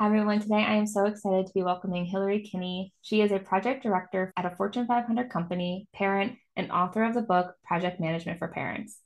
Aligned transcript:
Hi, 0.00 0.06
everyone. 0.06 0.40
Today 0.40 0.64
I 0.66 0.76
am 0.76 0.86
so 0.86 1.04
excited 1.04 1.46
to 1.46 1.52
be 1.52 1.62
welcoming 1.62 2.06
Hilary 2.06 2.40
Kinney. 2.40 2.94
She 3.02 3.20
is 3.20 3.32
a 3.32 3.38
project 3.38 3.82
director 3.82 4.32
at 4.34 4.46
a 4.46 4.56
Fortune 4.56 4.86
500 4.86 5.28
company, 5.28 5.88
parent, 5.92 6.38
and 6.56 6.72
author 6.72 7.04
of 7.04 7.12
the 7.12 7.20
book 7.20 7.54
Project 7.64 8.00
Management 8.00 8.38
for 8.38 8.48
Parents, 8.48 8.98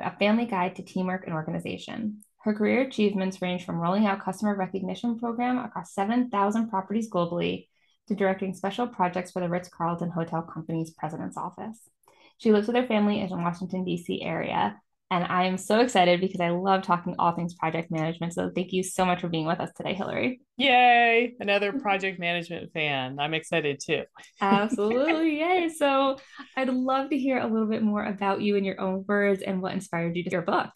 a 0.00 0.16
family 0.16 0.46
guide 0.46 0.76
to 0.76 0.82
teamwork 0.82 1.26
and 1.26 1.34
organization. 1.34 2.24
Her 2.44 2.54
career 2.54 2.80
achievements 2.80 3.42
range 3.42 3.66
from 3.66 3.76
rolling 3.76 4.06
out 4.06 4.24
customer 4.24 4.56
recognition 4.56 5.18
program 5.18 5.58
across 5.58 5.92
7,000 5.92 6.70
properties 6.70 7.10
globally 7.10 7.66
to 8.06 8.14
directing 8.14 8.54
special 8.54 8.86
projects 8.86 9.32
for 9.32 9.40
the 9.40 9.50
Ritz-Carlton 9.50 10.12
Hotel 10.12 10.40
Company's 10.40 10.92
president's 10.92 11.36
office. 11.36 11.90
She 12.38 12.52
lives 12.52 12.68
with 12.68 12.76
her 12.76 12.86
family 12.86 13.20
in 13.20 13.28
the 13.28 13.36
Washington, 13.36 13.84
D.C. 13.84 14.22
area 14.22 14.80
and 15.10 15.24
I 15.24 15.44
am 15.44 15.56
so 15.56 15.80
excited 15.80 16.20
because 16.20 16.40
I 16.40 16.50
love 16.50 16.82
talking 16.82 17.14
all 17.18 17.32
things 17.32 17.54
project 17.54 17.90
management. 17.90 18.34
So 18.34 18.50
thank 18.54 18.72
you 18.72 18.82
so 18.82 19.06
much 19.06 19.22
for 19.22 19.28
being 19.28 19.46
with 19.46 19.58
us 19.58 19.70
today, 19.74 19.94
Hilary. 19.94 20.40
Yay! 20.58 21.34
Another 21.40 21.72
project 21.80 22.18
management 22.20 22.72
fan. 22.72 23.18
I'm 23.18 23.32
excited 23.32 23.80
too. 23.80 24.02
Absolutely. 24.40 25.38
Yay. 25.40 25.70
So 25.70 26.18
I'd 26.56 26.68
love 26.68 27.08
to 27.10 27.18
hear 27.18 27.38
a 27.38 27.46
little 27.46 27.68
bit 27.68 27.82
more 27.82 28.04
about 28.04 28.42
you 28.42 28.56
in 28.56 28.64
your 28.64 28.78
own 28.80 29.04
words 29.08 29.40
and 29.40 29.62
what 29.62 29.72
inspired 29.72 30.14
you 30.14 30.24
to 30.24 30.30
your 30.30 30.42
book. 30.42 30.70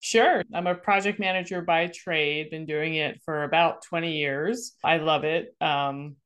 Sure. 0.00 0.42
I'm 0.52 0.66
a 0.66 0.74
project 0.74 1.20
manager 1.20 1.62
by 1.62 1.88
trade, 1.88 2.50
been 2.50 2.66
doing 2.66 2.94
it 2.94 3.20
for 3.24 3.44
about 3.44 3.82
20 3.82 4.16
years. 4.16 4.74
I 4.82 4.98
love 4.98 5.24
it. 5.24 5.54
Um, 5.60 6.16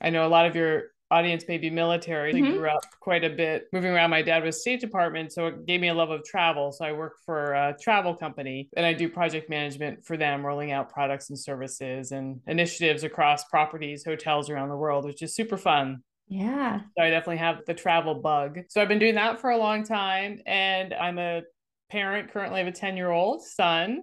I 0.00 0.10
know 0.10 0.26
a 0.26 0.28
lot 0.28 0.46
of 0.46 0.56
your 0.56 0.84
audience 1.10 1.44
may 1.48 1.58
be 1.58 1.70
military. 1.70 2.32
Mm-hmm. 2.32 2.54
I 2.54 2.56
grew 2.56 2.68
up 2.68 2.84
quite 3.00 3.24
a 3.24 3.30
bit 3.30 3.66
moving 3.72 3.90
around. 3.90 4.10
My 4.10 4.22
dad 4.22 4.44
was 4.44 4.60
State 4.60 4.80
Department, 4.80 5.32
so 5.32 5.46
it 5.48 5.66
gave 5.66 5.80
me 5.80 5.88
a 5.88 5.94
love 5.94 6.10
of 6.10 6.24
travel. 6.24 6.72
So 6.72 6.84
I 6.84 6.92
work 6.92 7.16
for 7.24 7.52
a 7.52 7.76
travel 7.80 8.14
company 8.14 8.68
and 8.76 8.86
I 8.86 8.92
do 8.92 9.08
project 9.08 9.50
management 9.50 10.04
for 10.04 10.16
them, 10.16 10.44
rolling 10.44 10.72
out 10.72 10.92
products 10.92 11.30
and 11.30 11.38
services 11.38 12.12
and 12.12 12.40
initiatives 12.46 13.04
across 13.04 13.44
properties, 13.44 14.04
hotels 14.04 14.50
around 14.50 14.68
the 14.68 14.76
world, 14.76 15.04
which 15.04 15.22
is 15.22 15.34
super 15.34 15.56
fun. 15.56 16.02
Yeah. 16.28 16.80
So 16.96 17.04
I 17.04 17.10
definitely 17.10 17.38
have 17.38 17.62
the 17.66 17.74
travel 17.74 18.14
bug. 18.14 18.60
So 18.68 18.80
I've 18.80 18.88
been 18.88 19.00
doing 19.00 19.16
that 19.16 19.40
for 19.40 19.50
a 19.50 19.58
long 19.58 19.82
time 19.82 20.40
and 20.46 20.94
I'm 20.94 21.18
a 21.18 21.42
parent 21.90 22.32
currently 22.32 22.60
of 22.60 22.68
a 22.68 22.72
10 22.72 22.96
year 22.96 23.10
old 23.10 23.42
son 23.42 24.02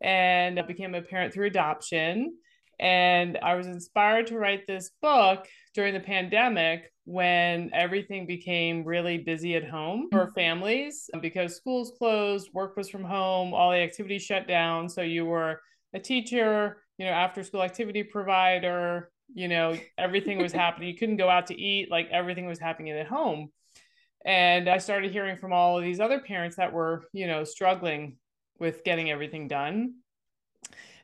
and 0.00 0.58
I 0.58 0.62
became 0.62 0.94
a 0.94 1.02
parent 1.02 1.34
through 1.34 1.46
adoption. 1.46 2.34
And 2.80 3.38
I 3.42 3.56
was 3.56 3.66
inspired 3.66 4.28
to 4.28 4.38
write 4.38 4.66
this 4.66 4.90
book 5.02 5.46
during 5.78 5.94
the 5.94 6.00
pandemic 6.00 6.92
when 7.04 7.70
everything 7.72 8.26
became 8.26 8.82
really 8.82 9.16
busy 9.16 9.54
at 9.54 9.64
home 9.64 10.08
for 10.10 10.24
mm-hmm. 10.24 10.34
families 10.34 11.08
because 11.22 11.54
schools 11.54 11.92
closed, 11.96 12.52
work 12.52 12.76
was 12.76 12.90
from 12.90 13.04
home, 13.04 13.54
all 13.54 13.70
the 13.70 13.76
activities 13.76 14.24
shut 14.24 14.48
down. 14.48 14.88
So 14.88 15.02
you 15.02 15.24
were 15.24 15.60
a 15.94 16.00
teacher, 16.00 16.82
you 16.98 17.06
know, 17.06 17.12
after 17.12 17.44
school 17.44 17.62
activity 17.62 18.02
provider, 18.02 19.12
you 19.32 19.46
know, 19.46 19.78
everything 19.96 20.38
was 20.38 20.50
happening. 20.64 20.88
You 20.88 20.96
couldn't 20.96 21.16
go 21.16 21.30
out 21.30 21.46
to 21.46 21.54
eat, 21.56 21.92
like 21.92 22.08
everything 22.10 22.46
was 22.48 22.58
happening 22.58 22.90
at 22.90 23.06
home. 23.06 23.52
And 24.24 24.68
I 24.68 24.78
started 24.78 25.12
hearing 25.12 25.36
from 25.36 25.52
all 25.52 25.78
of 25.78 25.84
these 25.84 26.00
other 26.00 26.18
parents 26.18 26.56
that 26.56 26.72
were, 26.72 27.04
you 27.12 27.28
know, 27.28 27.44
struggling 27.44 28.16
with 28.58 28.82
getting 28.82 29.12
everything 29.12 29.46
done. 29.46 29.94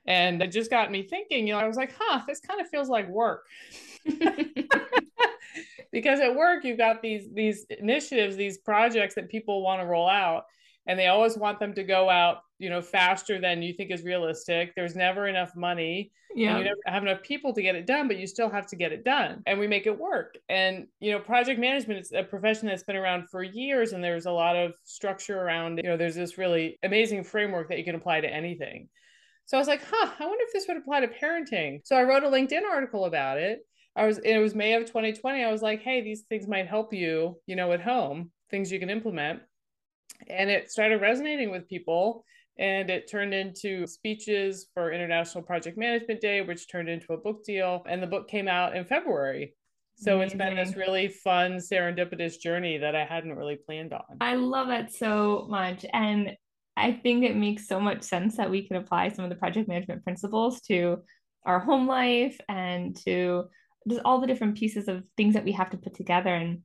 And 0.07 0.43
it 0.43 0.49
just 0.49 0.71
got 0.71 0.91
me 0.91 1.03
thinking, 1.03 1.47
you 1.47 1.55
know, 1.55 1.61
I 1.61 1.67
was 1.67 1.77
like, 1.77 1.95
huh, 1.99 2.21
this 2.27 2.41
kind 2.41 2.61
of 2.61 2.69
feels 2.69 2.89
like 2.89 3.09
work. 3.09 3.47
because 5.93 6.21
at 6.21 6.35
work 6.35 6.65
you've 6.65 6.79
got 6.79 7.01
these 7.01 7.29
these 7.33 7.65
initiatives, 7.71 8.37
these 8.37 8.59
projects 8.59 9.15
that 9.15 9.31
people 9.31 9.63
want 9.63 9.81
to 9.81 9.87
roll 9.87 10.09
out 10.09 10.45
and 10.87 10.99
they 10.99 11.07
always 11.07 11.37
want 11.37 11.59
them 11.59 11.73
to 11.75 11.83
go 11.83 12.11
out, 12.11 12.39
you 12.59 12.69
know, 12.69 12.83
faster 12.83 13.41
than 13.41 13.63
you 13.63 13.73
think 13.73 13.91
is 13.91 14.03
realistic. 14.03 14.75
There's 14.75 14.95
never 14.95 15.27
enough 15.27 15.57
money. 15.57 16.13
Yeah. 16.35 16.59
you 16.59 16.65
never 16.65 16.81
have 16.87 17.05
enough 17.05 17.23
people 17.23 17.53
to 17.55 17.63
get 17.63 17.77
it 17.77 17.87
done, 17.87 18.09
but 18.09 18.19
you 18.19 18.27
still 18.27 18.51
have 18.51 18.67
to 18.67 18.77
get 18.77 18.93
it 18.93 19.05
done. 19.05 19.43
And 19.47 19.59
we 19.59 19.69
make 19.69 19.87
it 19.87 19.97
work. 19.99 20.37
And, 20.49 20.89
you 21.01 21.13
know, 21.13 21.21
project 21.21 21.61
management 21.61 22.01
is 22.01 22.13
a 22.13 22.25
profession 22.25 22.67
that's 22.67 22.83
been 22.83 22.97
around 22.97 23.31
for 23.31 23.43
years 23.43 23.93
and 23.93 24.03
there's 24.03 24.27
a 24.27 24.33
lot 24.33 24.57
of 24.57 24.73
structure 24.83 25.41
around 25.41 25.79
it. 25.79 25.85
You 25.85 25.93
know, 25.93 25.97
there's 25.97 26.17
this 26.17 26.37
really 26.37 26.79
amazing 26.83 27.23
framework 27.23 27.69
that 27.69 27.79
you 27.79 27.85
can 27.85 27.95
apply 27.95 28.21
to 28.21 28.29
anything. 28.29 28.89
So 29.47 29.57
I 29.57 29.61
was 29.61 29.69
like, 29.69 29.83
huh, 29.91 30.11
I 30.19 30.27
wonder 30.27 30.45
if 30.47 30.53
this 30.53 30.67
would 30.69 30.77
apply 30.77 31.01
to 31.01 31.09
parenting. 31.09 31.81
So 31.85 31.97
I 31.97 32.03
wrote 32.03 32.25
a 32.25 32.29
LinkedIn 32.29 32.65
article 32.65 33.05
about 33.05 33.39
it. 33.39 33.61
I 33.97 34.07
was, 34.07 34.19
it 34.19 34.39
was 34.39 34.55
May 34.55 34.75
of 34.75 34.87
2020. 34.87 35.45
I 35.45 35.53
was 35.53 35.63
like, 35.63 35.83
hey, 35.83 36.01
these 36.01 36.23
things 36.23 36.49
might 36.49 36.67
help 36.67 36.93
you, 36.93 37.39
you 37.47 37.55
know, 37.55 37.73
at 37.73 37.83
home, 37.83 38.31
things 38.51 38.73
you 38.73 38.81
can 38.81 38.91
implement. 38.91 39.41
And 40.29 40.51
it 40.51 40.71
started 40.71 41.01
resonating 41.01 41.51
with 41.51 41.69
people. 41.69 42.25
And 42.59 42.89
it 42.89 43.11
turned 43.11 43.35
into 43.35 43.87
speeches 43.87 44.69
for 44.75 44.93
International 44.93 45.43
Project 45.43 45.77
Management 45.77 46.21
Day, 46.21 46.41
which 46.41 46.71
turned 46.71 46.89
into 46.89 47.13
a 47.13 47.17
book 47.19 47.45
deal. 47.45 47.85
And 47.89 48.03
the 48.03 48.07
book 48.07 48.29
came 48.29 48.49
out 48.49 48.77
in 48.77 48.85
February. 48.85 49.55
So 49.97 50.17
Amazing. 50.17 50.41
it's 50.41 50.47
been 50.47 50.57
this 50.57 50.77
really 50.77 51.09
fun, 51.09 51.57
serendipitous 51.59 52.41
journey 52.41 52.79
that 52.79 52.97
I 52.97 53.05
hadn't 53.05 53.35
really 53.35 53.57
planned 53.57 53.93
on. 53.93 54.19
I 54.21 54.35
love 54.35 54.71
it 54.71 54.93
so 54.93 55.47
much. 55.49 55.85
And 55.93 56.37
I 56.77 56.93
think 56.93 57.25
it 57.25 57.37
makes 57.37 57.69
so 57.69 57.79
much 57.79 58.03
sense 58.03 58.37
that 58.37 58.51
we 58.51 58.67
can 58.67 58.77
apply 58.77 59.11
some 59.11 59.25
of 59.25 59.31
the 59.31 59.37
project 59.37 59.69
management 59.69 60.03
principles 60.03 60.61
to 60.63 60.99
our 61.47 61.61
home 61.61 61.87
life 61.87 62.39
and 62.49 62.97
to 63.05 63.45
just 63.89 64.01
all 64.05 64.21
the 64.21 64.27
different 64.27 64.57
pieces 64.57 64.89
of 64.89 65.05
things 65.17 65.35
that 65.35 65.45
we 65.45 65.53
have 65.53 65.71
to 65.71 65.77
put 65.77 65.95
together. 65.95 66.35
And 66.35 66.63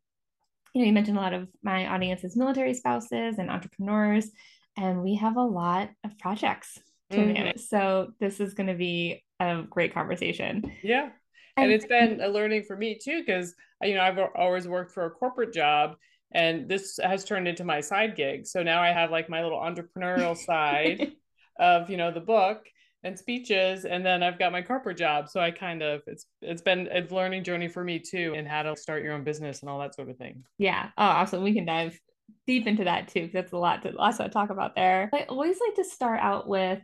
you 0.74 0.82
know, 0.82 0.88
you 0.88 0.94
mentioned 0.94 1.18
a 1.18 1.22
lot 1.22 1.34
of 1.34 1.48
my 1.64 1.88
audience 1.88 2.24
is 2.24 2.38
military 2.38 2.74
spouses 2.74 3.38
and 3.38 3.50
entrepreneurs, 3.50 4.30
and 4.78 5.04
we 5.04 5.16
have 5.16 5.38
a 5.38 5.42
lot 5.42 5.90
of 6.04 6.18
projects 6.18 6.80
to 7.12 7.18
mm-hmm. 7.18 7.34
manage. 7.34 7.60
So 7.60 8.14
this 8.20 8.40
is 8.40 8.54
going 8.54 8.68
to 8.68 8.76
be 8.76 9.24
a 9.40 9.64
great 9.70 9.94
conversation. 9.94 10.72
Yeah. 10.84 11.10
And 11.58 11.72
it's 11.72 11.86
been 11.86 12.22
a 12.22 12.30
learning 12.30 12.64
for 12.64 12.78
me 12.78 12.98
too, 13.04 13.20
because 13.20 13.54
you 13.82 13.96
know, 13.96 14.02
I've 14.02 14.20
always 14.36 14.68
worked 14.68 14.94
for 14.94 15.06
a 15.06 15.12
corporate 15.12 15.54
job 15.54 15.96
and 16.32 16.70
this 16.70 17.00
has 17.02 17.26
turned 17.26 17.48
into 17.48 17.64
my 17.64 17.82
side 17.82 18.16
gig. 18.16 18.46
So 18.46 18.64
now 18.64 18.82
i 18.82 18.90
have 18.90 19.12
like 19.12 19.30
my 19.30 19.44
little 19.44 19.60
entrepreneurial 19.60 20.38
side 20.46 21.14
of 21.60 21.90
you 21.90 21.98
know 21.98 22.12
the 22.12 22.20
book 22.20 22.66
and 23.04 23.18
speeches. 23.18 23.86
And 23.86 24.06
then 24.06 24.24
i've 24.24 24.40
got 24.40 24.52
my 24.52 24.62
corporate 24.62 24.98
job. 24.98 25.30
So 25.30 25.40
i 25.40 25.52
kind 25.52 25.82
of 25.82 26.02
it's 26.08 26.26
it's 26.42 26.62
been 26.62 26.88
a 26.92 27.02
learning 27.14 27.44
journey 27.44 27.68
for 27.68 27.84
me 27.84 28.00
too 28.00 28.34
and 28.36 28.48
how 28.48 28.64
to 28.64 28.76
start 28.76 29.04
your 29.04 29.14
own 29.14 29.24
business 29.24 29.62
and 29.62 29.70
all 29.70 29.80
that 29.80 29.96
sort 29.96 30.10
of 30.10 30.18
thing. 30.18 30.44
Yeah. 30.58 30.90
Oh 30.98 31.04
awesome. 31.04 31.44
We 31.44 31.54
can 31.54 31.66
dive 31.66 32.00
deep 32.46 32.68
into 32.68 32.84
that 32.84 33.08
too 33.08 33.22
because 33.22 33.34
that's 33.34 33.54
a 33.54 33.58
lot 33.58 33.82
to 33.84 33.92
lots 33.92 34.18
to 34.18 34.30
talk 34.30 34.50
about 34.50 34.76
there. 34.76 35.10
I 35.14 35.24
always 35.30 35.58
like 35.66 35.76
to 35.76 35.84
start 35.84 36.20
out 36.22 36.48
with 36.48 36.80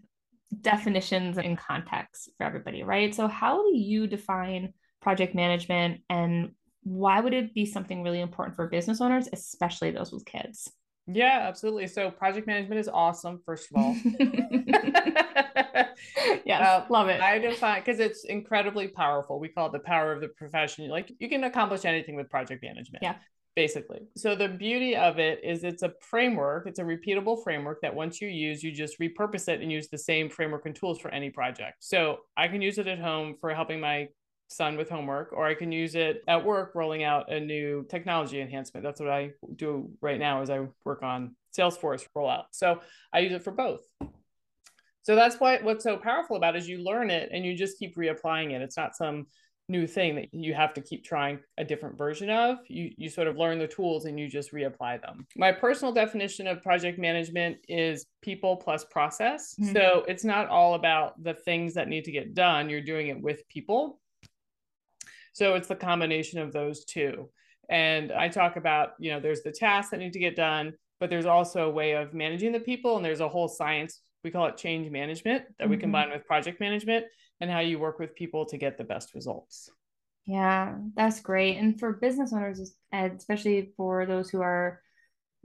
definitions 0.61 1.37
and 1.37 1.57
context 1.57 2.29
for 2.37 2.45
everybody 2.45 2.83
right? 2.83 3.13
So 3.13 3.27
how 3.27 3.63
do 3.63 3.77
you 3.77 4.07
define 4.07 4.73
project 5.01 5.35
management 5.35 6.01
and 6.09 6.51
why 6.85 7.19
would 7.19 7.33
it 7.33 7.53
be 7.53 7.65
something 7.65 8.03
really 8.03 8.21
important 8.21 8.55
for 8.55 8.67
business 8.67 9.01
owners, 9.01 9.27
especially 9.33 9.89
those 9.89 10.11
with 10.11 10.23
kids? 10.23 10.71
Yeah, 11.07 11.45
absolutely. 11.47 11.87
So 11.87 12.11
project 12.11 12.45
management 12.47 12.79
is 12.79 12.87
awesome, 12.87 13.41
first 13.43 13.69
of 13.71 13.77
all. 13.77 13.95
yeah, 16.45 16.77
um, 16.77 16.83
love 16.89 17.09
it. 17.09 17.21
I 17.21 17.39
define 17.39 17.81
because 17.81 17.99
it's 17.99 18.23
incredibly 18.25 18.87
powerful. 18.87 19.39
We 19.39 19.49
call 19.49 19.67
it 19.67 19.71
the 19.73 19.79
power 19.79 20.11
of 20.13 20.21
the 20.21 20.29
profession. 20.29 20.87
Like 20.89 21.11
you 21.19 21.27
can 21.27 21.43
accomplish 21.43 21.85
anything 21.85 22.15
with 22.15 22.29
project 22.29 22.63
management. 22.63 23.01
Yeah. 23.01 23.15
Basically. 23.55 24.01
So 24.17 24.35
the 24.35 24.49
beauty 24.49 24.95
of 24.95 25.17
it 25.17 25.39
is 25.43 25.63
it's 25.63 25.81
a 25.81 25.93
framework, 26.01 26.67
it's 26.67 26.79
a 26.79 26.83
repeatable 26.83 27.41
framework 27.43 27.81
that 27.81 27.95
once 27.95 28.19
you 28.21 28.27
use, 28.27 28.61
you 28.61 28.71
just 28.71 28.99
repurpose 28.99 29.47
it 29.47 29.61
and 29.61 29.71
use 29.71 29.87
the 29.87 29.97
same 29.97 30.29
framework 30.29 30.65
and 30.65 30.75
tools 30.75 30.99
for 30.99 31.09
any 31.09 31.29
project. 31.29 31.77
So 31.79 32.17
I 32.35 32.47
can 32.49 32.61
use 32.61 32.77
it 32.77 32.87
at 32.87 32.99
home 32.99 33.35
for 33.39 33.53
helping 33.53 33.79
my 33.79 34.09
son 34.47 34.77
with 34.77 34.89
homework, 34.89 35.33
or 35.33 35.45
I 35.45 35.55
can 35.55 35.71
use 35.71 35.95
it 35.95 36.23
at 36.27 36.45
work 36.45 36.73
rolling 36.75 37.03
out 37.03 37.31
a 37.31 37.39
new 37.39 37.85
technology 37.89 38.41
enhancement. 38.41 38.83
That's 38.83 38.99
what 38.99 39.09
I 39.09 39.31
do 39.55 39.91
right 40.01 40.19
now 40.19 40.41
as 40.41 40.49
I 40.49 40.67
work 40.83 41.03
on 41.03 41.35
Salesforce 41.57 42.05
rollout. 42.15 42.45
So 42.51 42.81
I 43.13 43.19
use 43.19 43.31
it 43.31 43.43
for 43.43 43.51
both. 43.51 43.81
So 45.03 45.15
that's 45.15 45.39
why 45.39 45.59
what's 45.61 45.83
so 45.83 45.97
powerful 45.97 46.35
about 46.35 46.55
it 46.55 46.59
is 46.59 46.67
you 46.67 46.83
learn 46.83 47.09
it 47.09 47.29
and 47.31 47.45
you 47.45 47.55
just 47.55 47.77
keep 47.77 47.95
reapplying 47.95 48.51
it. 48.51 48.61
It's 48.61 48.77
not 48.77 48.95
some 48.95 49.27
new 49.67 49.87
thing 49.87 50.15
that 50.15 50.31
you 50.31 50.53
have 50.53 50.73
to 50.75 50.81
keep 50.81 51.03
trying 51.03 51.39
a 51.57 51.63
different 51.63 51.97
version 51.97 52.29
of. 52.29 52.57
You 52.67 52.91
you 52.97 53.09
sort 53.09 53.27
of 53.27 53.37
learn 53.37 53.59
the 53.59 53.67
tools 53.67 54.05
and 54.05 54.19
you 54.19 54.27
just 54.27 54.51
reapply 54.51 55.01
them. 55.01 55.25
My 55.35 55.51
personal 55.51 55.93
definition 55.93 56.47
of 56.47 56.61
project 56.61 56.99
management 56.99 57.57
is 57.67 58.05
people 58.21 58.57
plus 58.57 58.85
process. 58.85 59.55
Mm-hmm. 59.59 59.73
So 59.73 60.05
it's 60.07 60.23
not 60.23 60.49
all 60.49 60.75
about 60.75 61.21
the 61.23 61.33
things 61.33 61.73
that 61.75 61.87
need 61.87 62.05
to 62.05 62.11
get 62.11 62.33
done. 62.33 62.69
You're 62.69 62.81
doing 62.81 63.07
it 63.07 63.19
with 63.19 63.47
people 63.47 63.99
So 65.35 65.55
it's 65.55 65.67
the 65.67 65.75
combination 65.75 66.39
of 66.39 66.53
those 66.53 66.85
two. 66.85 67.29
And 67.69 68.13
I 68.13 68.29
talk 68.29 68.55
about, 68.55 68.91
you 68.99 69.11
know, 69.11 69.19
there's 69.19 69.43
the 69.43 69.51
tasks 69.51 69.91
that 69.91 69.99
need 69.99 70.13
to 70.13 70.19
get 70.19 70.37
done, 70.37 70.73
but 71.01 71.09
there's 71.09 71.25
also 71.25 71.67
a 71.67 71.73
way 71.73 71.91
of 71.91 72.13
managing 72.13 72.53
the 72.53 72.59
people. 72.61 72.95
And 72.95 73.03
there's 73.03 73.19
a 73.19 73.27
whole 73.27 73.49
science, 73.49 73.99
we 74.23 74.31
call 74.31 74.45
it 74.45 74.55
change 74.55 74.89
management, 74.89 75.43
that 75.59 75.65
mm-hmm. 75.65 75.71
we 75.71 75.77
combine 75.77 76.09
with 76.09 76.25
project 76.25 76.61
management 76.61 77.05
and 77.41 77.51
how 77.51 77.59
you 77.59 77.79
work 77.79 77.99
with 77.99 78.15
people 78.15 78.45
to 78.45 78.57
get 78.57 78.77
the 78.77 78.85
best 78.85 79.13
results. 79.13 79.69
Yeah, 80.25 80.75
that's 80.95 81.19
great. 81.19 81.57
And 81.57 81.77
for 81.77 81.91
business 81.91 82.31
owners, 82.31 82.73
especially 82.93 83.73
for 83.75 84.05
those 84.05 84.29
who 84.29 84.41
are 84.41 84.79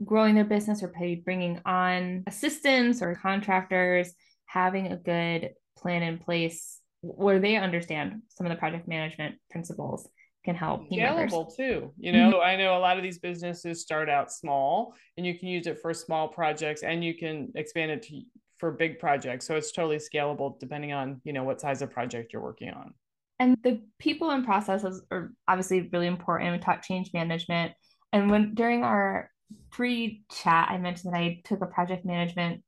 growing 0.05 0.35
their 0.35 0.45
business 0.45 0.81
or 0.81 0.93
maybe 0.97 1.21
bringing 1.21 1.59
on 1.65 2.23
assistants 2.27 3.01
or 3.01 3.13
contractors, 3.13 4.13
having 4.45 4.87
a 4.87 4.95
good 4.95 5.49
plan 5.77 6.01
in 6.01 6.17
place 6.17 6.80
where 7.01 7.39
they 7.39 7.55
understand 7.55 8.21
some 8.29 8.45
of 8.45 8.51
the 8.51 8.57
project 8.57 8.87
management 8.87 9.35
principles 9.49 10.07
can 10.43 10.55
help 10.55 10.89
scalable 10.89 11.55
too. 11.55 11.93
You 11.97 12.11
know 12.11 12.31
mm-hmm. 12.31 12.41
i 12.41 12.55
know 12.55 12.75
a 12.77 12.79
lot 12.79 12.97
of 12.97 13.03
these 13.03 13.19
businesses 13.19 13.81
start 13.81 14.09
out 14.09 14.31
small 14.31 14.95
and 15.17 15.25
you 15.25 15.37
can 15.37 15.47
use 15.47 15.67
it 15.67 15.79
for 15.81 15.93
small 15.93 16.27
projects 16.27 16.81
and 16.83 17.03
you 17.03 17.15
can 17.15 17.51
expand 17.55 17.91
it 17.91 18.01
to 18.03 18.21
for 18.57 18.71
big 18.71 18.99
projects. 18.99 19.47
So 19.47 19.55
it's 19.55 19.71
totally 19.71 19.97
scalable 19.97 20.59
depending 20.59 20.93
on 20.93 21.21
you 21.23 21.33
know 21.33 21.43
what 21.43 21.61
size 21.61 21.81
of 21.81 21.91
project 21.91 22.33
you're 22.33 22.41
working 22.41 22.69
on. 22.69 22.93
And 23.39 23.57
the 23.63 23.81
people 23.97 24.29
and 24.29 24.45
processes 24.45 25.01
are 25.09 25.31
obviously 25.47 25.89
really 25.91 26.07
important. 26.07 26.51
We 26.51 26.59
talk 26.59 26.83
change 26.83 27.11
management. 27.13 27.73
And 28.13 28.29
when 28.29 28.53
during 28.53 28.83
our 28.83 29.31
pre-chat 29.69 30.69
i 30.69 30.77
mentioned 30.77 31.13
that 31.13 31.19
i 31.19 31.41
took 31.43 31.61
a 31.61 31.65
project 31.65 32.05
management 32.05 32.63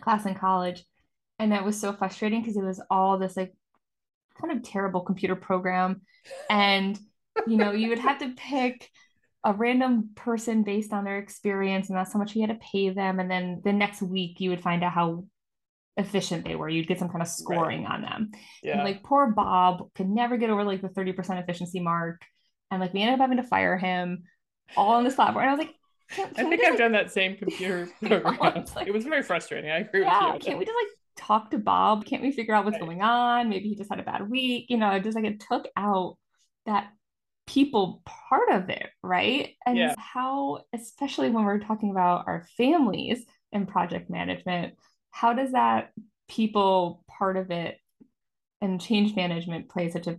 class 0.00 0.26
in 0.26 0.34
college 0.34 0.84
and 1.38 1.52
that 1.52 1.64
was 1.64 1.80
so 1.80 1.92
frustrating 1.92 2.40
because 2.40 2.56
it 2.56 2.62
was 2.62 2.80
all 2.90 3.18
this 3.18 3.36
like 3.36 3.52
kind 4.40 4.56
of 4.56 4.62
terrible 4.62 5.00
computer 5.00 5.36
program 5.36 6.02
and 6.50 6.98
you 7.46 7.56
know 7.56 7.72
you 7.72 7.88
would 7.88 7.98
have 7.98 8.18
to 8.18 8.34
pick 8.36 8.90
a 9.44 9.52
random 9.52 10.10
person 10.14 10.62
based 10.62 10.92
on 10.92 11.04
their 11.04 11.18
experience 11.18 11.88
and 11.88 11.96
that's 11.96 12.12
how 12.12 12.18
much 12.18 12.34
you 12.34 12.42
had 12.42 12.50
to 12.50 12.66
pay 12.72 12.90
them 12.90 13.20
and 13.20 13.30
then 13.30 13.60
the 13.64 13.72
next 13.72 14.02
week 14.02 14.40
you 14.40 14.50
would 14.50 14.60
find 14.60 14.82
out 14.82 14.92
how 14.92 15.24
efficient 15.96 16.44
they 16.44 16.54
were 16.54 16.68
you'd 16.68 16.88
get 16.88 16.98
some 16.98 17.08
kind 17.08 17.22
of 17.22 17.28
scoring 17.28 17.84
right. 17.84 17.92
on 17.92 18.02
them 18.02 18.30
yeah. 18.62 18.72
and 18.72 18.84
like 18.84 19.02
poor 19.02 19.30
bob 19.30 19.88
could 19.94 20.08
never 20.08 20.36
get 20.36 20.50
over 20.50 20.64
like 20.64 20.82
the 20.82 20.88
30% 20.88 21.42
efficiency 21.42 21.80
mark 21.80 22.20
and 22.70 22.80
like 22.80 22.92
we 22.92 23.00
ended 23.00 23.14
up 23.14 23.20
having 23.20 23.38
to 23.38 23.42
fire 23.42 23.78
him 23.78 24.24
all 24.76 24.94
on 24.94 25.04
this 25.04 25.14
platform 25.14 25.44
and 25.44 25.50
i 25.50 25.54
was 25.54 25.64
like 25.64 25.74
can, 26.10 26.32
can 26.34 26.46
I 26.46 26.50
think 26.50 26.64
I've 26.64 26.70
like... 26.70 26.78
done 26.78 26.92
that 26.92 27.10
same 27.10 27.36
computer 27.36 27.88
program. 28.00 28.64
Like, 28.76 28.86
it 28.86 28.94
was 28.94 29.04
very 29.04 29.24
frustrating. 29.24 29.70
I 29.70 29.78
agree 29.78 30.02
yeah, 30.02 30.34
with 30.34 30.42
you. 30.44 30.46
Can't 30.46 30.58
we 30.60 30.64
just 30.64 30.76
like 30.76 30.92
talk 31.16 31.50
to 31.50 31.58
Bob? 31.58 32.04
Can't 32.04 32.22
we 32.22 32.32
figure 32.32 32.54
out 32.54 32.64
what's 32.64 32.78
going 32.78 33.02
on? 33.02 33.48
Maybe 33.48 33.68
he 33.68 33.74
just 33.74 33.90
had 33.90 34.00
a 34.00 34.04
bad 34.04 34.28
week. 34.28 34.66
You 34.68 34.76
know, 34.76 34.98
just 34.98 35.16
like 35.16 35.24
it 35.24 35.40
took 35.40 35.68
out 35.76 36.16
that 36.66 36.90
people 37.46 38.02
part 38.04 38.50
of 38.50 38.68
it, 38.70 38.88
right? 39.02 39.54
And 39.64 39.76
yeah. 39.76 39.94
how, 39.98 40.64
especially 40.74 41.30
when 41.30 41.44
we're 41.44 41.60
talking 41.60 41.90
about 41.90 42.24
our 42.26 42.46
families 42.56 43.24
and 43.52 43.68
project 43.68 44.10
management, 44.10 44.74
how 45.10 45.32
does 45.32 45.52
that 45.52 45.92
people 46.28 47.04
part 47.08 47.36
of 47.36 47.50
it 47.50 47.78
and 48.60 48.80
change 48.80 49.14
management 49.14 49.68
play 49.68 49.90
such 49.90 50.06
a 50.08 50.18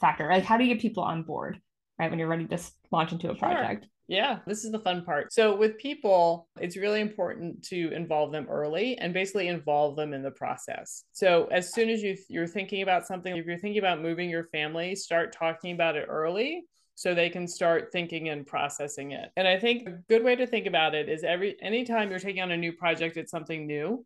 factor? 0.00 0.28
Like, 0.28 0.44
how 0.44 0.56
do 0.56 0.64
you 0.64 0.74
get 0.74 0.82
people 0.82 1.04
on 1.04 1.22
board, 1.22 1.60
right, 1.98 2.10
when 2.10 2.18
you're 2.18 2.28
ready 2.28 2.46
to 2.46 2.58
launch 2.90 3.12
into 3.12 3.30
a 3.30 3.34
project? 3.34 3.84
Sure. 3.84 3.90
Yeah, 4.08 4.38
this 4.46 4.64
is 4.64 4.70
the 4.70 4.78
fun 4.78 5.04
part. 5.04 5.32
So, 5.32 5.56
with 5.56 5.78
people, 5.78 6.48
it's 6.60 6.76
really 6.76 7.00
important 7.00 7.64
to 7.64 7.90
involve 7.92 8.30
them 8.30 8.46
early 8.48 8.96
and 8.98 9.12
basically 9.12 9.48
involve 9.48 9.96
them 9.96 10.12
in 10.12 10.22
the 10.22 10.30
process. 10.30 11.04
So, 11.12 11.48
as 11.50 11.72
soon 11.74 11.88
as 11.88 12.02
you 12.02 12.16
you're 12.28 12.46
thinking 12.46 12.82
about 12.82 13.06
something, 13.06 13.36
if 13.36 13.46
you're 13.46 13.58
thinking 13.58 13.80
about 13.80 14.00
moving 14.00 14.30
your 14.30 14.44
family, 14.44 14.94
start 14.94 15.32
talking 15.32 15.72
about 15.72 15.96
it 15.96 16.06
early 16.08 16.64
so 16.94 17.14
they 17.14 17.28
can 17.28 17.46
start 17.46 17.90
thinking 17.92 18.30
and 18.30 18.46
processing 18.46 19.12
it. 19.12 19.30
And 19.36 19.46
I 19.46 19.58
think 19.58 19.86
a 19.86 19.98
good 20.08 20.24
way 20.24 20.34
to 20.36 20.46
think 20.46 20.66
about 20.66 20.94
it 20.94 21.08
is 21.08 21.24
every 21.24 21.56
anytime 21.60 22.08
you're 22.10 22.18
taking 22.18 22.42
on 22.42 22.52
a 22.52 22.56
new 22.56 22.72
project, 22.72 23.16
it's 23.16 23.30
something 23.30 23.66
new. 23.66 24.04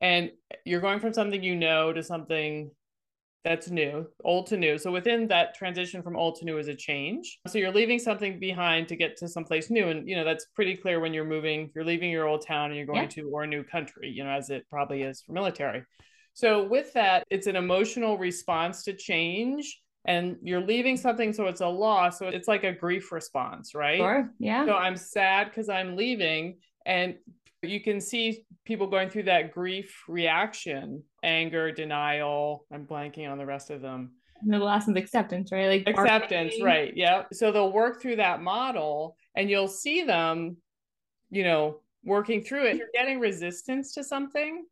And 0.00 0.30
you're 0.64 0.80
going 0.80 0.98
from 0.98 1.12
something 1.12 1.42
you 1.42 1.54
know 1.54 1.92
to 1.92 2.02
something 2.02 2.70
that's 3.44 3.70
new, 3.70 4.06
old 4.24 4.46
to 4.48 4.56
new. 4.56 4.78
So 4.78 4.92
within 4.92 5.26
that 5.28 5.54
transition 5.54 6.02
from 6.02 6.16
old 6.16 6.36
to 6.36 6.44
new 6.44 6.58
is 6.58 6.68
a 6.68 6.74
change. 6.74 7.38
So 7.48 7.58
you're 7.58 7.72
leaving 7.72 7.98
something 7.98 8.38
behind 8.38 8.88
to 8.88 8.96
get 8.96 9.16
to 9.18 9.28
someplace 9.28 9.68
new. 9.68 9.88
And 9.88 10.08
you 10.08 10.14
know, 10.14 10.24
that's 10.24 10.46
pretty 10.54 10.76
clear 10.76 11.00
when 11.00 11.12
you're 11.12 11.24
moving, 11.24 11.70
you're 11.74 11.84
leaving 11.84 12.10
your 12.10 12.28
old 12.28 12.46
town 12.46 12.66
and 12.66 12.76
you're 12.76 12.86
going 12.86 13.02
yeah. 13.02 13.08
to 13.08 13.30
or 13.32 13.42
a 13.42 13.46
new 13.46 13.64
country, 13.64 14.10
you 14.10 14.22
know, 14.22 14.30
as 14.30 14.50
it 14.50 14.64
probably 14.70 15.02
is 15.02 15.22
for 15.22 15.32
military. 15.32 15.82
So 16.34 16.62
with 16.64 16.92
that, 16.94 17.24
it's 17.30 17.46
an 17.46 17.56
emotional 17.56 18.16
response 18.16 18.84
to 18.84 18.94
change. 18.94 19.80
And 20.04 20.36
you're 20.42 20.60
leaving 20.60 20.96
something, 20.96 21.32
so 21.32 21.46
it's 21.46 21.60
a 21.60 21.68
loss. 21.68 22.18
So 22.18 22.26
it's 22.26 22.48
like 22.48 22.64
a 22.64 22.72
grief 22.72 23.12
response, 23.12 23.72
right? 23.72 23.98
Sure. 23.98 24.30
Yeah. 24.40 24.66
So 24.66 24.74
I'm 24.74 24.96
sad 24.96 25.48
because 25.48 25.68
I'm 25.68 25.96
leaving. 25.96 26.58
And 26.84 27.16
you 27.62 27.80
can 27.80 28.00
see 28.00 28.44
people 28.64 28.88
going 28.88 29.10
through 29.10 29.24
that 29.24 29.52
grief 29.52 30.02
reaction 30.08 31.04
anger 31.22 31.70
denial 31.72 32.66
i'm 32.72 32.86
blanking 32.86 33.30
on 33.30 33.38
the 33.38 33.46
rest 33.46 33.70
of 33.70 33.80
them. 33.80 34.12
And 34.42 34.52
the 34.52 34.58
last 34.58 34.88
one's 34.88 34.98
acceptance 34.98 35.52
right? 35.52 35.84
Like 35.86 35.88
acceptance 35.96 36.54
right 36.62 36.92
yeah 36.96 37.24
so 37.32 37.52
they'll 37.52 37.72
work 37.72 38.02
through 38.02 38.16
that 38.16 38.42
model 38.42 39.16
and 39.36 39.48
you'll 39.48 39.68
see 39.68 40.02
them 40.02 40.56
you 41.30 41.44
know 41.44 41.80
working 42.04 42.42
through 42.42 42.66
it. 42.66 42.76
You're 42.76 42.88
getting 42.92 43.20
resistance 43.20 43.92
to 43.94 44.04
something. 44.04 44.64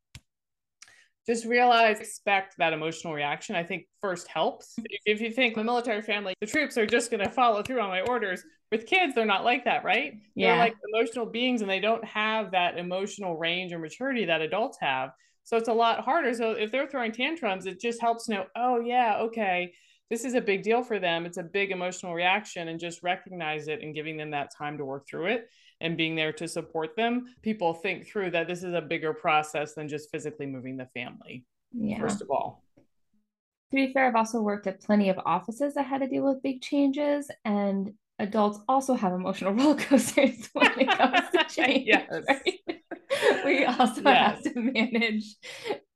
Just 1.26 1.44
realize 1.44 2.00
expect 2.00 2.56
that 2.58 2.72
emotional 2.72 3.12
reaction 3.12 3.54
i 3.54 3.62
think 3.62 3.86
first 4.00 4.26
helps. 4.26 4.74
If 5.04 5.20
you 5.20 5.30
think 5.30 5.54
the 5.54 5.64
military 5.64 6.02
family 6.02 6.34
the 6.40 6.46
troops 6.46 6.76
are 6.78 6.86
just 6.86 7.10
going 7.10 7.22
to 7.22 7.30
follow 7.30 7.62
through 7.62 7.80
on 7.80 7.88
my 7.88 8.00
orders 8.02 8.42
with 8.72 8.86
kids 8.86 9.14
they're 9.14 9.26
not 9.26 9.44
like 9.44 9.64
that 9.64 9.84
right? 9.84 10.14
Yeah. 10.34 10.54
they're 10.54 10.64
like 10.64 10.76
emotional 10.92 11.26
beings 11.26 11.60
and 11.60 11.70
they 11.70 11.80
don't 11.80 12.04
have 12.04 12.50
that 12.52 12.78
emotional 12.78 13.36
range 13.36 13.72
or 13.72 13.78
maturity 13.78 14.24
that 14.24 14.40
adults 14.40 14.78
have 14.80 15.10
so 15.50 15.56
it's 15.56 15.68
a 15.68 15.72
lot 15.72 16.04
harder 16.04 16.32
so 16.32 16.52
if 16.52 16.70
they're 16.70 16.86
throwing 16.86 17.10
tantrums 17.10 17.66
it 17.66 17.80
just 17.80 18.00
helps 18.00 18.28
know 18.28 18.46
oh 18.54 18.78
yeah 18.78 19.18
okay 19.18 19.72
this 20.08 20.24
is 20.24 20.34
a 20.34 20.40
big 20.40 20.62
deal 20.62 20.84
for 20.84 21.00
them 21.00 21.26
it's 21.26 21.38
a 21.38 21.42
big 21.42 21.72
emotional 21.72 22.14
reaction 22.14 22.68
and 22.68 22.78
just 22.78 23.02
recognize 23.02 23.66
it 23.66 23.82
and 23.82 23.92
giving 23.92 24.16
them 24.16 24.30
that 24.30 24.54
time 24.56 24.78
to 24.78 24.84
work 24.84 25.08
through 25.08 25.26
it 25.26 25.48
and 25.80 25.96
being 25.96 26.14
there 26.14 26.32
to 26.32 26.46
support 26.46 26.94
them 26.94 27.26
people 27.42 27.74
think 27.74 28.06
through 28.06 28.30
that 28.30 28.46
this 28.46 28.62
is 28.62 28.74
a 28.74 28.80
bigger 28.80 29.12
process 29.12 29.74
than 29.74 29.88
just 29.88 30.08
physically 30.12 30.46
moving 30.46 30.76
the 30.76 30.86
family 30.94 31.44
yeah. 31.72 31.98
first 31.98 32.22
of 32.22 32.30
all 32.30 32.62
to 33.70 33.76
be 33.76 33.92
fair, 33.92 34.08
I've 34.08 34.16
also 34.16 34.40
worked 34.40 34.66
at 34.66 34.80
plenty 34.80 35.10
of 35.10 35.20
offices 35.24 35.74
that 35.74 35.86
had 35.86 36.00
to 36.00 36.08
deal 36.08 36.24
with 36.24 36.42
big 36.42 36.60
changes, 36.60 37.30
and 37.44 37.92
adults 38.18 38.58
also 38.68 38.94
have 38.94 39.12
emotional 39.12 39.52
roller 39.54 39.76
coasters 39.76 40.50
when 40.54 40.80
it 40.80 40.88
comes 40.88 41.20
to 41.32 41.44
change. 41.48 41.86
yes. 41.86 42.10
Right? 42.10 42.80
we 43.44 43.64
also 43.64 44.02
yes. 44.02 44.04
have 44.04 44.42
to 44.42 44.60
manage 44.60 45.36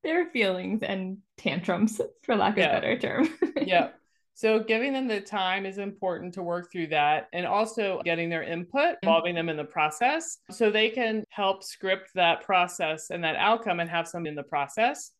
their 0.02 0.26
feelings 0.30 0.83
and 0.83 1.18
tantrums, 1.37 2.00
for 2.23 2.37
lack 2.37 2.52
of 2.52 2.59
yeah. 2.59 2.76
a 2.76 2.80
better 2.80 2.99
term. 2.99 3.28
yeah. 3.62 3.90
So 4.37 4.59
giving 4.59 4.92
them 4.92 5.06
the 5.06 5.21
time 5.21 5.64
is 5.64 5.78
important 5.78 6.35
to 6.35 6.42
work 6.42 6.73
through 6.73 6.88
that 6.88 7.28
and 7.33 7.47
also 7.47 8.00
getting 8.04 8.28
their 8.28 8.42
input, 8.42 8.75
mm-hmm. 8.75 9.06
involving 9.09 9.35
them 9.35 9.49
in 9.49 9.56
the 9.56 9.64
process 9.64 10.38
so 10.50 10.71
they 10.71 10.90
can 10.90 11.25
help 11.30 11.62
script 11.62 12.11
that 12.14 12.42
process 12.42 13.11
and 13.11 13.23
that 13.23 13.37
outcome 13.37 13.78
and 13.78 13.88
have 13.88 14.09
some 14.09 14.26
in 14.26 14.35
the 14.35 14.42
process 14.42 15.12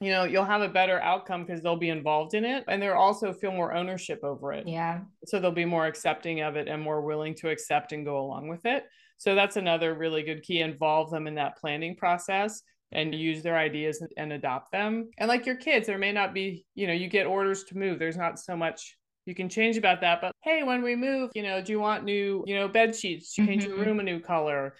you 0.00 0.10
know 0.10 0.24
you'll 0.24 0.44
have 0.44 0.62
a 0.62 0.68
better 0.68 1.00
outcome 1.00 1.44
because 1.44 1.62
they'll 1.62 1.76
be 1.76 1.90
involved 1.90 2.34
in 2.34 2.44
it 2.44 2.64
and 2.68 2.82
they'll 2.82 2.92
also 2.92 3.32
feel 3.32 3.52
more 3.52 3.74
ownership 3.74 4.20
over 4.24 4.52
it 4.52 4.66
yeah 4.66 5.00
so 5.26 5.38
they'll 5.38 5.52
be 5.52 5.64
more 5.64 5.86
accepting 5.86 6.40
of 6.40 6.56
it 6.56 6.68
and 6.68 6.82
more 6.82 7.02
willing 7.02 7.34
to 7.34 7.50
accept 7.50 7.92
and 7.92 8.04
go 8.04 8.18
along 8.18 8.48
with 8.48 8.64
it 8.64 8.84
so 9.20 9.34
that's 9.34 9.56
another 9.56 9.94
really 9.94 10.22
good 10.22 10.42
key 10.42 10.60
involve 10.60 11.10
them 11.10 11.26
in 11.26 11.34
that 11.34 11.58
planning 11.58 11.94
process 11.94 12.62
and 12.92 13.14
use 13.14 13.42
their 13.42 13.56
ideas 13.56 14.02
and 14.16 14.32
adopt 14.32 14.72
them 14.72 15.08
and 15.18 15.28
like 15.28 15.46
your 15.46 15.56
kids 15.56 15.86
there 15.86 15.98
may 15.98 16.12
not 16.12 16.34
be 16.34 16.64
you 16.74 16.86
know 16.86 16.92
you 16.92 17.08
get 17.08 17.26
orders 17.26 17.64
to 17.64 17.76
move 17.76 17.98
there's 17.98 18.16
not 18.16 18.38
so 18.38 18.56
much 18.56 18.96
you 19.26 19.34
can 19.34 19.48
change 19.48 19.76
about 19.76 20.00
that 20.00 20.20
but 20.20 20.32
hey 20.42 20.62
when 20.62 20.82
we 20.82 20.96
move 20.96 21.30
you 21.34 21.42
know 21.42 21.62
do 21.62 21.70
you 21.70 21.78
want 21.78 22.02
new 22.04 22.42
you 22.46 22.56
know 22.56 22.66
bed 22.66 22.96
sheets 22.96 23.36
You 23.36 23.46
change 23.46 23.62
mm-hmm. 23.62 23.76
your 23.76 23.84
room 23.84 24.00
a 24.00 24.02
new 24.02 24.18
color 24.18 24.74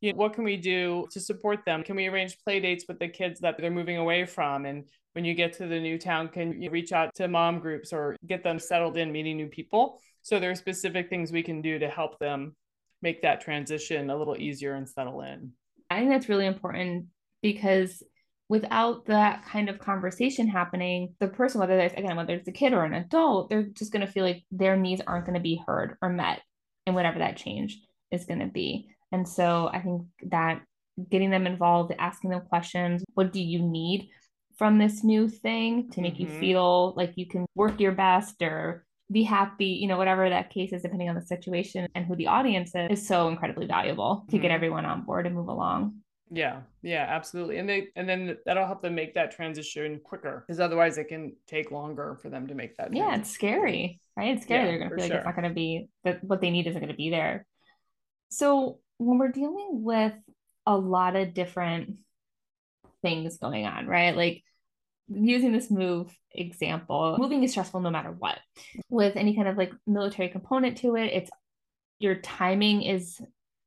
you 0.00 0.12
know, 0.12 0.18
what 0.18 0.34
can 0.34 0.44
we 0.44 0.56
do 0.56 1.06
to 1.10 1.20
support 1.20 1.64
them? 1.64 1.82
Can 1.82 1.96
we 1.96 2.06
arrange 2.06 2.38
play 2.44 2.60
dates 2.60 2.84
with 2.86 2.98
the 2.98 3.08
kids 3.08 3.40
that 3.40 3.56
they're 3.56 3.70
moving 3.70 3.96
away 3.96 4.24
from? 4.26 4.66
And 4.66 4.84
when 5.14 5.24
you 5.24 5.34
get 5.34 5.54
to 5.54 5.66
the 5.66 5.80
new 5.80 5.98
town, 5.98 6.28
can 6.28 6.60
you 6.60 6.70
reach 6.70 6.92
out 6.92 7.14
to 7.14 7.28
mom 7.28 7.58
groups 7.60 7.92
or 7.92 8.16
get 8.26 8.44
them 8.44 8.58
settled 8.58 8.96
in, 8.98 9.10
meeting 9.10 9.36
new 9.36 9.48
people? 9.48 9.98
So 10.22 10.38
there 10.38 10.50
are 10.50 10.56
specific 10.56 11.08
things 11.08 11.32
we 11.32 11.42
can 11.42 11.62
do 11.62 11.78
to 11.78 11.88
help 11.88 12.18
them 12.18 12.54
make 13.02 13.22
that 13.22 13.40
transition 13.40 14.10
a 14.10 14.16
little 14.16 14.36
easier 14.36 14.74
and 14.74 14.88
settle 14.88 15.20
in. 15.22 15.52
I 15.90 15.98
think 15.98 16.10
that's 16.10 16.28
really 16.28 16.46
important 16.46 17.06
because 17.42 18.02
without 18.48 19.06
that 19.06 19.44
kind 19.44 19.68
of 19.68 19.78
conversation 19.78 20.48
happening, 20.48 21.14
the 21.20 21.28
person, 21.28 21.60
whether 21.60 21.78
it's 21.78 21.94
again, 21.94 22.16
whether 22.16 22.34
it's 22.34 22.48
a 22.48 22.52
kid 22.52 22.72
or 22.72 22.84
an 22.84 22.94
adult, 22.94 23.50
they're 23.50 23.64
just 23.64 23.92
going 23.92 24.06
to 24.06 24.12
feel 24.12 24.24
like 24.24 24.44
their 24.50 24.76
needs 24.76 25.02
aren't 25.06 25.26
going 25.26 25.34
to 25.34 25.40
be 25.40 25.62
heard 25.66 25.96
or 26.00 26.08
met 26.08 26.42
and 26.86 26.94
whatever 26.94 27.18
that 27.18 27.36
change 27.36 27.80
is 28.10 28.24
going 28.24 28.40
to 28.40 28.46
be. 28.46 28.88
And 29.12 29.28
so 29.28 29.68
I 29.72 29.80
think 29.80 30.02
that 30.30 30.62
getting 31.10 31.30
them 31.30 31.46
involved, 31.46 31.92
asking 31.98 32.30
them 32.30 32.42
questions, 32.48 33.04
what 33.14 33.32
do 33.32 33.40
you 33.40 33.60
need 33.60 34.08
from 34.56 34.78
this 34.78 35.04
new 35.04 35.28
thing 35.28 35.90
to 35.90 36.00
make 36.00 36.14
mm-hmm. 36.14 36.32
you 36.32 36.40
feel 36.40 36.94
like 36.96 37.12
you 37.16 37.26
can 37.26 37.46
work 37.54 37.78
your 37.80 37.92
best 37.92 38.40
or 38.40 38.84
be 39.10 39.22
happy, 39.22 39.66
you 39.66 39.86
know, 39.86 39.96
whatever 39.96 40.28
that 40.28 40.50
case 40.50 40.72
is, 40.72 40.82
depending 40.82 41.08
on 41.08 41.14
the 41.14 41.22
situation 41.22 41.88
and 41.94 42.04
who 42.04 42.16
the 42.16 42.26
audience 42.26 42.74
is, 42.74 42.98
is 42.98 43.06
so 43.06 43.28
incredibly 43.28 43.66
valuable 43.66 44.24
to 44.28 44.36
mm-hmm. 44.36 44.42
get 44.42 44.50
everyone 44.50 44.84
on 44.84 45.02
board 45.02 45.26
and 45.26 45.34
move 45.34 45.48
along. 45.48 45.96
Yeah, 46.30 46.62
yeah, 46.82 47.06
absolutely. 47.08 47.58
And 47.58 47.68
they 47.68 47.88
and 47.94 48.08
then 48.08 48.36
that'll 48.46 48.66
help 48.66 48.82
them 48.82 48.96
make 48.96 49.14
that 49.14 49.30
transition 49.30 50.00
quicker 50.02 50.44
because 50.44 50.58
otherwise 50.58 50.98
it 50.98 51.04
can 51.04 51.36
take 51.46 51.70
longer 51.70 52.18
for 52.20 52.30
them 52.30 52.48
to 52.48 52.54
make 52.54 52.76
that. 52.76 52.88
Transition. 52.88 53.08
Yeah, 53.08 53.16
it's 53.16 53.30
scary, 53.30 54.00
right? 54.16 54.34
It's 54.34 54.42
scary. 54.42 54.64
Yeah, 54.64 54.70
They're 54.70 54.78
gonna 54.78 54.90
feel 54.90 54.98
like 55.04 55.10
sure. 55.12 55.16
it's 55.18 55.26
not 55.26 55.36
gonna 55.36 55.54
be 55.54 55.88
that 56.02 56.24
what 56.24 56.40
they 56.40 56.50
need 56.50 56.66
isn't 56.66 56.80
gonna 56.80 56.94
be 56.94 57.10
there. 57.10 57.46
So 58.30 58.80
when 58.98 59.18
we're 59.18 59.30
dealing 59.30 59.82
with 59.84 60.14
a 60.66 60.76
lot 60.76 61.14
of 61.14 61.32
different 61.32 61.98
things 63.02 63.38
going 63.38 63.64
on, 63.64 63.86
right? 63.86 64.16
Like 64.16 64.42
using 65.08 65.52
this 65.52 65.70
move 65.70 66.14
example, 66.32 67.16
moving 67.18 67.42
is 67.42 67.52
stressful 67.52 67.80
no 67.80 67.90
matter 67.90 68.10
what. 68.10 68.38
With 68.88 69.16
any 69.16 69.34
kind 69.34 69.48
of 69.48 69.56
like 69.56 69.72
military 69.86 70.28
component 70.28 70.78
to 70.78 70.96
it, 70.96 71.12
it's 71.12 71.30
your 71.98 72.16
timing 72.16 72.82
is 72.82 73.20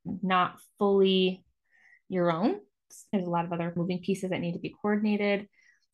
not 0.05 0.59
fully 0.77 1.43
your 2.09 2.31
own. 2.31 2.59
There's 3.11 3.25
a 3.25 3.29
lot 3.29 3.45
of 3.45 3.53
other 3.53 3.73
moving 3.75 3.99
pieces 3.99 4.31
that 4.31 4.39
need 4.39 4.53
to 4.53 4.59
be 4.59 4.75
coordinated. 4.81 5.47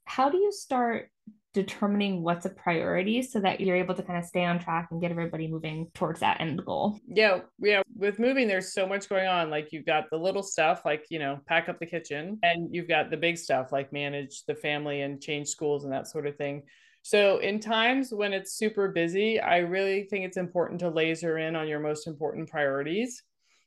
How 0.06 0.30
do 0.30 0.38
you 0.38 0.52
start 0.52 1.10
determining 1.56 2.22
what's 2.22 2.46
a 2.46 2.50
priority 2.50 3.22
so 3.22 3.40
that 3.40 3.62
you're 3.62 3.78
able 3.78 3.96
to 3.96 4.04
kind 4.04 4.20
of 4.20 4.26
stay 4.26 4.44
on 4.44 4.60
track 4.60 4.90
and 4.92 5.02
get 5.02 5.10
everybody 5.10 5.48
moving 5.48 5.88
towards 5.96 6.20
that 6.20 6.42
end 6.42 6.64
goal. 6.66 7.00
Yeah, 7.08 7.40
yeah. 7.60 7.82
With 7.96 8.20
moving, 8.20 8.50
there's 8.50 8.74
so 8.74 8.86
much 8.86 9.08
going 9.08 9.26
on. 9.26 9.50
Like 9.50 9.70
you've 9.72 9.86
got 9.86 10.10
the 10.12 10.18
little 10.18 10.44
stuff, 10.44 10.82
like 10.84 11.06
you 11.10 11.18
know, 11.18 11.40
pack 11.48 11.70
up 11.70 11.80
the 11.80 11.86
kitchen, 11.86 12.38
and 12.44 12.76
you've 12.76 12.90
got 12.90 13.10
the 13.10 13.18
big 13.18 13.38
stuff, 13.38 13.72
like 13.72 13.94
manage 13.94 14.44
the 14.46 14.56
family 14.56 15.02
and 15.02 15.22
change 15.22 15.48
schools 15.48 15.86
and 15.86 15.94
that 15.94 16.08
sort 16.08 16.28
of 16.28 16.36
thing. 16.36 16.64
So, 17.02 17.38
in 17.38 17.60
times 17.60 18.12
when 18.12 18.34
it's 18.34 18.58
super 18.58 18.90
busy, 18.90 19.40
I 19.40 19.60
really 19.60 20.04
think 20.04 20.26
it's 20.26 20.38
important 20.38 20.82
to 20.82 20.90
laser 20.90 21.38
in 21.38 21.56
on 21.56 21.68
your 21.68 21.80
most 21.80 22.06
important 22.06 22.50
priorities 22.50 23.24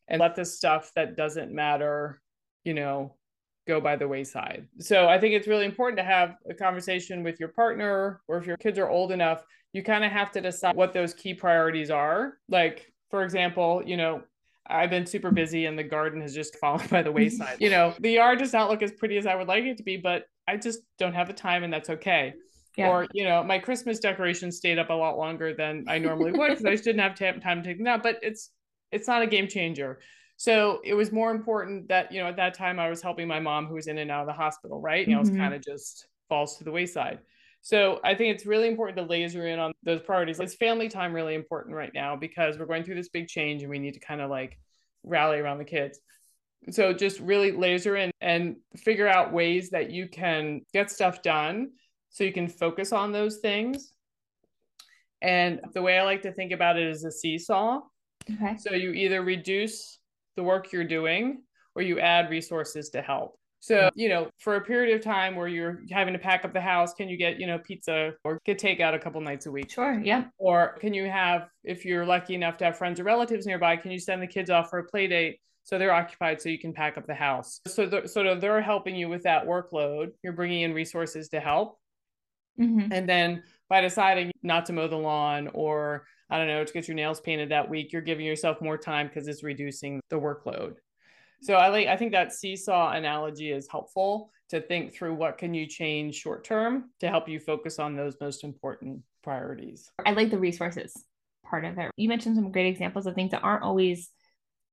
and 0.09 0.21
let 0.21 0.37
the 0.37 0.45
stuff 0.45 0.93
that 0.95 1.17
doesn't 1.17 1.53
matter, 1.53 2.21
you 2.65 2.75
know, 2.75 3.15
go 3.69 3.81
by 3.81 3.95
the 3.95 4.09
wayside. 4.09 4.67
So 4.81 5.07
I 5.09 5.21
think 5.21 5.35
it's 5.35 5.47
really 5.47 5.67
important 5.67 5.99
to 5.99 6.05
have 6.05 6.37
a 6.49 6.55
conversation 6.55 7.23
with 7.23 7.39
your 7.39 7.51
partner, 7.51 8.21
or 8.27 8.39
if 8.39 8.47
your 8.47 8.57
kids 8.57 8.79
are 8.79 8.89
old 8.89 9.13
enough, 9.13 9.45
you 9.73 9.85
kind 9.85 10.05
of 10.05 10.11
have 10.11 10.33
to 10.33 10.41
decide 10.41 10.75
what 10.75 10.93
those 10.93 11.15
key 11.15 11.35
priorities 11.35 11.91
are. 11.91 12.39
Like, 12.49 12.91
for 13.11 13.23
example, 13.23 13.83
you 13.85 13.97
know, 13.97 14.23
I've 14.67 14.91
been 14.91 15.07
super 15.07 15.31
busy 15.31 15.67
and 15.67 15.79
the 15.79 15.85
garden 15.85 16.21
has 16.23 16.35
just 16.35 16.57
fallen 16.61 16.87
by 16.89 17.03
the 17.03 17.13
wayside. 17.13 17.59
you 17.61 17.71
know, 17.71 17.95
the 18.01 18.11
yard 18.13 18.39
does 18.39 18.53
not 18.53 18.71
look 18.71 18.83
as 18.83 18.91
pretty 18.93 19.19
as 19.19 19.27
I 19.27 19.35
would 19.35 19.49
like 19.49 19.65
it 19.65 19.77
to 19.77 19.83
be, 19.83 19.99
but 19.99 20.25
I 20.49 20.57
just 20.57 20.81
don't 20.99 21.15
have 21.15 21.29
the 21.29 21.35
time 21.35 21.63
and 21.63 21.73
that's 21.73 21.91
okay. 21.91 22.35
Yeah. 22.77 22.89
Or, 22.89 23.07
you 23.13 23.25
know, 23.25 23.43
my 23.43 23.59
Christmas 23.59 23.99
decorations 23.99 24.57
stayed 24.57 24.79
up 24.79 24.89
a 24.89 24.95
lot 24.95 25.19
longer 25.19 25.53
than 25.53 25.85
I 25.89 25.99
normally 25.99 26.33
would 26.33 26.51
because 26.51 26.65
I 26.65 26.71
just 26.71 26.85
didn't 26.85 27.01
have 27.01 27.17
time 27.17 27.63
to 27.63 27.69
take 27.69 27.77
them 27.77 27.87
out. 27.87 28.03
But 28.03 28.21
it's 28.23 28.51
it's 28.93 29.09
not 29.09 29.23
a 29.23 29.27
game 29.27 29.49
changer. 29.49 29.99
So 30.39 30.81
it 30.85 30.95
was 30.95 31.11
more 31.11 31.33
important 31.33 31.89
that, 31.89 32.13
you 32.13 32.21
know, 32.23 32.29
at 32.29 32.37
that 32.37 32.55
time 32.55 32.79
I 32.79 32.89
was 32.89 33.03
helping 33.03 33.27
my 33.27 33.41
mom 33.41 33.67
who 33.67 33.75
was 33.75 33.89
in 33.89 33.99
and 33.99 34.09
out 34.09 34.21
of 34.21 34.29
the 34.29 34.33
hospital, 34.33 34.81
right? 34.81 35.07
You 35.07 35.17
know, 35.17 35.21
mm-hmm. 35.21 35.31
it 35.31 35.33
was 35.33 35.41
kind 35.41 35.55
of 35.55 35.63
just 35.63 36.07
falls 36.29 36.57
to 36.59 36.65
the 36.65 36.71
wayside. 36.71 37.19
So 37.61 37.99
I 38.05 38.15
think 38.15 38.37
it's 38.37 38.47
really 38.47 38.69
important 38.69 38.99
to 38.99 39.03
laser 39.03 39.49
in 39.49 39.59
on 39.59 39.73
those 39.83 40.01
priorities. 40.01 40.39
Is 40.39 40.55
family 40.55 40.89
time 40.89 41.13
really 41.13 41.35
important 41.35 41.75
right 41.75 41.91
now 41.93 42.15
because 42.15 42.57
we're 42.57 42.67
going 42.67 42.85
through 42.85 42.95
this 42.95 43.09
big 43.09 43.27
change 43.27 43.63
and 43.63 43.71
we 43.71 43.81
need 43.81 43.95
to 43.95 44.01
kind 44.01 44.21
of 44.21 44.31
like 44.31 44.57
rally 45.03 45.41
around 45.41 45.59
the 45.59 45.65
kids. 45.65 45.99
So 46.71 46.93
just 46.93 47.19
really 47.19 47.51
laser 47.51 47.97
in 47.97 48.13
and 48.21 48.57
figure 48.77 49.09
out 49.09 49.33
ways 49.33 49.71
that 49.71 49.91
you 49.91 50.07
can 50.07 50.61
get 50.73 50.89
stuff 50.89 51.21
done 51.21 51.71
so 52.11 52.23
you 52.23 52.33
can 52.33 52.47
focus 52.47 52.93
on 52.93 53.11
those 53.11 53.39
things. 53.39 53.93
And 55.21 55.61
the 55.75 55.83
way 55.83 55.99
I 55.99 56.05
like 56.05 56.23
to 56.23 56.33
think 56.33 56.53
about 56.53 56.79
it 56.79 56.87
is 56.87 57.03
a 57.03 57.11
seesaw. 57.11 57.81
Okay. 58.31 58.57
So 58.59 58.75
you 58.75 58.93
either 58.93 59.21
reduce 59.23 59.98
the 60.39 60.45
work 60.45 60.73
you're 60.73 60.85
doing 60.85 61.43
or 61.75 61.83
you 61.83 61.99
add 61.99 62.31
resources 62.31 62.91
to 62.91 63.03
help. 63.03 63.35
So, 63.59 63.91
you 63.97 64.09
know, 64.09 64.31
for 64.39 64.55
a 64.55 64.61
period 64.61 64.95
of 64.95 65.03
time 65.03 65.35
where 65.35 65.49
you're 65.49 65.83
having 65.91 66.13
to 66.13 66.19
pack 66.19 66.45
up 66.45 66.53
the 66.53 66.61
house, 66.61 66.95
can 66.95 67.09
you 67.09 67.17
get, 67.17 67.41
you 67.41 67.47
know, 67.49 67.59
pizza 67.59 68.13
or 68.23 68.39
get 68.47 68.61
takeout 68.61 68.95
a 68.95 69.01
couple 69.01 69.21
nights 69.21 69.47
a 69.47 69.51
week? 69.51 69.69
Sure. 69.69 70.01
Yeah. 70.01 70.27
Or 70.39 70.77
can 70.81 70.95
you 70.95 71.11
have, 71.11 71.49
if 71.65 71.85
you're 71.85 72.07
lucky 72.07 72.37
enough 72.37 72.57
to 72.59 72.67
have 72.67 72.79
friends 72.79 73.01
or 73.01 73.03
relatives 73.03 73.47
nearby, 73.47 73.77
can 73.77 73.91
you 73.91 73.99
send 73.99 74.23
the 74.23 74.29
kids 74.29 74.49
off 74.49 74.71
for 74.71 74.79
a 74.79 74.85
play 74.85 75.09
date 75.09 75.41
so 75.65 75.77
they're 75.77 75.93
occupied 75.93 76.41
so 76.41 76.51
you 76.51 76.59
can 76.61 76.73
pack 76.73 76.97
up 76.97 77.09
the 77.09 77.15
house? 77.15 77.61
So, 77.67 77.87
the, 77.87 78.07
sort 78.07 78.27
of 78.27 78.41
they're 78.41 78.63
helping 78.63 78.95
you 78.95 79.09
with 79.09 79.25
that 79.25 79.45
workload. 79.45 80.13
You're 80.23 80.35
bringing 80.35 80.63
in 80.63 80.73
resources 80.73 81.29
to 81.31 81.41
help. 81.41 81.79
Mm-hmm. 82.61 82.93
And 82.93 83.09
then 83.09 83.43
by 83.69 83.81
deciding 83.81 84.31
not 84.45 84.67
to 84.67 84.73
mow 84.73 84.87
the 84.87 84.97
lawn 84.97 85.49
or 85.53 86.07
I 86.31 86.39
don't 86.39 86.47
know, 86.47 86.65
to 86.65 86.73
get 86.73 86.89
your 86.89 86.95
nails 86.95 87.21
painted 87.21 87.51
that 87.51 87.69
week, 87.69 87.93
you're 87.93 88.03
giving 88.03 88.27
yourself 88.27 88.61
more 88.61 88.77
time 88.77 89.09
because 89.09 89.29
it's 89.29 89.43
reducing 89.43 90.01
the 90.11 90.17
workload. 90.17 90.75
So 91.43 91.55
I 91.55 91.69
like 91.69 91.87
I 91.87 91.97
think 91.97 92.13
that 92.13 92.33
seesaw 92.33 92.93
analogy 92.93 93.53
is 93.53 93.69
helpful 93.71 94.31
to 94.51 94.61
think 94.61 94.95
through 94.95 95.15
what 95.15 95.39
can 95.39 95.55
you 95.55 95.67
change 95.67 96.17
short 96.17 96.45
term 96.45 96.91
to 97.01 97.09
help 97.09 97.29
you 97.29 97.39
focus 97.39 97.79
on 97.79 97.97
those 97.97 98.17
most 98.21 98.45
important 98.45 99.03
priorities. 99.23 99.91
I 100.05 100.13
like 100.13 100.31
the 100.31 100.39
resources 100.39 100.93
part 101.49 101.65
of 101.65 101.79
it. 101.79 101.91
You 101.97 102.09
mentioned 102.09 102.37
some 102.37 102.53
great 102.53 102.67
examples 102.67 103.07
of 103.07 103.15
things 103.15 103.31
that 103.31 103.43
aren't 103.43 103.63
always 103.63 104.11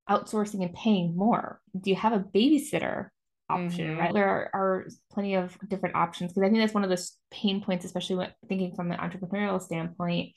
outsourcing 0.10 0.64
and 0.64 0.74
paying 0.74 1.16
more. 1.16 1.60
Do 1.80 1.90
you 1.90 1.96
have 1.96 2.14
a 2.14 2.20
babysitter 2.20 3.10
option, 3.50 3.90
mm-hmm. 3.90 4.00
right? 4.00 4.14
There 4.14 4.28
are, 4.28 4.50
are, 4.54 4.88
plenty 5.12 5.36
of 5.36 5.58
different 5.70 5.96
options 5.96 6.32
because 6.32 6.48
I 6.48 6.50
think 6.50 6.62
that's 6.62 6.74
one 6.74 6.84
of 6.84 6.90
the 6.90 7.10
pain 7.32 7.62
points, 7.62 7.86
especially 7.86 8.18
when 8.18 8.32
thinking 8.48 8.76
from 8.76 8.92
an 8.92 9.00
entrepreneurial 9.00 9.62
standpoint, 9.62 10.34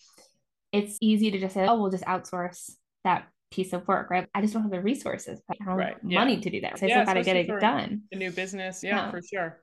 it's 0.72 0.98
easy 1.00 1.30
to 1.30 1.38
just 1.38 1.54
say, 1.54 1.66
oh, 1.66 1.80
we'll 1.80 1.90
just 1.90 2.04
outsource 2.04 2.70
that 3.04 3.28
piece 3.50 3.72
of 3.72 3.86
work, 3.88 4.10
right? 4.10 4.28
I 4.34 4.40
just 4.40 4.52
don't 4.52 4.62
have 4.62 4.70
the 4.70 4.80
resources. 4.80 5.40
I 5.50 5.54
don't 5.64 5.76
right. 5.76 5.94
have 5.94 6.04
money 6.04 6.34
yeah. 6.34 6.40
to 6.40 6.50
do 6.50 6.60
that. 6.62 6.78
So 6.78 6.86
yeah, 6.86 7.00
I 7.00 7.04
still 7.04 7.06
got 7.06 7.14
to 7.14 7.22
get 7.22 7.36
it 7.36 7.60
done. 7.60 8.02
A 8.12 8.16
new 8.16 8.30
business. 8.30 8.82
Yeah, 8.82 8.96
yeah, 8.96 9.10
for 9.10 9.22
sure. 9.22 9.60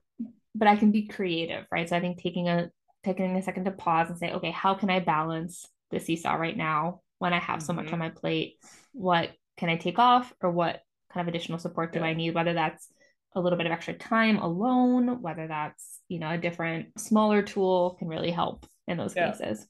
But 0.55 0.67
I 0.67 0.75
can 0.75 0.91
be 0.91 1.07
creative, 1.07 1.65
right? 1.71 1.88
So 1.88 1.95
I 1.95 2.00
think 2.00 2.21
taking 2.21 2.47
a 2.47 2.69
taking 3.03 3.35
a 3.35 3.41
second 3.43 3.65
to 3.65 3.71
pause 3.71 4.09
and 4.09 4.17
say, 4.17 4.31
okay, 4.31 4.51
how 4.51 4.74
can 4.74 4.89
I 4.89 5.00
balance 5.00 5.67
the 5.91 6.00
seesaw 6.00 6.33
right 6.33 6.57
now 6.57 7.01
when 7.19 7.33
I 7.33 7.39
have 7.39 7.62
so 7.62 7.74
mm-hmm. 7.74 7.83
much 7.83 7.93
on 7.93 8.00
my 8.00 8.09
plate? 8.09 8.55
What 8.93 9.31
can 9.57 9.69
I 9.69 9.77
take 9.77 10.00
off 10.00 10.33
or 10.41 10.50
what 10.50 10.81
kind 11.13 11.27
of 11.27 11.27
additional 11.27 11.59
support 11.59 11.93
do 11.93 12.00
I 12.00 12.13
need? 12.13 12.33
Whether 12.33 12.53
that's 12.53 12.88
a 13.35 13.41
little 13.41 13.57
bit 13.57 13.67
of 13.67 13.74
extra 13.74 13.93
time 13.93 14.38
alone, 14.38 15.21
whether 15.21 15.47
that's, 15.47 16.00
you 16.07 16.19
know, 16.19 16.31
a 16.31 16.38
different 16.38 17.00
smaller 17.00 17.43
tool 17.43 17.95
can 18.00 18.07
really 18.07 18.31
help 18.31 18.65
in 18.88 18.97
those 18.97 19.13
cases 19.13 19.67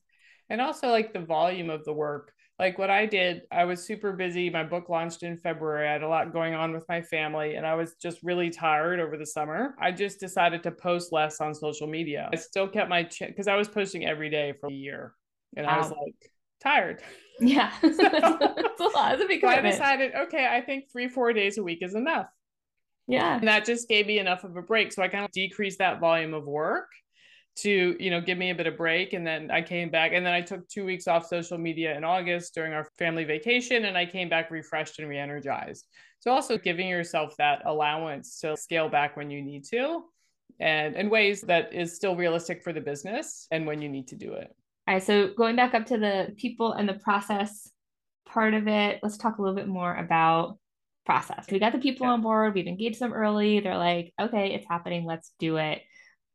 and 0.50 0.62
also 0.62 0.90
like 0.90 1.14
the 1.14 1.20
volume 1.20 1.70
of 1.70 1.84
the 1.86 1.94
work 1.94 2.32
like 2.58 2.78
what 2.78 2.90
I 2.90 3.06
did, 3.06 3.42
I 3.52 3.66
was 3.66 3.86
super 3.86 4.14
busy. 4.14 4.50
My 4.50 4.64
book 4.64 4.88
launched 4.88 5.24
in 5.24 5.38
February. 5.38 5.90
I 5.90 5.92
had 5.92 6.04
a 6.04 6.08
lot 6.08 6.32
going 6.32 6.54
on 6.54 6.72
with 6.72 6.86
my 6.88 7.02
family, 7.02 7.56
and 7.56 7.68
I 7.68 7.76
was 7.76 7.96
just 7.96 8.20
really 8.24 8.50
tired 8.50 9.02
over 9.02 9.18
the 9.18 9.26
summer. 9.26 9.76
I 9.80 9.92
just 9.92 10.22
decided 10.22 10.64
to 10.64 10.72
post 10.72 11.12
less 11.12 11.42
on 11.42 11.54
social 11.54 11.86
media. 11.86 12.30
I 12.32 12.38
still 12.38 12.68
kept 12.70 12.90
my 12.90 13.04
because 13.04 13.46
ch- 13.46 13.50
I 13.50 13.58
was 13.58 13.68
posting 13.68 14.06
every 14.06 14.30
day 14.30 14.54
for 14.60 14.70
a 14.70 14.74
year, 14.74 15.14
and 15.58 15.66
wow. 15.66 15.74
I 15.74 15.78
was 15.80 15.90
like 15.92 16.32
tired. 16.62 17.02
Yeah, 17.38 17.70
that's, 17.82 18.00
a 18.00 18.04
lot. 18.04 19.10
That's 19.10 19.22
a 19.22 19.28
big 19.28 19.42
so 19.42 19.50
I 19.50 19.60
decided, 19.60 20.14
okay, 20.16 20.48
I 20.50 20.62
think 20.62 20.86
three, 20.90 21.10
four 21.10 21.34
days 21.34 21.58
a 21.58 21.64
week 21.64 21.80
is 21.82 21.94
enough. 21.94 22.28
Yeah, 23.10 23.36
and 23.36 23.48
that 23.50 23.66
just 23.66 23.90
gave 23.90 24.08
me 24.08 24.20
enough 24.20 24.46
of 24.46 24.56
a 24.56 24.62
break. 24.62 24.94
So 24.94 25.04
I 25.04 25.10
kind 25.10 25.26
of 25.26 25.32
decreased 25.32 25.80
that 25.80 26.00
volume 26.00 26.34
of 26.34 26.46
work 26.46 26.88
to 27.56 27.96
you 28.00 28.12
know 28.12 28.20
give 28.20 28.38
me 28.38 28.50
a 28.50 28.56
bit 28.56 28.68
of 28.68 28.76
break 28.76 29.14
and 29.14 29.26
then 29.26 29.50
i 29.50 29.62
came 29.62 29.90
back 29.90 30.12
and 30.14 30.26
then 30.26 30.34
i 30.34 30.42
took 30.42 30.68
two 30.68 30.86
weeks 30.86 31.08
off 31.08 31.26
social 31.26 31.58
media 31.58 31.96
in 31.96 32.04
august 32.04 32.54
during 32.54 32.74
our 32.74 32.88
family 32.98 33.24
vacation 33.24 33.86
and 33.86 33.98
i 33.98 34.06
came 34.06 34.28
back 34.30 34.52
refreshed 34.52 35.00
and 35.00 35.08
re-energized. 35.08 35.88
So 36.20 36.32
also 36.32 36.58
giving 36.58 36.88
yourself 36.88 37.36
that 37.38 37.62
allowance 37.66 38.40
to 38.40 38.58
scale 38.58 38.90
back 38.90 39.16
when 39.16 39.30
you 39.30 39.44
need 39.44 39.64
to 39.66 40.04
and 40.60 40.96
in 40.96 41.10
ways 41.10 41.42
that 41.42 41.74
is 41.74 41.96
still 41.96 42.16
realistic 42.16 42.64
for 42.64 42.74
the 42.74 42.82
business 42.82 43.48
and 43.52 43.68
when 43.68 43.82
you 43.82 43.90
need 43.90 44.08
to 44.08 44.16
do 44.16 44.34
it. 44.34 44.48
All 44.88 44.96
right 44.96 45.04
so 45.04 45.34
going 45.34 45.56
back 45.56 45.74
up 45.74 45.86
to 45.88 45.98
the 45.98 46.34
people 46.38 46.74
and 46.74 46.90
the 46.90 46.96
process 46.96 47.70
part 48.26 48.54
of 48.54 48.68
it 48.68 49.00
let's 49.04 49.18
talk 49.18 49.38
a 49.38 49.42
little 49.42 49.56
bit 49.56 49.68
more 49.68 49.96
about 49.96 50.58
process. 51.06 51.46
We 51.52 51.60
got 51.60 51.72
the 51.72 51.78
people 51.78 52.08
yeah. 52.08 52.14
on 52.14 52.22
board 52.22 52.56
we've 52.56 52.68
engaged 52.68 53.00
them 53.00 53.14
early 53.14 53.60
they're 53.60 53.78
like 53.78 54.12
okay 54.20 54.56
it's 54.56 54.66
happening 54.68 55.06
let's 55.06 55.32
do 55.40 55.58
it 55.58 55.82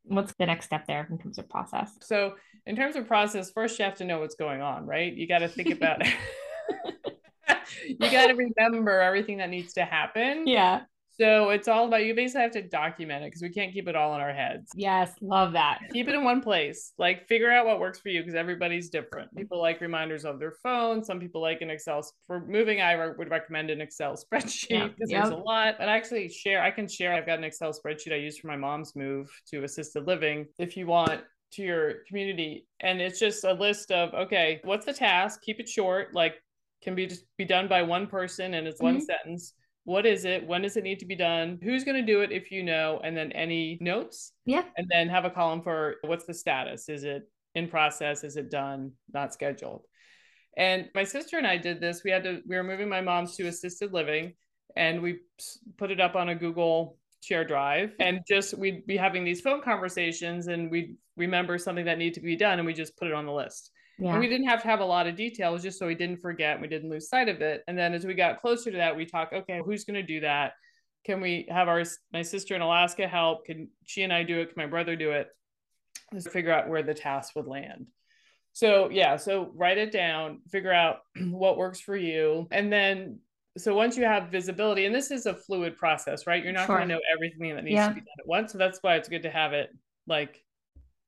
what's 0.04 0.32
the 0.34 0.46
next 0.46 0.66
step 0.66 0.86
there 0.86 1.06
in 1.10 1.18
terms 1.18 1.38
of 1.38 1.48
process? 1.48 1.92
So, 2.00 2.34
in 2.66 2.76
terms 2.76 2.96
of 2.96 3.06
process, 3.06 3.50
first 3.50 3.78
you 3.78 3.84
have 3.84 3.96
to 3.96 4.04
know 4.04 4.20
what's 4.20 4.34
going 4.34 4.60
on, 4.60 4.86
right? 4.86 5.12
You 5.12 5.26
got 5.26 5.38
to 5.38 5.48
think 5.48 5.70
about 5.70 6.02
you 7.86 8.10
got 8.10 8.28
to 8.28 8.34
remember 8.34 9.00
everything 9.00 9.38
that 9.38 9.50
needs 9.50 9.74
to 9.74 9.84
happen. 9.84 10.46
Yeah. 10.46 10.82
So 11.20 11.50
it's 11.50 11.68
all 11.68 11.86
about 11.86 12.06
you 12.06 12.14
basically 12.14 12.40
have 12.40 12.52
to 12.52 12.62
document 12.62 13.22
it 13.22 13.26
because 13.26 13.42
we 13.42 13.50
can't 13.50 13.74
keep 13.74 13.88
it 13.88 13.94
all 13.94 14.14
in 14.14 14.22
our 14.22 14.32
heads. 14.32 14.70
Yes, 14.74 15.12
love 15.20 15.52
that. 15.52 15.80
Keep 15.92 16.08
it 16.08 16.14
in 16.14 16.24
one 16.24 16.40
place. 16.40 16.94
Like 16.96 17.28
figure 17.28 17.50
out 17.50 17.66
what 17.66 17.78
works 17.78 18.00
for 18.00 18.08
you 18.08 18.22
because 18.22 18.34
everybody's 18.34 18.88
different. 18.88 19.34
People 19.36 19.60
like 19.60 19.82
reminders 19.82 20.24
on 20.24 20.38
their 20.38 20.54
phone. 20.62 21.04
Some 21.04 21.20
people 21.20 21.42
like 21.42 21.60
an 21.60 21.68
Excel. 21.68 22.00
For 22.26 22.40
moving, 22.46 22.80
I 22.80 22.96
would 23.06 23.28
recommend 23.28 23.68
an 23.68 23.82
Excel 23.82 24.14
spreadsheet 24.32 24.94
because 24.94 25.10
yep. 25.10 25.24
there's 25.24 25.34
a 25.34 25.36
lot. 25.36 25.74
And 25.78 25.90
I 25.90 25.96
actually 25.96 26.30
share, 26.30 26.62
I 26.62 26.70
can 26.70 26.88
share, 26.88 27.12
I've 27.12 27.26
got 27.26 27.36
an 27.36 27.44
Excel 27.44 27.70
spreadsheet 27.70 28.14
I 28.14 28.16
use 28.16 28.38
for 28.38 28.46
my 28.46 28.56
mom's 28.56 28.96
move 28.96 29.28
to 29.50 29.64
assisted 29.64 30.06
living. 30.06 30.46
If 30.58 30.74
you 30.74 30.86
want 30.86 31.20
to 31.52 31.62
your 31.62 31.94
community 32.08 32.66
and 32.78 33.00
it's 33.00 33.18
just 33.18 33.42
a 33.42 33.52
list 33.52 33.90
of 33.90 34.14
okay 34.14 34.60
what's 34.62 34.86
the 34.86 34.92
task 34.92 35.40
keep 35.42 35.58
it 35.58 35.68
short 35.68 36.14
like 36.14 36.36
can 36.80 36.94
be 36.94 37.08
just 37.08 37.24
be 37.38 37.44
done 37.44 37.66
by 37.66 37.82
one 37.82 38.06
person 38.06 38.54
and 38.54 38.68
it's 38.68 38.80
mm-hmm. 38.80 38.94
one 38.94 39.00
sentence 39.00 39.54
what 39.84 40.06
is 40.06 40.24
it 40.24 40.46
when 40.46 40.62
does 40.62 40.76
it 40.76 40.84
need 40.84 40.98
to 40.98 41.06
be 41.06 41.16
done 41.16 41.58
who's 41.62 41.84
going 41.84 41.96
to 41.96 42.12
do 42.12 42.20
it 42.20 42.30
if 42.30 42.50
you 42.50 42.62
know 42.62 43.00
and 43.02 43.16
then 43.16 43.32
any 43.32 43.78
notes? 43.80 44.32
Yeah. 44.44 44.64
And 44.76 44.86
then 44.90 45.08
have 45.08 45.24
a 45.24 45.30
column 45.30 45.62
for 45.62 45.96
what's 46.02 46.24
the 46.24 46.34
status 46.34 46.88
is 46.88 47.04
it 47.04 47.22
in 47.54 47.68
process 47.68 48.24
is 48.24 48.36
it 48.36 48.50
done 48.50 48.92
not 49.12 49.32
scheduled? 49.32 49.82
And 50.56 50.88
my 50.94 51.04
sister 51.04 51.38
and 51.38 51.46
i 51.46 51.56
did 51.56 51.80
this 51.80 52.02
we 52.04 52.10
had 52.10 52.24
to 52.24 52.42
we 52.46 52.56
were 52.56 52.64
moving 52.64 52.88
my 52.88 53.00
mom's 53.00 53.36
to 53.36 53.46
assisted 53.46 53.92
living 53.92 54.34
and 54.76 55.00
we 55.00 55.18
put 55.78 55.90
it 55.90 56.00
up 56.00 56.16
on 56.16 56.28
a 56.28 56.34
google 56.34 56.98
share 57.22 57.44
drive 57.44 57.92
and 58.00 58.20
just 58.26 58.56
we'd 58.56 58.86
be 58.86 58.96
having 58.96 59.24
these 59.24 59.40
phone 59.40 59.62
conversations 59.62 60.46
and 60.48 60.70
we'd 60.70 60.96
remember 61.16 61.58
something 61.58 61.84
that 61.84 61.98
needed 61.98 62.14
to 62.14 62.20
be 62.20 62.36
done 62.36 62.58
and 62.58 62.66
we 62.66 62.72
just 62.72 62.96
put 62.96 63.08
it 63.08 63.14
on 63.14 63.26
the 63.26 63.32
list 63.32 63.70
yeah. 64.00 64.12
And 64.12 64.20
we 64.20 64.28
didn't 64.28 64.48
have 64.48 64.62
to 64.62 64.68
have 64.68 64.80
a 64.80 64.84
lot 64.84 65.06
of 65.06 65.14
details 65.14 65.62
just 65.62 65.78
so 65.78 65.86
we 65.86 65.94
didn't 65.94 66.18
forget, 66.18 66.60
we 66.60 66.68
didn't 66.68 66.90
lose 66.90 67.08
sight 67.08 67.28
of 67.28 67.42
it. 67.42 67.62
And 67.68 67.76
then 67.78 67.92
as 67.92 68.06
we 68.06 68.14
got 68.14 68.40
closer 68.40 68.70
to 68.70 68.76
that, 68.78 68.96
we 68.96 69.04
talk, 69.04 69.32
okay, 69.32 69.60
who's 69.64 69.84
going 69.84 69.94
to 69.94 70.02
do 70.02 70.20
that? 70.20 70.54
Can 71.04 71.20
we 71.20 71.46
have 71.50 71.68
our 71.68 71.82
my 72.12 72.22
sister 72.22 72.54
in 72.54 72.62
Alaska 72.62 73.06
help? 73.06 73.44
Can 73.44 73.68
she 73.84 74.02
and 74.02 74.12
I 74.12 74.22
do 74.22 74.40
it? 74.40 74.46
Can 74.46 74.62
my 74.62 74.66
brother 74.66 74.96
do 74.96 75.12
it? 75.12 75.28
Let's 76.12 76.28
figure 76.28 76.52
out 76.52 76.68
where 76.68 76.82
the 76.82 76.94
task 76.94 77.36
would 77.36 77.46
land. 77.46 77.86
So 78.52 78.90
yeah, 78.90 79.16
so 79.16 79.52
write 79.54 79.78
it 79.78 79.92
down, 79.92 80.40
figure 80.50 80.72
out 80.72 80.98
what 81.30 81.56
works 81.56 81.80
for 81.80 81.96
you, 81.96 82.48
and 82.50 82.72
then 82.72 83.20
so 83.58 83.74
once 83.74 83.96
you 83.96 84.04
have 84.04 84.28
visibility, 84.28 84.86
and 84.86 84.94
this 84.94 85.10
is 85.10 85.26
a 85.26 85.34
fluid 85.34 85.76
process, 85.76 86.26
right? 86.26 86.42
You're 86.42 86.52
not 86.52 86.66
sure. 86.66 86.76
going 86.76 86.88
to 86.88 86.94
know 86.94 87.00
everything 87.14 87.54
that 87.54 87.64
needs 87.64 87.74
yeah. 87.74 87.88
to 87.88 87.94
be 87.94 88.00
done 88.00 88.06
at 88.18 88.26
once. 88.26 88.52
So 88.52 88.58
that's 88.58 88.78
why 88.82 88.96
it's 88.96 89.08
good 89.08 89.22
to 89.22 89.30
have 89.30 89.52
it 89.52 89.70
like 90.06 90.42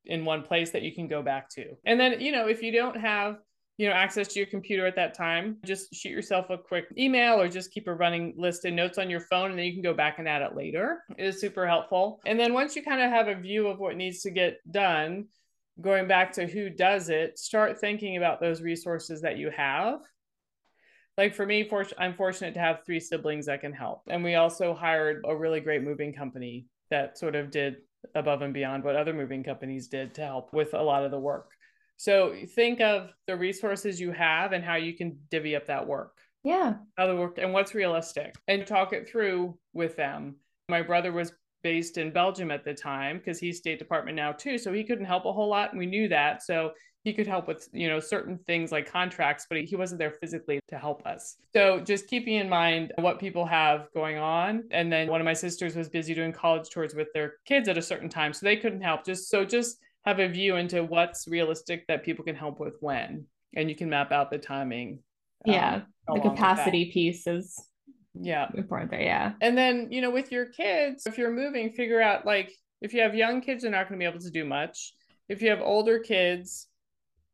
in 0.07 0.25
one 0.25 0.43
place 0.43 0.71
that 0.71 0.83
you 0.83 0.95
can 0.95 1.09
go 1.09 1.23
back 1.23 1.49
to. 1.51 1.77
And 1.85 1.99
then, 1.99 2.21
you 2.21 2.33
know, 2.33 2.49
if 2.49 2.63
you 2.63 2.73
don't 2.73 2.97
have, 2.99 3.37
you 3.79 3.89
know, 3.89 3.95
access 3.95 4.29
to 4.29 4.39
your 4.39 4.47
computer 4.47 4.87
at 4.87 4.97
that 4.97 5.15
time, 5.15 5.57
just 5.65 5.95
shoot 5.95 6.11
yourself 6.11 6.51
a 6.51 6.59
quick 6.59 6.87
email 6.99 7.41
or 7.41 7.49
just 7.49 7.73
keep 7.73 7.89
a 7.89 7.95
running 7.95 8.35
list 8.37 8.65
of 8.65 8.75
notes 8.75 8.99
on 8.99 9.09
your 9.09 9.21
phone 9.21 9.51
and 9.51 9.59
then 9.59 9.67
you 9.67 9.73
can 9.73 9.83
go 9.83 9.95
back 9.95 10.19
and 10.19 10.29
add 10.29 10.43
it 10.43 10.55
later. 10.57 11.03
It 11.17 11.25
is 11.25 11.41
super 11.41 11.67
helpful. 11.67 12.21
And 12.27 12.39
then 12.39 12.53
once 12.53 12.77
you 12.77 12.83
kind 12.83 13.01
of 13.01 13.11
have 13.11 13.29
a 13.29 13.41
view 13.41 13.69
of 13.69 13.79
what 13.79 13.97
needs 13.97 14.21
to 14.23 14.31
get 14.31 14.59
done, 14.71 15.27
going 15.81 16.07
back 16.07 16.33
to 16.33 16.47
who 16.47 16.69
does 16.69 17.09
it, 17.09 17.39
start 17.39 17.79
thinking 17.79 18.17
about 18.17 18.41
those 18.41 18.61
resources 18.61 19.23
that 19.23 19.39
you 19.39 19.51
have. 19.51 20.01
Like 21.17 21.35
for 21.35 21.47
me, 21.47 21.69
for, 21.69 21.87
I'm 21.99 22.15
fortunate 22.15 22.55
to 22.55 22.61
have 22.61 22.85
three 22.85 23.01
siblings 23.01 23.47
that 23.47 23.61
can 23.61 23.73
help. 23.73 24.03
And 24.09 24.23
we 24.25 24.35
also 24.35 24.75
hired 24.75 25.25
a 25.27 25.35
really 25.35 25.61
great 25.61 25.83
moving 25.83 26.13
company 26.13 26.67
that 26.91 27.19
sort 27.19 27.35
of 27.35 27.51
did 27.51 27.77
above 28.15 28.43
and 28.43 28.55
beyond 28.55 28.85
what 28.85 28.97
other 28.97 29.13
moving 29.13 29.43
companies 29.43 29.89
did 29.89 30.15
to 30.15 30.23
help 30.23 30.53
with 30.53 30.75
a 30.75 30.83
lot 30.83 31.05
of 31.05 31.11
the 31.11 31.19
work. 31.19 31.51
So 31.97 32.35
think 32.55 32.81
of 32.81 33.11
the 33.27 33.37
resources 33.37 34.01
you 34.01 34.13
have 34.13 34.53
and 34.53 34.65
how 34.65 34.77
you 34.77 34.97
can 34.97 35.19
divvy 35.31 35.55
up 35.55 35.67
that 35.67 35.87
work. 35.87 36.13
Yeah. 36.43 36.75
How 36.97 37.07
the 37.07 37.17
work 37.17 37.39
and 37.39 37.53
what's 37.53 37.75
realistic 37.75 38.35
and 38.49 38.67
talk 38.67 38.93
it 38.93 39.09
through 39.09 39.57
with 39.73 39.97
them. 39.97 40.37
My 40.69 40.83
brother 40.83 41.13
was 41.13 41.33
based 41.63 41.99
in 41.99 42.13
Belgium 42.13 42.51
at 42.51 42.65
the 42.65 42.75
time 42.75 43.19
because 43.19 43.39
he's 43.39 43.59
State 43.59 43.79
Department 43.79 44.17
now 44.17 44.33
too. 44.33 44.59
So 44.59 44.73
he 44.73 44.83
couldn't 44.83 45.05
help 45.05 45.27
a 45.27 45.33
whole 45.33 45.49
lot. 45.49 45.71
And 45.71 45.79
we 45.79 45.87
knew 45.87 46.09
that. 46.09 46.43
So 46.43 46.73
he 47.05 47.13
could 47.13 47.27
help 47.27 47.49
with, 47.49 47.69
you 47.73 47.89
know, 47.89 47.99
certain 47.99 48.39
things 48.47 48.71
like 48.71 48.91
contracts, 48.91 49.47
but 49.49 49.61
he 49.61 49.75
wasn't 49.75 49.99
there 49.99 50.13
physically 50.13 50.61
to 50.69 50.79
help 50.79 51.05
us. 51.05 51.37
So 51.53 51.81
just 51.81 52.07
keeping 52.07 52.35
in 52.35 52.49
mind 52.49 52.93
what 52.99 53.19
people 53.19 53.45
have 53.47 53.89
going 53.93 54.19
on. 54.19 54.65
And 54.71 54.93
then 54.93 55.09
one 55.09 55.21
of 55.21 55.25
my 55.25 55.33
sisters 55.33 55.75
was 55.75 55.89
busy 55.89 56.15
doing 56.15 56.33
college 56.33 56.71
tours 56.71 56.95
with 56.95 57.09
their 57.13 57.35
kids 57.45 57.69
at 57.69 57.77
a 57.77 57.83
certain 57.83 58.09
time. 58.09 58.33
So 58.33 58.47
they 58.47 58.57
couldn't 58.57 58.83
help. 58.83 59.05
Just 59.05 59.29
so 59.29 59.45
just 59.45 59.79
have 60.05 60.21
a 60.21 60.29
view 60.29 60.57
into 60.57 60.85
what's 60.85 61.27
realistic 61.27 61.87
that 61.89 62.05
people 62.05 62.25
can 62.25 62.37
help 62.37 62.61
with 62.61 62.77
when. 62.81 63.27
And 63.55 63.69
you 63.69 63.75
can 63.75 63.91
map 63.91 64.13
out 64.13 64.31
the 64.31 64.39
timing. 64.39 65.01
Yeah. 65.45 65.83
Um, 66.09 66.21
the 66.21 66.21
capacity 66.21 66.91
piece 66.93 67.27
is 67.27 67.61
yeah 68.21 68.49
important 68.55 68.91
there 68.91 69.01
yeah 69.01 69.33
and 69.41 69.57
then 69.57 69.89
you 69.91 70.03
know 70.03 70.11
with 70.11 70.31
your 70.31 70.45
kids 70.45 71.07
if 71.07 71.17
you're 71.17 71.31
moving 71.31 71.73
figure 71.73 72.01
out 72.01 72.27
like 72.27 72.53
if 72.83 72.93
you 72.93 73.01
have 73.01 73.15
young 73.15 73.41
kids 73.41 73.63
they're 73.63 73.73
not 73.73 73.89
going 73.89 73.99
to 73.99 74.05
be 74.05 74.09
able 74.09 74.21
to 74.21 74.31
do 74.31 74.45
much 74.45 74.93
if 75.31 75.41
you 75.41 75.49
have 75.49 75.63
older 75.63 75.99
kids 75.99 76.69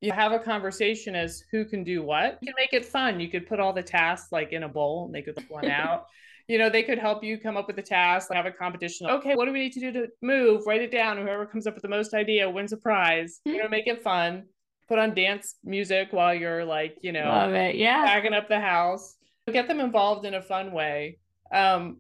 you 0.01 0.13
have 0.13 0.33
a 0.33 0.39
conversation 0.39 1.15
as 1.15 1.43
who 1.51 1.65
can 1.65 1.83
do 1.85 2.03
what. 2.03 2.39
You 2.41 2.53
can 2.53 2.55
make 2.57 2.73
it 2.73 2.85
fun. 2.85 3.21
You 3.21 3.29
could 3.29 3.47
put 3.47 3.61
all 3.61 3.73
the 3.73 3.83
tasks 3.83 4.31
like 4.31 4.53
in 4.53 4.63
a 4.63 4.69
bowl 4.69 5.07
and 5.07 5.15
they 5.15 5.23
could 5.23 5.43
one 5.49 5.71
out. 5.71 6.07
You 6.47 6.57
know 6.57 6.71
they 6.71 6.83
could 6.83 6.99
help 6.99 7.23
you 7.23 7.37
come 7.39 7.59
up 7.59 7.67
with 7.67 7.79
a 7.79 7.83
task 7.83 8.31
like 8.31 8.39
have 8.39 8.47
a 8.47 8.51
competition 8.51 9.07
okay 9.07 9.35
what 9.35 9.45
do 9.45 9.53
we 9.53 9.59
need 9.59 9.73
to 9.73 9.81
do 9.81 9.93
to 9.93 10.07
move? 10.23 10.63
Write 10.67 10.81
it 10.81 10.91
down. 10.91 11.19
Whoever 11.19 11.45
comes 11.45 11.67
up 11.67 11.75
with 11.75 11.83
the 11.83 11.91
most 11.91 12.15
idea 12.15 12.49
wins 12.49 12.73
a 12.73 12.79
prize. 12.79 13.41
You 13.45 13.63
know 13.63 13.69
make 13.69 13.87
it 13.87 14.03
fun. 14.03 14.45
Put 14.89 14.99
on 14.99 15.15
dance 15.15 15.57
music 15.63 16.09
while 16.13 16.33
you're 16.33 16.65
like 16.65 16.97
you 17.03 17.13
know 17.13 17.29
love 17.29 17.53
it. 17.53 17.77
Yeah. 17.77 18.05
backing 18.05 18.33
up 18.33 18.49
the 18.49 18.61
house. 18.61 19.17
Get 19.53 19.69
them 19.69 19.81
involved 19.81 20.25
in 20.25 20.35
a 20.35 20.43
fun 20.43 20.73
way. 20.73 21.19
Um, 21.53 21.99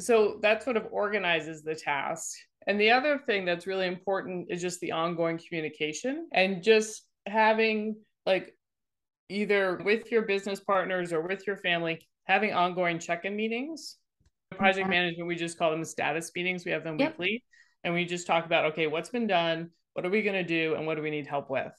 so 0.00 0.38
that 0.42 0.62
sort 0.62 0.76
of 0.76 0.86
organizes 0.90 1.62
the 1.62 1.74
task. 1.74 2.36
And 2.66 2.78
the 2.80 2.90
other 2.90 3.18
thing 3.26 3.44
that's 3.44 3.66
really 3.66 3.86
important 3.86 4.48
is 4.50 4.60
just 4.60 4.80
the 4.80 4.92
ongoing 4.92 5.38
communication 5.38 6.28
and 6.32 6.62
just 6.62 7.07
having 7.26 7.96
like 8.26 8.54
either 9.28 9.80
with 9.84 10.10
your 10.10 10.22
business 10.22 10.60
partners 10.60 11.12
or 11.12 11.20
with 11.20 11.46
your 11.46 11.56
family, 11.56 12.00
having 12.24 12.52
ongoing 12.52 12.98
check 12.98 13.24
in 13.24 13.36
meetings. 13.36 13.96
Project 14.56 14.86
okay. 14.86 14.96
management, 14.96 15.28
we 15.28 15.36
just 15.36 15.58
call 15.58 15.70
them 15.70 15.84
status 15.84 16.30
meetings. 16.34 16.64
We 16.64 16.72
have 16.72 16.82
them 16.82 16.98
yep. 16.98 17.18
weekly. 17.18 17.44
And 17.84 17.92
we 17.92 18.06
just 18.06 18.26
talk 18.26 18.46
about, 18.46 18.72
okay, 18.72 18.86
what's 18.86 19.10
been 19.10 19.26
done? 19.26 19.70
What 19.92 20.06
are 20.06 20.10
we 20.10 20.22
going 20.22 20.34
to 20.34 20.42
do? 20.42 20.74
And 20.74 20.86
what 20.86 20.96
do 20.96 21.02
we 21.02 21.10
need 21.10 21.26
help 21.26 21.50
with? 21.50 21.72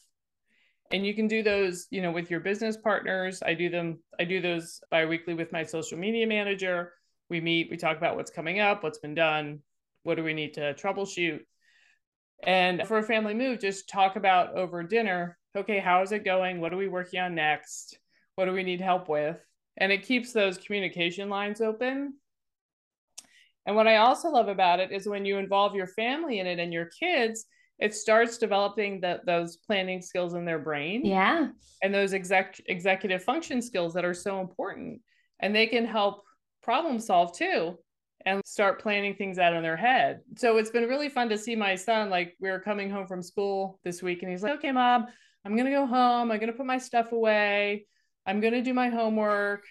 and 0.91 1.05
you 1.05 1.13
can 1.13 1.27
do 1.27 1.43
those 1.43 1.87
you 1.91 2.01
know 2.01 2.11
with 2.11 2.29
your 2.29 2.39
business 2.39 2.77
partners 2.77 3.41
i 3.45 3.53
do 3.53 3.69
them 3.69 3.99
i 4.19 4.23
do 4.23 4.41
those 4.41 4.81
bi-weekly 4.91 5.33
with 5.33 5.51
my 5.51 5.63
social 5.63 5.97
media 5.97 6.25
manager 6.25 6.93
we 7.29 7.39
meet 7.39 7.69
we 7.69 7.77
talk 7.77 7.97
about 7.97 8.15
what's 8.15 8.31
coming 8.31 8.59
up 8.59 8.83
what's 8.83 8.99
been 8.99 9.15
done 9.15 9.59
what 10.03 10.15
do 10.15 10.23
we 10.23 10.33
need 10.33 10.53
to 10.53 10.73
troubleshoot 10.73 11.39
and 12.43 12.87
for 12.87 12.97
a 12.97 13.03
family 13.03 13.33
move 13.33 13.59
just 13.59 13.89
talk 13.89 14.15
about 14.15 14.53
over 14.55 14.83
dinner 14.83 15.37
okay 15.55 15.79
how 15.79 16.01
is 16.01 16.11
it 16.11 16.25
going? 16.25 16.61
What 16.61 16.73
are 16.73 16.77
we 16.77 16.87
working 16.87 17.19
on 17.19 17.35
next? 17.35 17.97
What 18.35 18.45
do 18.45 18.53
we 18.53 18.63
need 18.63 18.81
help 18.81 19.09
with? 19.09 19.37
And 19.77 19.91
it 19.91 20.03
keeps 20.03 20.33
those 20.33 20.57
communication 20.57 21.29
lines 21.29 21.61
open. 21.61 22.13
And 23.65 23.75
what 23.75 23.87
i 23.87 23.97
also 23.97 24.29
love 24.29 24.47
about 24.47 24.79
it 24.79 24.91
is 24.91 25.07
when 25.07 25.25
you 25.25 25.37
involve 25.37 25.75
your 25.75 25.87
family 25.87 26.39
in 26.39 26.47
it 26.47 26.59
and 26.59 26.73
your 26.73 26.85
kids 26.85 27.45
it 27.77 27.95
starts 27.95 28.37
developing 28.37 28.99
that 29.01 29.25
those 29.25 29.55
planning 29.55 30.01
skills 30.01 30.33
in 30.33 30.43
their 30.43 30.59
brain. 30.59 31.05
Yeah. 31.05 31.47
And 31.81 31.93
those 31.93 32.13
exec 32.13 32.59
executive 32.65 33.23
function 33.23 33.61
skills 33.61 33.93
that 33.93 34.03
are 34.03 34.13
so 34.13 34.41
important. 34.41 35.01
And 35.39 35.55
they 35.55 35.65
can 35.65 35.85
help 35.85 36.23
problem 36.61 36.99
solve 36.99 37.37
too 37.37 37.77
and 38.25 38.41
start 38.45 38.81
planning 38.81 39.15
things 39.15 39.39
out 39.39 39.53
in 39.53 39.63
their 39.63 39.77
head. 39.77 40.19
So 40.37 40.57
it's 40.57 40.69
been 40.69 40.89
really 40.89 41.09
fun 41.09 41.29
to 41.29 41.37
see 41.37 41.55
my 41.55 41.75
son 41.75 42.09
like 42.09 42.35
we 42.39 42.49
were 42.49 42.59
coming 42.59 42.89
home 42.89 43.07
from 43.07 43.23
school 43.23 43.79
this 43.83 44.01
week 44.01 44.21
and 44.21 44.31
he's 44.31 44.43
like 44.43 44.57
okay 44.57 44.71
mom 44.71 45.05
i'm 45.45 45.55
gonna 45.55 45.71
go 45.71 45.85
home. 45.85 46.31
I'm 46.31 46.39
gonna 46.39 46.53
put 46.53 46.65
my 46.65 46.77
stuff 46.77 47.11
away. 47.11 47.85
I'm 48.25 48.41
gonna 48.41 48.61
do 48.61 48.73
my 48.73 48.89
homework 48.89 49.63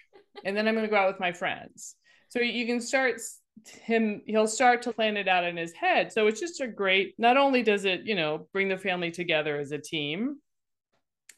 and 0.43 0.55
then 0.55 0.67
i'm 0.67 0.75
gonna 0.75 0.87
go 0.87 0.95
out 0.95 1.11
with 1.11 1.19
my 1.19 1.31
friends. 1.31 1.95
So 2.29 2.39
you 2.39 2.65
can 2.65 2.81
start 2.81 3.19
him 3.67 4.21
he'll 4.25 4.47
start 4.47 4.81
to 4.83 4.93
plan 4.93 5.17
it 5.17 5.27
out 5.27 5.43
in 5.43 5.57
his 5.57 5.73
head. 5.73 6.11
So 6.11 6.27
it's 6.27 6.39
just 6.39 6.61
a 6.61 6.67
great 6.67 7.15
not 7.17 7.37
only 7.37 7.63
does 7.63 7.85
it 7.85 8.01
you 8.05 8.15
know 8.15 8.47
bring 8.53 8.69
the 8.69 8.77
family 8.77 9.11
together 9.11 9.57
as 9.57 9.71
a 9.71 9.77
team 9.77 10.37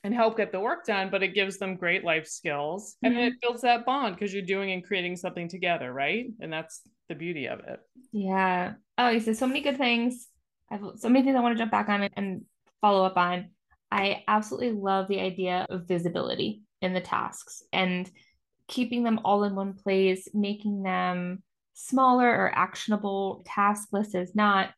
and 0.03 0.13
help 0.13 0.37
get 0.37 0.51
the 0.51 0.59
work 0.59 0.85
done 0.85 1.09
but 1.11 1.21
it 1.23 1.35
gives 1.35 1.57
them 1.57 1.75
great 1.75 2.03
life 2.03 2.27
skills 2.27 2.95
and 3.03 3.13
mm-hmm. 3.13 3.23
it 3.23 3.33
builds 3.41 3.61
that 3.61 3.85
bond 3.85 4.15
because 4.15 4.33
you're 4.33 4.41
doing 4.41 4.71
and 4.71 4.83
creating 4.83 5.15
something 5.15 5.47
together 5.47 5.91
right? 5.91 6.25
And 6.39 6.51
that's 6.51 6.81
the 7.11 7.15
beauty 7.15 7.47
of 7.47 7.59
it. 7.59 7.79
Yeah. 8.11 8.73
Oh 8.97 9.09
you 9.09 9.19
said 9.19 9.37
so 9.37 9.47
many 9.47 9.61
good 9.61 9.77
things. 9.77 10.27
I've 10.69 10.81
so 10.95 11.09
many 11.09 11.25
things 11.25 11.35
i 11.35 11.41
want 11.41 11.57
to 11.57 11.61
jump 11.61 11.71
back 11.71 11.89
on 11.89 12.09
and 12.15 12.43
follow 12.79 13.05
up 13.05 13.17
on. 13.17 13.49
I 13.91 14.23
absolutely 14.27 14.71
love 14.71 15.09
the 15.09 15.19
idea 15.19 15.67
of 15.69 15.87
visibility 15.87 16.61
in 16.81 16.93
the 16.93 17.01
tasks 17.01 17.63
and 17.73 18.09
keeping 18.69 19.03
them 19.03 19.19
all 19.25 19.43
in 19.43 19.53
one 19.53 19.73
place 19.73 20.29
making 20.33 20.83
them 20.83 21.43
smaller 21.73 22.29
or 22.29 22.51
actionable. 22.55 23.43
Task 23.45 23.89
list 23.91 24.15
is 24.15 24.33
not 24.33 24.69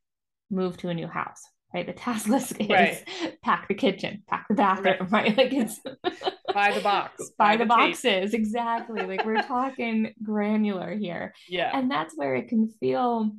move 0.50 0.78
to 0.78 0.90
a 0.90 0.94
new 0.94 1.08
house 1.08 1.42
right 1.74 1.88
the 1.88 1.94
task 1.94 2.28
list 2.30 2.54
is 2.60 2.70
right. 2.70 3.04
pack 3.42 3.68
the 3.68 3.74
kitchen 3.74 4.24
pack 4.28 4.46
the 4.50 4.56
bathroom 4.56 5.08
right, 5.10 5.12
right? 5.12 5.38
like 5.38 5.54
it's 5.54 5.80
Buy 6.54 6.72
the 6.72 6.82
box. 6.82 7.32
Buy, 7.38 7.58
the, 7.58 7.64
the 7.64 7.68
boxes. 7.68 8.34
Exactly. 8.34 9.02
Like 9.02 9.26
we're 9.26 9.42
talking 9.42 10.14
granular 10.22 10.94
here. 10.94 11.34
Yeah. 11.50 11.72
And 11.74 11.90
that's 11.90 12.16
where 12.16 12.36
it 12.36 12.48
can 12.48 12.70
feel 12.80 13.32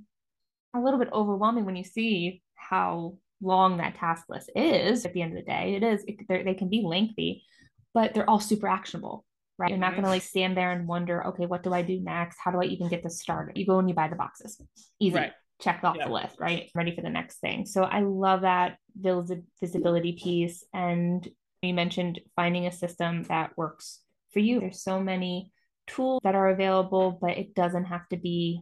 a 0.74 0.80
little 0.80 0.98
bit 0.98 1.10
overwhelming 1.12 1.64
when 1.64 1.76
you 1.76 1.84
see 1.84 2.42
how 2.56 3.18
long 3.40 3.76
that 3.76 3.94
task 3.96 4.24
list 4.28 4.50
is 4.56 5.04
at 5.04 5.12
the 5.12 5.22
end 5.22 5.36
of 5.36 5.44
the 5.44 5.50
day. 5.50 5.74
It 5.76 5.82
is, 5.82 6.04
it, 6.06 6.16
they 6.28 6.54
can 6.54 6.68
be 6.68 6.82
lengthy, 6.82 7.44
but 7.92 8.14
they're 8.14 8.28
all 8.28 8.40
super 8.40 8.66
actionable, 8.66 9.24
right? 9.58 9.70
You're 9.70 9.78
not 9.78 9.92
mm-hmm. 9.92 10.02
going 10.02 10.04
to 10.04 10.10
like 10.10 10.22
stand 10.22 10.56
there 10.56 10.72
and 10.72 10.88
wonder, 10.88 11.24
okay, 11.28 11.46
what 11.46 11.62
do 11.62 11.72
I 11.72 11.82
do 11.82 12.00
next? 12.00 12.38
How 12.42 12.50
do 12.50 12.60
I 12.60 12.64
even 12.64 12.88
get 12.88 13.02
this 13.02 13.20
started? 13.20 13.56
You 13.56 13.66
go 13.66 13.78
and 13.78 13.88
you 13.88 13.94
buy 13.94 14.08
the 14.08 14.16
boxes. 14.16 14.60
Easy. 14.98 15.14
Right. 15.14 15.32
Check 15.64 15.80
off 15.82 15.96
yeah. 15.98 16.06
the 16.06 16.12
list, 16.12 16.36
right? 16.38 16.70
Ready 16.74 16.94
for 16.94 17.00
the 17.00 17.08
next 17.08 17.38
thing. 17.38 17.64
So 17.64 17.84
I 17.84 18.00
love 18.00 18.42
that 18.42 18.76
visibility 18.96 20.12
piece. 20.12 20.62
And 20.74 21.26
you 21.62 21.72
mentioned 21.72 22.20
finding 22.36 22.66
a 22.66 22.72
system 22.72 23.22
that 23.24 23.56
works 23.56 24.00
for 24.32 24.40
you. 24.40 24.60
There's 24.60 24.82
so 24.82 25.00
many 25.00 25.50
tools 25.86 26.20
that 26.22 26.34
are 26.34 26.50
available, 26.50 27.18
but 27.18 27.38
it 27.38 27.54
doesn't 27.54 27.86
have 27.86 28.06
to 28.10 28.18
be 28.18 28.60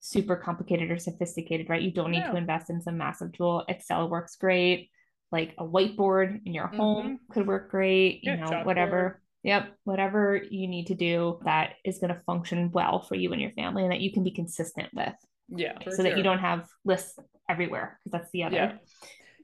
super 0.00 0.36
complicated 0.36 0.90
or 0.90 0.98
sophisticated, 0.98 1.68
right? 1.68 1.82
You 1.82 1.92
don't 1.92 2.10
need 2.10 2.24
to 2.24 2.36
invest 2.36 2.70
in 2.70 2.80
some 2.80 2.96
massive 2.96 3.32
tool. 3.32 3.64
Excel 3.68 4.08
works 4.08 4.36
great. 4.36 4.90
Like 5.30 5.54
a 5.58 5.64
whiteboard 5.64 6.40
in 6.44 6.54
your 6.54 6.66
home 6.66 7.06
mm-hmm. 7.06 7.32
could 7.32 7.46
work 7.46 7.70
great, 7.70 8.24
you 8.24 8.32
yeah, 8.32 8.36
know, 8.36 8.62
whatever. 8.64 9.20
Yep, 9.44 9.74
whatever 9.84 10.40
you 10.50 10.68
need 10.68 10.86
to 10.86 10.94
do 10.94 11.40
that 11.44 11.74
is 11.84 11.98
going 11.98 12.14
to 12.14 12.20
function 12.26 12.70
well 12.70 13.02
for 13.02 13.16
you 13.16 13.32
and 13.32 13.40
your 13.40 13.50
family 13.50 13.82
and 13.82 13.90
that 13.90 14.00
you 14.00 14.12
can 14.12 14.22
be 14.22 14.30
consistent 14.30 14.88
with. 14.94 15.14
Yeah. 15.48 15.74
So 15.84 15.96
sure. 15.96 16.04
that 16.04 16.16
you 16.16 16.22
don't 16.22 16.38
have 16.38 16.68
lists 16.84 17.18
everywhere 17.48 17.98
because 18.04 18.20
that's 18.20 18.30
the 18.32 18.44
other. 18.44 18.56
Yeah. 18.56 18.72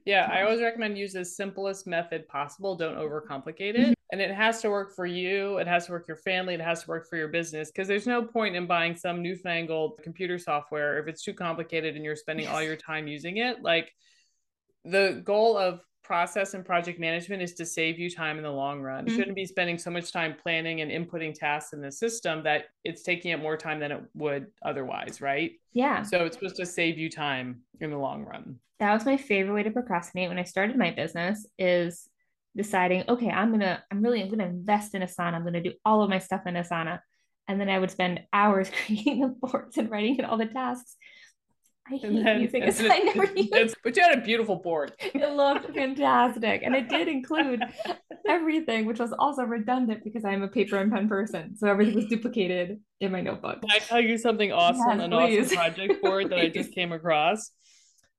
Yeah, 0.05 0.27
I 0.31 0.41
always 0.43 0.61
recommend 0.61 0.97
use 0.97 1.13
the 1.13 1.23
simplest 1.23 1.85
method 1.85 2.27
possible. 2.27 2.75
Don't 2.75 2.95
overcomplicate 2.95 3.75
it. 3.75 3.77
Mm-hmm. 3.77 3.93
And 4.11 4.21
it 4.21 4.31
has 4.31 4.59
to 4.61 4.69
work 4.71 4.95
for 4.95 5.05
you, 5.05 5.57
it 5.57 5.67
has 5.67 5.85
to 5.85 5.91
work 5.91 6.07
for 6.07 6.13
your 6.13 6.21
family, 6.21 6.55
it 6.55 6.61
has 6.61 6.81
to 6.81 6.87
work 6.87 7.07
for 7.07 7.15
your 7.15 7.27
business 7.27 7.69
because 7.69 7.87
there's 7.87 8.07
no 8.07 8.23
point 8.23 8.55
in 8.55 8.65
buying 8.65 8.95
some 8.95 9.21
newfangled 9.21 9.99
computer 10.01 10.39
software 10.39 10.97
if 10.97 11.07
it's 11.07 11.21
too 11.21 11.33
complicated 11.33 11.95
and 11.95 12.03
you're 12.03 12.15
spending 12.15 12.47
all 12.47 12.63
your 12.63 12.75
time 12.75 13.07
using 13.07 13.37
it. 13.37 13.61
Like 13.61 13.93
the 14.83 15.21
goal 15.23 15.57
of 15.57 15.81
process 16.09 16.55
and 16.55 16.65
project 16.65 16.99
management 16.99 17.39
is 17.39 17.53
to 17.53 17.63
save 17.63 17.99
you 17.99 18.09
time 18.09 18.37
in 18.37 18.43
the 18.43 18.49
long 18.49 18.81
run. 18.81 19.05
Mm-hmm. 19.05 19.09
You 19.09 19.15
shouldn't 19.15 19.35
be 19.35 19.45
spending 19.45 19.77
so 19.77 19.91
much 19.91 20.11
time 20.11 20.35
planning 20.41 20.81
and 20.81 20.89
inputting 20.89 21.35
tasks 21.35 21.71
in 21.71 21.81
the 21.81 21.91
system 21.91 22.41
that 22.45 22.65
it's 22.83 23.03
taking 23.03 23.31
up 23.31 23.41
more 23.41 23.55
time 23.55 23.79
than 23.79 23.91
it 23.91 24.01
would 24.15 24.47
otherwise, 24.63 25.21
right? 25.21 25.51
Yeah. 25.71 26.01
So 26.01 26.25
it's 26.25 26.35
supposed 26.35 26.55
to 26.55 26.65
save 26.65 26.97
you 26.97 27.11
time 27.11 27.61
in 27.79 27.91
the 27.91 27.97
long 27.99 28.25
run. 28.25 28.55
That 28.79 28.91
was 28.91 29.05
my 29.05 29.17
favorite 29.17 29.53
way 29.53 29.61
to 29.61 29.69
procrastinate 29.69 30.29
when 30.29 30.39
I 30.39 30.45
started 30.45 30.77
my 30.77 30.89
business 30.89 31.45
is 31.59 32.09
deciding, 32.57 33.03
okay, 33.07 33.29
I'm 33.29 33.51
gonna, 33.51 33.83
I'm 33.91 34.01
really, 34.01 34.23
I'm 34.23 34.29
gonna 34.29 34.47
invest 34.47 34.95
in 34.95 35.03
Asana. 35.03 35.35
I'm 35.35 35.43
gonna 35.43 35.61
do 35.61 35.73
all 35.85 36.01
of 36.01 36.09
my 36.09 36.17
stuff 36.17 36.41
in 36.47 36.55
Asana. 36.55 37.01
And 37.47 37.61
then 37.61 37.69
I 37.69 37.77
would 37.77 37.91
spend 37.91 38.21
hours 38.33 38.71
creating 38.85 39.21
the 39.21 39.27
boards 39.27 39.77
and 39.77 39.91
writing 39.91 40.15
in 40.15 40.25
all 40.25 40.37
the 40.37 40.47
tasks. 40.47 40.95
I 41.91 41.95
hate 41.95 42.23
then, 42.23 42.41
using. 42.41 42.63
I 42.91 42.99
never 42.99 43.25
used. 43.33 43.75
But 43.83 43.95
you 43.95 44.03
had 44.03 44.17
a 44.17 44.21
beautiful 44.21 44.57
board. 44.57 44.93
It 45.19 45.33
looked 45.33 45.73
fantastic, 45.73 46.61
and 46.63 46.75
it 46.75 46.87
did 46.87 47.07
include 47.07 47.61
everything, 48.27 48.85
which 48.85 48.99
was 48.99 49.11
also 49.17 49.43
redundant 49.43 50.03
because 50.03 50.23
I'm 50.23 50.43
a 50.43 50.47
paper 50.47 50.77
and 50.77 50.91
pen 50.91 51.09
person, 51.09 51.57
so 51.57 51.67
everything 51.67 51.95
was 51.95 52.05
duplicated 52.05 52.79
in 53.01 53.11
my 53.11 53.21
notebook. 53.21 53.61
Can 53.61 53.71
I 53.71 53.79
tell 53.79 53.99
you 53.99 54.17
something 54.17 54.51
awesome? 54.51 54.99
Yes, 54.99 54.99
an 55.01 55.11
please. 55.11 55.45
awesome 55.45 55.57
project 55.57 56.01
board 56.01 56.29
that 56.29 56.39
I 56.39 56.49
just 56.59 56.73
came 56.73 56.91
across. 56.91 57.51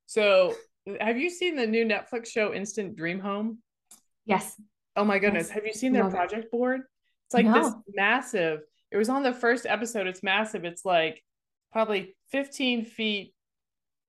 So, 0.07 0.55
have 1.01 1.17
you 1.17 1.31
seen 1.31 1.57
the 1.57 1.67
new 1.67 1.85
Netflix 1.85 2.27
show 2.29 2.53
Instant 2.53 2.97
Dream 2.97 3.21
Home? 3.21 3.59
Yes. 4.27 4.61
Oh 4.97 5.05
my 5.05 5.19
goodness. 5.19 5.49
Yes. 5.49 5.55
Have 5.55 5.67
you 5.67 5.73
seen 5.73 5.93
their 5.93 6.05
Love 6.05 6.13
project 6.13 6.47
it. 6.47 6.51
board? 6.51 6.83
It's 7.27 7.35
like 7.35 7.47
no. 7.47 7.55
this 7.55 7.73
massive. 7.95 8.61
It 8.91 8.97
was 8.97 9.09
on 9.09 9.23
the 9.23 9.33
first 9.33 9.65
episode. 9.67 10.09
It's 10.09 10.23
massive. 10.23 10.65
It's 10.65 10.85
like 10.85 11.23
probably 11.73 12.17
15 12.33 12.85
feet 12.85 13.33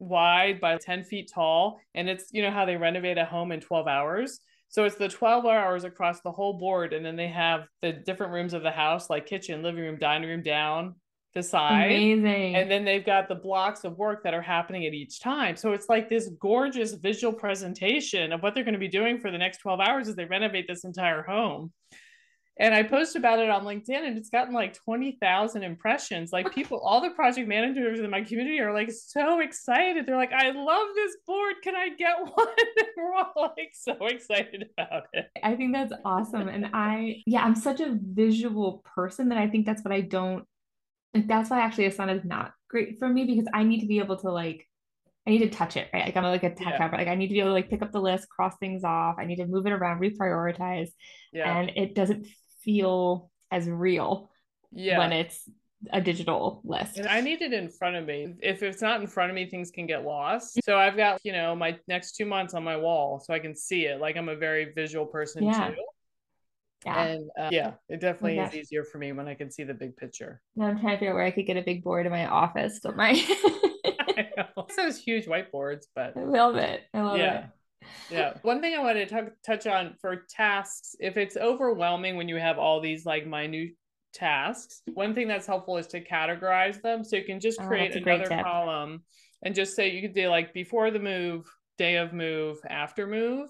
wide 0.02 0.60
by 0.60 0.78
10 0.78 1.04
feet 1.04 1.32
tall. 1.34 1.80
And 1.96 2.10
it's, 2.10 2.26
you 2.32 2.42
know, 2.42 2.52
how 2.52 2.66
they 2.66 2.76
renovate 2.76 3.18
a 3.18 3.26
home 3.26 3.52
in 3.52 3.62
12 3.62 3.88
hours. 3.88 4.40
So 4.70 4.86
it's 4.86 4.96
the 4.96 5.10
12 5.10 5.46
hours 5.46 5.84
across 5.84 6.22
the 6.22 6.32
whole 6.32 6.54
board. 6.54 6.94
And 6.94 7.06
then 7.06 7.16
they 7.16 7.28
have 7.28 7.68
the 7.82 7.94
different 7.94 8.34
rooms 8.34 8.54
of 8.54 8.64
the 8.64 8.72
house, 8.72 9.10
like 9.10 9.26
kitchen, 9.26 9.64
living 9.64 9.82
room, 9.82 9.98
dining 10.00 10.30
room 10.30 10.42
down, 10.42 10.96
the 11.34 11.44
side. 11.44 11.92
Amazing. 11.92 12.56
And 12.56 12.72
then 12.72 12.84
they've 12.84 13.06
got 13.06 13.28
the 13.28 13.36
blocks 13.36 13.84
of 13.84 13.98
work 13.98 14.24
that 14.24 14.34
are 14.34 14.42
happening 14.42 14.86
at 14.86 14.94
each 14.94 15.20
time. 15.20 15.56
So 15.56 15.74
it's 15.74 15.90
like 15.90 16.10
this 16.10 16.30
gorgeous 16.40 16.94
visual 16.94 17.34
presentation 17.34 18.32
of 18.32 18.42
what 18.42 18.56
they're 18.56 18.64
going 18.64 18.74
to 18.74 18.80
be 18.80 18.88
doing 18.88 19.20
for 19.20 19.30
the 19.30 19.38
next 19.38 19.60
12 19.60 19.80
hours 19.80 20.08
as 20.08 20.16
they 20.16 20.26
renovate 20.26 20.68
this 20.68 20.84
entire 20.84 21.22
home. 21.22 21.72
And 22.62 22.76
I 22.76 22.84
posted 22.84 23.22
about 23.22 23.40
it 23.40 23.50
on 23.50 23.64
LinkedIn 23.64 24.08
and 24.08 24.18
it's 24.18 24.30
gotten 24.30 24.54
like 24.54 24.76
20,000 24.76 25.64
impressions. 25.64 26.32
Like 26.32 26.52
people, 26.56 26.80
all 26.80 27.02
the 27.02 27.10
project 27.10 27.48
managers 27.48 28.00
in 28.00 28.10
my 28.10 28.22
community 28.22 28.60
are 28.60 28.74
like 28.74 28.92
so 28.92 29.40
excited. 29.40 30.06
They're 30.06 30.16
like, 30.16 30.32
I 30.32 30.52
love 30.52 30.88
this 30.96 31.18
board. 31.26 31.56
Can 31.64 31.76
I 31.76 31.90
get 31.90 32.20
one? 32.36 32.48
And 32.78 32.88
we're 32.96 33.16
all 33.16 33.54
like 33.58 33.72
so 33.74 33.98
excited 34.06 34.70
about 34.78 35.08
it. 35.12 35.26
I 35.44 35.56
think 35.56 35.74
that's 35.74 35.94
awesome. 36.06 36.48
And 36.48 36.70
I, 36.72 37.24
yeah, 37.26 37.44
I'm 37.44 37.56
such 37.56 37.82
a 37.82 37.98
visual 38.00 38.84
person 38.96 39.30
that 39.30 39.40
I 39.40 39.48
think 39.48 39.66
that's 39.66 39.84
what 39.84 39.92
I 39.92 40.02
don't 40.02 40.46
like 41.14 41.28
that's 41.28 41.50
why 41.50 41.60
actually 41.60 41.90
Asana 41.90 42.18
is 42.18 42.24
not 42.24 42.54
great 42.70 42.98
for 42.98 43.10
me 43.10 43.26
because 43.26 43.46
I 43.54 43.64
need 43.64 43.82
to 43.82 43.86
be 43.86 44.00
able 44.00 44.16
to 44.18 44.32
like 44.32 44.66
I 45.28 45.30
need 45.30 45.40
to 45.40 45.50
touch 45.50 45.78
it, 45.78 45.88
right? 45.94 46.06
Like 46.06 46.18
I'm 46.18 46.24
like 46.24 46.44
a 46.44 46.50
tech 46.50 46.80
yeah. 46.80 46.90
Like 46.92 47.08
I 47.08 47.14
need 47.14 47.28
to 47.28 47.34
be 47.34 47.40
able 47.42 47.50
to 47.50 47.54
like 47.54 47.70
pick 47.70 47.84
up 47.84 47.92
the 47.92 48.02
list, 48.02 48.28
cross 48.30 48.56
things 48.60 48.84
off. 48.84 49.18
I 49.20 49.26
need 49.26 49.36
to 49.36 49.46
move 49.46 49.68
it 49.68 49.72
around, 49.72 50.02
reprioritize. 50.02 50.90
Yeah. 51.32 51.58
And 51.58 51.72
it 51.76 51.94
doesn't 51.94 52.26
feel 52.64 53.30
as 53.52 53.70
real 53.70 54.30
yeah. 54.72 54.98
when 54.98 55.12
it's 55.12 55.50
a 55.92 56.00
digital 56.00 56.62
list. 56.64 56.98
And 56.98 57.08
I 57.08 57.22
need 57.22 57.42
it 57.42 57.54
in 57.54 57.70
front 57.70 57.96
of 57.96 58.06
me. 58.06 58.36
If 58.42 58.62
it's 58.64 58.82
not 58.82 59.02
in 59.02 59.08
front 59.08 59.32
of 59.32 59.36
me, 59.36 59.50
things 59.50 59.72
can 59.72 59.88
get 59.88 60.04
lost. 60.04 60.60
So 60.64 60.78
I've 60.78 60.96
got, 60.96 61.20
you 61.24 61.32
know, 61.32 61.56
my 61.56 61.78
next 61.88 62.14
two 62.14 62.26
months 62.26 62.54
on 62.54 62.64
my 62.64 62.78
wall 62.78 63.20
so 63.20 63.34
I 63.34 63.40
can 63.40 63.56
see 63.56 63.86
it. 63.86 64.00
Like 64.00 64.16
I'm 64.16 64.30
a 64.30 64.36
very 64.36 64.72
visual 64.74 65.06
person 65.06 65.44
yeah. 65.44 65.70
too. 65.70 65.76
Yeah. 66.86 67.04
And 67.04 67.30
uh, 67.40 67.50
yeah, 67.52 67.72
it 67.90 68.00
definitely 68.00 68.40
okay. 68.40 68.50
is 68.50 68.66
easier 68.66 68.84
for 68.84 68.98
me 68.98 69.12
when 69.12 69.28
I 69.28 69.36
can 69.36 69.52
see 69.52 69.64
the 69.64 69.74
big 69.74 69.98
picture. 69.98 70.42
Now 70.56 70.68
I'm 70.68 70.80
trying 70.80 70.94
to 70.94 70.98
figure 70.98 71.12
out 71.12 71.16
where 71.16 71.26
I 71.26 71.32
could 71.32 71.46
get 71.46 71.58
a 71.58 71.62
big 71.62 71.84
board 71.84 72.06
in 72.06 72.12
my 72.12 72.26
office, 72.26 72.80
but 72.84 72.96
my 72.96 73.14
those 74.82 74.98
huge 74.98 75.26
whiteboards, 75.26 75.86
but 75.96 76.14
I 76.18 76.24
love 76.24 76.56
it. 76.56 76.82
I 76.94 77.02
love 77.02 77.18
yeah. 77.18 77.40
it. 77.40 77.46
Yeah. 78.10 78.34
One 78.42 78.62
thing 78.62 78.76
I 78.76 78.80
want 78.80 78.98
to 78.98 79.06
t- 79.06 79.32
touch 79.46 79.68
on 79.68 79.96
for 80.02 80.26
tasks, 80.30 80.96
if 81.00 81.18
it's 81.18 81.38
overwhelming 81.38 82.16
when 82.18 82.28
you 82.28 82.38
have 82.38 82.58
all 82.58 82.82
these 82.82 83.06
like 83.06 83.26
minute 83.26 83.72
tasks, 84.14 84.82
one 84.94 85.16
thing 85.16 85.28
that's 85.28 85.48
helpful 85.48 85.78
is 85.78 85.88
to 85.88 86.04
categorize 86.04 86.82
them. 86.82 87.04
So 87.04 87.16
you 87.16 87.24
can 87.24 87.40
just 87.40 87.60
oh, 87.62 87.68
create 87.68 87.94
oh, 87.96 88.00
another 88.00 88.28
column 88.28 89.04
and 89.44 89.56
just 89.56 89.76
say 89.76 89.90
you 89.90 90.02
could 90.02 90.14
do 90.14 90.30
like 90.30 90.54
before 90.54 90.92
the 90.92 91.00
move, 91.00 91.46
day 91.78 91.96
of 91.96 92.14
move, 92.14 92.58
after 92.70 93.08
move 93.08 93.50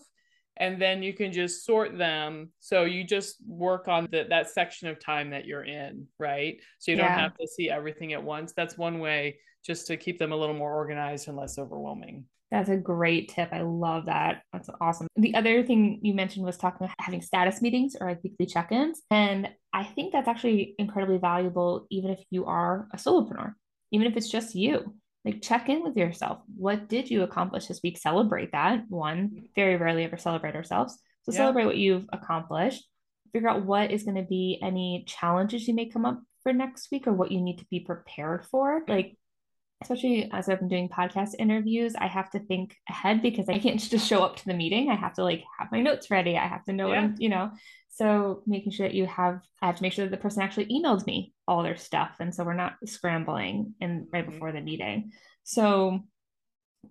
and 0.58 0.82
then 0.82 1.02
you 1.02 1.14
can 1.14 1.32
just 1.32 1.66
sort 1.66 1.98
them. 1.98 2.50
So 2.60 2.84
you 2.84 3.04
just 3.04 3.38
work 3.48 3.88
on 3.88 4.08
the, 4.12 4.26
that 4.30 4.50
section 4.50 4.90
of 4.90 5.00
time 5.00 5.32
that 5.32 5.46
you're 5.46 5.64
in 5.64 6.08
right? 6.20 6.58
So 6.80 6.92
you 6.92 6.98
don't 6.98 7.08
have 7.08 7.36
to 7.38 7.48
see 7.48 7.70
everything 7.70 8.14
at 8.14 8.24
once. 8.24 8.54
That's 8.54 8.78
one 8.78 9.00
way 9.00 9.40
just 9.66 9.88
to 9.88 9.98
keep 9.98 10.20
them 10.20 10.32
a 10.32 10.36
little 10.36 10.56
more 10.56 10.74
organized 10.74 11.28
and 11.28 11.38
less 11.38 11.58
overwhelming 11.58 12.26
that's 12.52 12.70
a 12.70 12.78
great 12.78 13.30
tip. 13.30 13.50
I 13.52 13.62
love 13.62 14.08
that. 14.08 14.42
That's 14.52 14.70
awesome. 14.82 15.08
The 15.16 15.36
other 15.36 15.64
thing 15.64 16.00
you 16.02 16.14
mentioned 16.14 16.46
was 16.46 16.58
talking 16.58 16.86
about 16.86 16.96
having 17.00 17.22
status 17.22 17.62
meetings 17.62 17.96
or 18.00 18.08
like 18.08 18.24
weekly 18.24 18.46
check-ins. 18.46 19.02
And 19.10 19.50
I 19.74 19.86
think 19.86 20.12
that's 20.12 20.28
actually 20.28 20.76
incredibly 20.78 21.18
valuable, 21.18 21.88
even 21.90 22.12
if 22.12 22.20
you 22.30 22.46
are 22.46 22.88
a 22.94 22.98
solopreneur, 22.98 23.54
even 23.92 24.06
if 24.06 24.18
it's 24.18 24.30
just 24.30 24.54
you 24.54 24.94
like 25.24 25.42
check 25.42 25.70
in 25.70 25.84
with 25.84 25.96
yourself. 25.96 26.40
What 26.56 26.90
did 26.90 27.10
you 27.10 27.24
accomplish 27.24 27.68
this 27.68 27.80
week? 27.84 27.98
Celebrate 27.98 28.52
that. 28.52 28.84
One, 28.90 29.44
very 29.56 29.78
rarely 29.78 30.04
ever 30.04 30.18
celebrate 30.18 30.56
ourselves. 30.56 30.98
So 31.24 31.32
yeah. 31.32 31.38
celebrate 31.38 31.66
what 31.66 31.78
you've 31.78 32.08
accomplished. 32.12 32.84
Figure 33.32 33.50
out 33.50 33.66
what 33.66 33.92
is 33.92 34.04
going 34.04 34.18
to 34.18 34.24
be 34.24 34.60
any 34.62 35.06
challenges 35.08 35.68
you 35.68 35.74
may 35.74 35.86
come 35.86 36.06
up 36.06 36.20
for 36.44 36.52
next 36.52 36.92
week 36.92 37.08
or 37.08 37.14
what 37.14 37.32
you 37.32 37.40
need 37.40 37.60
to 37.60 37.66
be 37.72 37.80
prepared 37.80 38.46
for. 38.46 38.84
Like, 38.88 39.16
especially 39.82 40.30
as 40.32 40.48
I've 40.48 40.60
been 40.60 40.68
doing 40.68 40.90
podcast 40.90 41.32
interviews, 41.40 41.96
I 41.98 42.08
have 42.08 42.30
to 42.32 42.40
think 42.40 42.78
ahead 42.90 43.22
because 43.22 43.50
I 43.50 43.60
can't 43.60 43.80
just 43.90 44.08
show 44.08 44.24
up 44.24 44.36
to 44.38 44.46
the 44.46 44.54
meeting. 44.54 44.90
I 44.90 44.96
have 44.96 45.14
to 45.16 45.24
like 45.24 45.44
have 45.60 45.72
my 45.72 45.82
notes 45.82 46.12
ready. 46.12 46.38
I 46.38 46.48
have 46.48 46.64
to 46.66 46.74
know 46.74 46.88
yeah. 46.92 46.96
what 46.96 47.04
I'm, 47.04 47.16
you 47.18 47.30
know. 47.30 47.52
So 47.90 48.44
making 48.48 48.72
sure 48.72 48.88
that 48.88 48.96
you 48.96 49.06
have, 49.08 49.42
I 49.62 49.68
have 49.68 49.76
to 49.76 49.84
make 49.84 49.94
sure 49.94 50.06
that 50.06 50.12
the 50.12 50.22
person 50.22 50.42
actually 50.42 50.68
emailed 50.68 51.06
me 51.06 51.34
all 51.48 51.62
their 51.62 51.76
stuff. 51.76 52.16
And 52.20 52.34
so 52.34 52.44
we're 52.44 52.54
not 52.54 52.74
scrambling 52.86 53.74
and 53.82 54.08
right 54.14 54.24
mm-hmm. 54.24 54.34
before 54.34 54.52
the 54.52 54.62
meeting. 54.62 55.12
So 55.44 56.00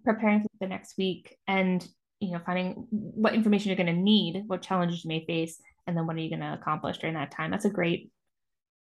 preparing 0.04 0.42
for 0.42 0.48
the 0.60 0.66
next 0.66 0.98
week 0.98 1.36
and, 1.46 1.86
you 2.20 2.32
know, 2.32 2.40
finding 2.44 2.86
what 2.90 3.34
information 3.34 3.68
you're 3.68 3.76
going 3.76 3.94
to 3.94 4.02
need, 4.02 4.44
what 4.46 4.62
challenges 4.62 5.04
you 5.04 5.08
may 5.08 5.24
face, 5.24 5.60
and 5.86 5.96
then 5.96 6.06
what 6.06 6.16
are 6.16 6.20
you 6.20 6.28
going 6.28 6.40
to 6.40 6.52
accomplish 6.52 6.98
during 6.98 7.14
that 7.14 7.30
time. 7.30 7.50
That's 7.50 7.64
a 7.64 7.70
great 7.70 8.10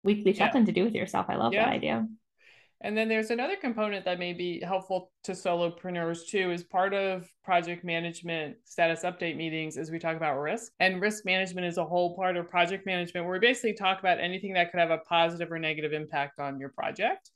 weekly 0.03 0.33
check-in 0.33 0.63
yeah. 0.63 0.67
to 0.67 0.73
do 0.73 0.85
with 0.85 0.95
yourself. 0.95 1.27
I 1.29 1.37
love 1.37 1.53
yeah. 1.53 1.67
that 1.67 1.75
idea. 1.75 2.07
And 2.83 2.97
then 2.97 3.09
there's 3.09 3.31
another 3.31 3.57
component 3.57 4.05
that 4.05 4.19
may 4.19 4.33
be 4.35 4.61
helpful 4.61 5.11
to 5.25 5.33
solopreneurs 5.33 6.27
too, 6.29 6.51
is 6.51 6.63
part 6.63 6.93
of 6.93 7.27
project 7.43 7.85
management 7.85 8.57
status 8.65 9.03
update 9.03 9.37
meetings 9.37 9.79
as 9.79 9.91
we 9.91 9.99
talk 9.99 10.17
about 10.17 10.39
risk. 10.39 10.73
And 10.79 11.01
risk 11.01 11.25
management 11.25 11.67
is 11.67 11.79
a 11.79 11.85
whole 11.85 12.15
part 12.15 12.37
of 12.37 12.51
project 12.51 12.85
management 12.85 13.25
where 13.25 13.33
we 13.33 13.39
basically 13.39 13.73
talk 13.73 13.99
about 13.99 14.21
anything 14.21 14.53
that 14.53 14.71
could 14.71 14.81
have 14.81 14.91
a 14.91 14.99
positive 14.99 15.51
or 15.51 15.59
negative 15.59 15.95
impact 15.95 16.39
on 16.39 16.61
your 16.61 16.69
project. 16.69 17.31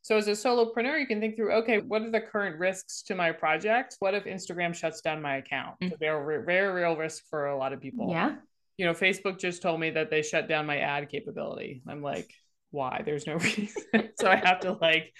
So 0.00 0.16
as 0.16 0.28
a 0.28 0.32
solopreneur, 0.32 1.00
you 1.00 1.06
can 1.06 1.20
think 1.20 1.36
through, 1.36 1.52
okay, 1.56 1.78
what 1.78 2.00
are 2.02 2.10
the 2.10 2.20
current 2.20 2.58
risks 2.58 3.02
to 3.02 3.14
my 3.14 3.32
project? 3.32 3.96
What 3.98 4.14
if 4.14 4.24
Instagram 4.24 4.74
shuts 4.74 5.00
down 5.00 5.20
my 5.20 5.36
account? 5.36 5.80
Mm-hmm. 5.82 5.96
Very, 5.98 6.44
very 6.44 6.72
real 6.72 6.96
risk 6.96 7.24
for 7.28 7.46
a 7.46 7.58
lot 7.58 7.72
of 7.72 7.80
people. 7.80 8.10
Yeah. 8.10 8.36
You 8.78 8.86
know, 8.86 8.92
Facebook 8.92 9.38
just 9.38 9.62
told 9.62 9.80
me 9.80 9.90
that 9.90 10.10
they 10.10 10.22
shut 10.22 10.48
down 10.48 10.64
my 10.64 10.78
ad 10.78 11.08
capability. 11.08 11.82
I'm 11.88 12.02
like, 12.02 12.32
why 12.76 13.02
there's 13.04 13.26
no 13.26 13.34
reason. 13.48 14.10
So 14.20 14.28
i 14.28 14.36
have 14.36 14.60
to 14.60 14.72
like 14.80 15.12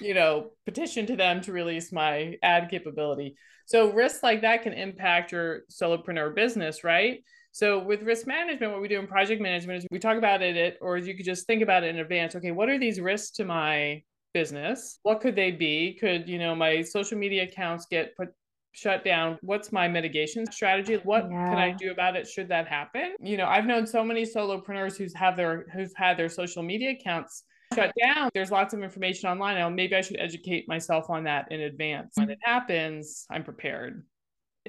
you 0.00 0.14
know 0.14 0.50
petition 0.64 1.06
to 1.06 1.16
them 1.16 1.40
to 1.42 1.52
release 1.52 1.92
my 1.92 2.34
ad 2.42 2.68
capability. 2.70 3.36
So 3.66 3.90
risks 3.92 4.22
like 4.22 4.42
that 4.42 4.62
can 4.62 4.72
impact 4.72 5.32
your 5.32 5.60
solopreneur 5.70 6.34
business 6.34 6.84
right? 6.84 7.20
So 7.52 7.82
with 7.82 8.02
risk 8.02 8.26
management 8.26 8.72
what 8.72 8.82
we 8.82 8.88
do 8.88 8.98
in 8.98 9.06
project 9.06 9.40
management 9.40 9.78
is 9.78 9.86
we 9.90 9.98
talk 9.98 10.18
about 10.18 10.42
it 10.42 10.78
or 10.82 10.98
you 10.98 11.16
could 11.16 11.24
just 11.24 11.46
think 11.46 11.62
about 11.62 11.84
it 11.84 11.94
in 11.94 11.98
advance. 11.98 12.34
Okay 12.36 12.50
what 12.50 12.68
are 12.68 12.78
these 12.78 13.00
risks 13.00 13.30
to 13.38 13.44
my 13.44 14.02
business? 14.34 14.98
What 15.02 15.20
could 15.22 15.36
they 15.36 15.52
be? 15.52 15.96
Could 15.98 16.28
you 16.28 16.38
know 16.38 16.54
my 16.54 16.82
social 16.82 17.18
media 17.18 17.44
accounts 17.44 17.86
get 17.86 18.16
put 18.16 18.28
shut 18.76 19.04
down 19.04 19.38
what's 19.40 19.72
my 19.72 19.88
mitigation 19.88 20.44
strategy? 20.52 20.94
What 21.02 21.28
yeah. 21.30 21.48
can 21.48 21.58
i 21.58 21.72
do 21.72 21.90
about 21.90 22.14
it 22.14 22.28
should 22.28 22.48
that 22.48 22.68
happen? 22.68 23.14
You 23.20 23.36
know 23.36 23.46
i've 23.46 23.66
known 23.66 23.86
so 23.86 24.04
many 24.04 24.24
solopreneurs 24.24 24.96
who's 24.96 25.14
have 25.14 25.36
their 25.36 25.66
who've 25.72 25.92
had 25.96 26.16
their 26.16 26.28
social 26.28 26.62
media 26.62 26.90
accounts 26.90 27.44
shut 27.74 27.92
down. 28.00 28.30
There's 28.34 28.50
lots 28.50 28.74
of 28.74 28.82
information 28.82 29.28
online. 29.28 29.56
Now 29.56 29.68
maybe 29.70 29.96
i 29.96 30.02
should 30.02 30.20
educate 30.20 30.68
myself 30.68 31.08
on 31.08 31.24
that 31.24 31.50
in 31.50 31.60
advance. 31.62 32.12
When 32.14 32.30
it 32.30 32.38
happens 32.42 33.26
i'm 33.30 33.44
prepared. 33.44 34.04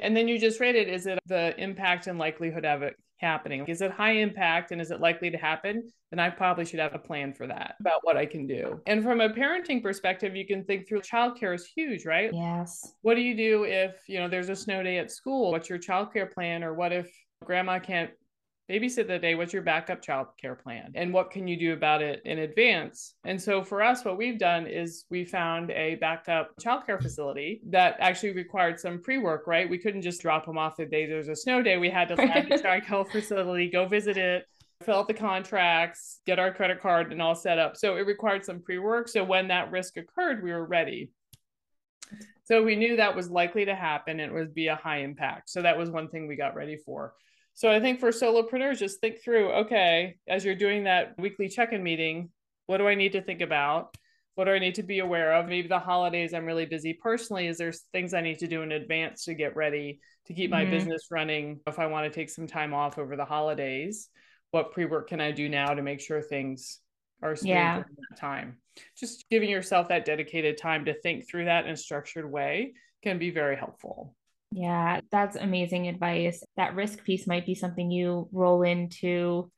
And 0.02 0.16
then 0.16 0.28
you 0.28 0.40
just 0.40 0.60
rated 0.60 0.88
is 0.88 1.06
it 1.06 1.20
the 1.26 1.54
impact 1.62 2.08
and 2.08 2.18
likelihood 2.18 2.66
of 2.66 2.84
it 2.84 2.96
happening? 3.18 3.66
Is 3.68 3.82
it 3.82 3.92
high 3.92 4.14
impact 4.14 4.72
and 4.72 4.82
is 4.82 4.92
it 4.92 5.00
likely 5.00 5.30
to 5.30 5.38
happen? 5.38 5.90
Then 6.12 6.20
I 6.20 6.30
probably 6.30 6.66
should 6.66 6.80
have 6.80 6.96
a 6.96 7.00
plan 7.00 7.34
for 7.34 7.48
that 7.48 7.76
about 7.80 8.00
what 8.04 8.16
I 8.16 8.26
can 8.26 8.48
do. 8.48 8.82
And 8.86 9.04
from 9.04 9.20
a 9.22 9.30
parenting 9.30 9.84
perspective, 9.84 10.36
you 10.36 10.48
can 10.48 10.64
think 10.64 10.88
through 10.88 11.02
childcare 11.02 11.54
is 11.54 11.66
huge, 11.66 12.06
right? 12.06 12.32
Yes. 12.34 12.94
What 13.02 13.16
do 13.16 13.22
you 13.22 13.36
do 13.36 13.64
if, 13.66 13.96
you 14.08 14.20
know, 14.20 14.30
there's 14.30 14.50
a 14.50 14.56
snow 14.56 14.84
day 14.84 15.00
at 15.00 15.12
school? 15.12 15.52
What's 15.52 15.70
your 15.70 15.80
childcare 15.80 16.32
plan? 16.32 16.64
Or 16.64 16.74
what 16.74 16.94
if 16.94 17.12
grandma 17.44 17.80
can't 17.80 18.12
babysit 18.70 19.08
the 19.08 19.18
day 19.18 19.36
what's 19.36 19.54
your 19.54 19.62
backup 19.62 20.02
child 20.02 20.28
care 20.40 20.56
plan? 20.56 20.92
And 20.96 21.14
what 21.14 21.32
can 21.32 21.48
you 21.48 21.58
do 21.58 21.74
about 21.74 22.02
it 22.02 22.22
in 22.26 22.40
advance? 22.40 23.16
And 23.24 23.42
so 23.42 23.64
for 23.64 23.82
us 23.82 24.04
what 24.04 24.18
we've 24.18 24.40
done 24.40 24.68
is 24.68 25.06
we 25.10 25.24
found 25.24 25.72
a 25.72 25.96
backup 25.96 26.52
child 26.60 26.86
care 26.86 27.00
facility 27.00 27.62
that 27.70 27.96
actually 28.00 28.34
required 28.34 28.80
some 28.80 29.02
pre-work 29.02 29.48
right? 29.48 29.70
We 29.70 29.78
couldn't 29.78 30.02
just 30.02 30.22
drop 30.22 30.46
them 30.46 30.58
off 30.58 30.76
the 30.76 30.86
day 30.86 31.06
there's 31.06 31.30
a 31.30 31.36
snow 31.36 31.62
day. 31.62 31.78
We 31.78 31.90
had 31.90 32.10
to 32.10 32.18
find 32.18 32.52
the 32.52 32.58
child 32.62 32.84
care 32.84 33.06
facility 33.06 33.70
go 33.70 33.88
visit 33.88 34.18
it 34.18 34.46
fill 34.84 34.98
out 34.98 35.08
the 35.08 35.14
contracts 35.14 36.20
get 36.26 36.38
our 36.38 36.54
credit 36.54 36.80
card 36.80 37.12
and 37.12 37.22
all 37.22 37.36
set 37.36 37.58
up. 37.58 37.76
So 37.78 37.96
it 37.96 38.02
required 38.02 38.46
some 38.46 38.62
pre-work. 38.62 39.08
So 39.08 39.24
when 39.24 39.48
that 39.48 39.72
risk 39.72 39.98
occurred 39.98 40.44
we 40.44 40.52
were 40.52 40.66
ready. 40.66 41.10
So 42.44 42.64
we 42.64 42.76
knew 42.76 42.96
that 42.96 43.16
was 43.16 43.30
likely 43.30 43.66
to 43.66 43.76
happen 43.76 44.20
it 44.20 44.32
would 44.32 44.54
be 44.54 44.68
a 44.68 44.76
high 44.76 45.00
impact. 45.00 45.50
So 45.50 45.62
that 45.62 45.78
was 45.78 45.90
one 45.90 46.10
thing 46.10 46.28
we 46.28 46.36
got 46.36 46.56
ready 46.56 46.78
for 46.78 47.14
so 47.58 47.72
I 47.72 47.80
think 47.80 48.00
for 48.00 48.10
solopreneurs, 48.10 48.78
just 48.78 49.02
think 49.02 49.20
through 49.20 49.52
okay, 49.52 50.18
as 50.28 50.46
you're 50.46 50.54
doing 50.54 50.84
that 50.84 51.16
weekly 51.18 51.50
check 51.50 51.74
in 51.74 51.82
meeting, 51.82 52.30
what 52.68 52.78
do 52.78 52.88
I 52.88 52.94
need 52.94 53.14
to 53.14 53.22
think 53.24 53.42
about? 53.42 53.98
What 54.36 54.46
do 54.46 54.52
I 54.52 54.60
need 54.60 54.76
to 54.76 54.84
be 54.84 55.00
aware 55.00 55.34
of? 55.34 55.48
Maybe 55.48 55.68
the 55.68 55.80
holidays, 55.80 56.36
I'm 56.36 56.46
really 56.46 56.68
busy 56.68 56.94
personally. 56.94 57.48
Is 57.48 57.58
there 57.58 57.74
things 57.94 58.14
I 58.14 58.22
need 58.22 58.38
to 58.40 58.48
do 58.48 58.62
in 58.62 58.72
advance 58.72 59.26
to 59.26 59.34
get 59.34 59.56
ready 59.56 60.00
to 60.28 60.36
keep 60.36 60.52
my 60.52 60.62
mm-hmm. 60.62 60.72
business 60.72 61.08
running? 61.10 61.60
If 61.66 61.80
I 61.80 61.88
want 61.88 62.06
to 62.06 62.16
take 62.16 62.30
some 62.30 62.46
time 62.46 62.76
off 62.76 63.00
over 63.00 63.16
the 63.16 63.26
holidays, 63.26 64.08
what 64.52 64.72
pre 64.72 64.86
work 64.86 65.10
can 65.10 65.20
I 65.20 65.32
do 65.32 65.50
now 65.50 65.74
to 65.74 65.82
make 65.82 66.00
sure 66.00 66.22
things 66.22 66.80
are 67.24 67.36
smooth 67.36 67.50
yeah. 67.50 67.78
that 68.12 68.20
time? 68.20 68.58
Just 68.96 69.26
giving 69.32 69.50
yourself 69.50 69.88
that 69.88 70.06
dedicated 70.06 70.60
time 70.60 70.86
to 70.86 70.94
think 70.94 71.28
through 71.28 71.46
that 71.46 71.66
in 71.66 71.72
a 71.72 71.78
structured 71.78 72.32
way 72.32 72.74
can 73.02 73.18
be 73.18 73.32
very 73.32 73.56
helpful. 73.56 74.14
Yeah, 74.52 75.02
that's 75.12 75.36
amazing 75.36 75.88
advice. 75.88 76.44
That 76.56 76.76
risk 76.76 77.04
piece 77.04 77.28
might 77.28 77.46
be 77.46 77.56
something 77.56 77.92
you 77.92 78.30
roll 78.32 78.64
into 78.64 79.52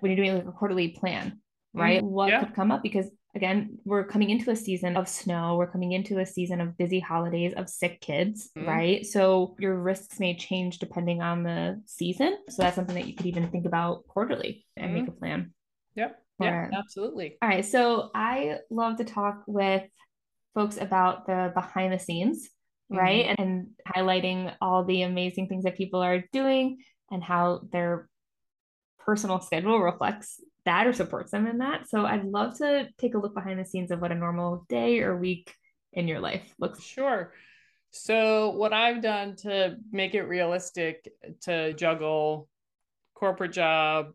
when 0.00 0.12
you're 0.12 0.24
doing 0.24 0.36
like 0.36 0.46
a 0.46 0.52
quarterly 0.52 0.88
plan, 0.88 1.40
right? 1.74 2.02
Mm, 2.02 2.06
what 2.06 2.28
yeah. 2.28 2.44
could 2.44 2.54
come 2.54 2.70
up 2.70 2.82
because 2.82 3.10
again, 3.34 3.78
we're 3.84 4.04
coming 4.04 4.30
into 4.30 4.50
a 4.50 4.56
season 4.56 4.96
of 4.96 5.08
snow, 5.08 5.56
we're 5.56 5.70
coming 5.70 5.92
into 5.92 6.18
a 6.18 6.26
season 6.26 6.60
of 6.60 6.76
busy 6.76 7.00
holidays, 7.00 7.54
of 7.56 7.68
sick 7.68 8.00
kids, 8.00 8.50
mm. 8.56 8.66
right? 8.66 9.06
So 9.06 9.56
your 9.58 9.76
risks 9.76 10.20
may 10.20 10.36
change 10.36 10.78
depending 10.78 11.22
on 11.22 11.42
the 11.42 11.82
season. 11.86 12.38
So 12.48 12.62
that's 12.62 12.76
something 12.76 12.94
that 12.94 13.08
you 13.08 13.14
could 13.14 13.26
even 13.26 13.50
think 13.50 13.66
about 13.66 14.06
quarterly 14.06 14.66
and 14.76 14.90
mm. 14.90 14.94
make 14.94 15.08
a 15.08 15.12
plan. 15.12 15.52
Yep. 15.94 16.18
Yeah, 16.40 16.70
absolutely. 16.76 17.38
All 17.40 17.48
right. 17.48 17.64
So 17.64 18.10
I 18.14 18.58
love 18.70 18.96
to 18.96 19.04
talk 19.04 19.44
with 19.46 19.84
folks 20.54 20.76
about 20.76 21.26
the 21.26 21.52
behind 21.54 21.92
the 21.92 21.98
scenes 21.98 22.50
right? 22.96 23.26
Mm-hmm. 23.26 23.42
And 23.42 23.66
highlighting 23.86 24.54
all 24.60 24.84
the 24.84 25.02
amazing 25.02 25.48
things 25.48 25.64
that 25.64 25.76
people 25.76 26.00
are 26.00 26.24
doing 26.32 26.78
and 27.10 27.22
how 27.22 27.62
their 27.72 28.08
personal 28.98 29.40
schedule 29.40 29.80
reflects 29.80 30.40
that 30.64 30.86
or 30.86 30.92
supports 30.92 31.30
them 31.32 31.46
in 31.46 31.58
that. 31.58 31.88
So 31.88 32.04
I'd 32.04 32.24
love 32.24 32.58
to 32.58 32.88
take 32.98 33.14
a 33.14 33.18
look 33.18 33.34
behind 33.34 33.58
the 33.58 33.64
scenes 33.64 33.90
of 33.90 34.00
what 34.00 34.12
a 34.12 34.16
normal 34.16 34.64
day 34.68 35.00
or 35.00 35.16
week 35.16 35.52
in 35.92 36.08
your 36.08 36.20
life 36.20 36.54
looks. 36.58 36.82
Sure. 36.82 37.32
So 37.90 38.50
what 38.50 38.72
I've 38.72 39.02
done 39.02 39.36
to 39.36 39.76
make 39.90 40.14
it 40.14 40.22
realistic 40.22 41.12
to 41.42 41.74
juggle 41.74 42.48
corporate 43.14 43.52
job, 43.52 44.12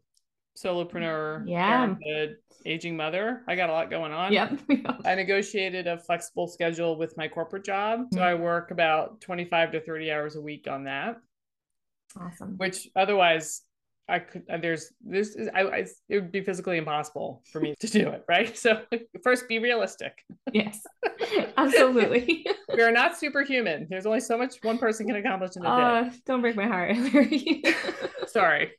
solopreneur, 0.57 1.43
yeah. 1.47 1.67
parenthood, 1.67 2.37
aging 2.67 2.97
mother. 2.97 3.43
I 3.47 3.55
got 3.55 3.69
a 3.69 3.73
lot 3.73 3.89
going 3.89 4.11
on. 4.11 4.33
Yep. 4.33 4.59
I 5.05 5.15
negotiated 5.15 5.87
a 5.87 5.97
flexible 5.97 6.47
schedule 6.47 6.97
with 6.97 7.15
my 7.17 7.27
corporate 7.27 7.65
job. 7.65 8.07
So 8.11 8.19
mm-hmm. 8.19 8.27
I 8.27 8.33
work 8.35 8.71
about 8.71 9.21
25 9.21 9.71
to 9.71 9.81
30 9.81 10.11
hours 10.11 10.35
a 10.35 10.41
week 10.41 10.67
on 10.69 10.83
that. 10.83 11.17
Awesome. 12.19 12.55
Which 12.57 12.87
otherwise 12.95 13.61
I 14.09 14.19
could 14.19 14.43
uh, 14.49 14.57
there's 14.57 14.93
this 15.01 15.35
is 15.35 15.49
I, 15.53 15.61
I, 15.63 15.85
it 16.07 16.15
would 16.15 16.31
be 16.31 16.41
physically 16.41 16.77
impossible 16.77 17.43
for 17.51 17.59
me 17.59 17.75
to 17.79 17.87
do 17.87 18.09
it, 18.09 18.23
right? 18.27 18.57
So 18.57 18.81
first 19.23 19.47
be 19.47 19.59
realistic. 19.59 20.23
Yes. 20.53 20.81
Absolutely. 21.57 22.45
we 22.73 22.81
are 22.81 22.91
not 22.91 23.17
superhuman. 23.17 23.87
There's 23.89 24.05
only 24.05 24.21
so 24.21 24.37
much 24.37 24.55
one 24.61 24.77
person 24.77 25.07
can 25.07 25.15
accomplish 25.15 25.55
in 25.55 25.65
a 25.65 25.69
uh, 25.69 26.03
day. 26.03 26.11
Don't 26.25 26.41
break 26.41 26.55
my 26.55 26.67
heart. 26.67 26.95
Sorry 28.27 28.71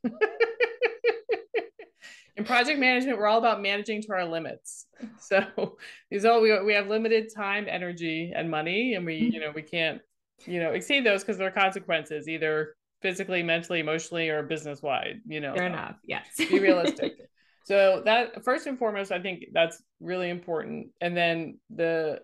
in 2.39 2.45
project 2.45 2.79
management, 2.79 3.19
we're 3.19 3.27
all 3.27 3.39
about 3.39 3.61
managing 3.61 4.01
to 4.03 4.13
our 4.13 4.25
limits. 4.25 4.87
So 5.21 5.77
these 6.11 6.25
all 6.25 6.41
we, 6.41 6.59
we 6.63 6.73
have 6.73 6.89
limited 6.89 7.29
time, 7.35 7.67
energy, 7.69 8.33
and 8.35 8.51
money, 8.51 8.95
and 8.95 9.05
we, 9.05 9.21
mm-hmm. 9.21 9.35
you 9.35 9.41
know, 9.41 9.53
we 9.55 9.63
can't, 9.63 10.01
you 10.47 10.59
know, 10.61 10.71
exceed 10.71 11.05
those 11.05 11.23
because 11.23 11.37
there 11.37 11.47
are 11.47 11.53
consequences, 11.53 12.29
either 12.29 12.75
physically, 13.03 13.43
mentally, 13.43 13.81
emotionally, 13.81 14.29
or 14.29 14.43
business 14.43 14.81
wide. 14.81 15.21
You 15.27 15.41
know, 15.41 15.55
fair 15.55 15.67
enough. 15.67 15.97
Yes. 16.05 16.27
be 16.37 16.59
realistic. 16.59 17.13
so 17.65 18.03
that 18.07 18.43
first 18.45 18.67
and 18.67 18.79
foremost, 18.79 19.13
I 19.13 19.21
think 19.21 19.45
that's 19.53 19.83
really 20.01 20.31
important. 20.31 20.89
And 21.01 21.17
then 21.17 21.59
the 21.71 22.21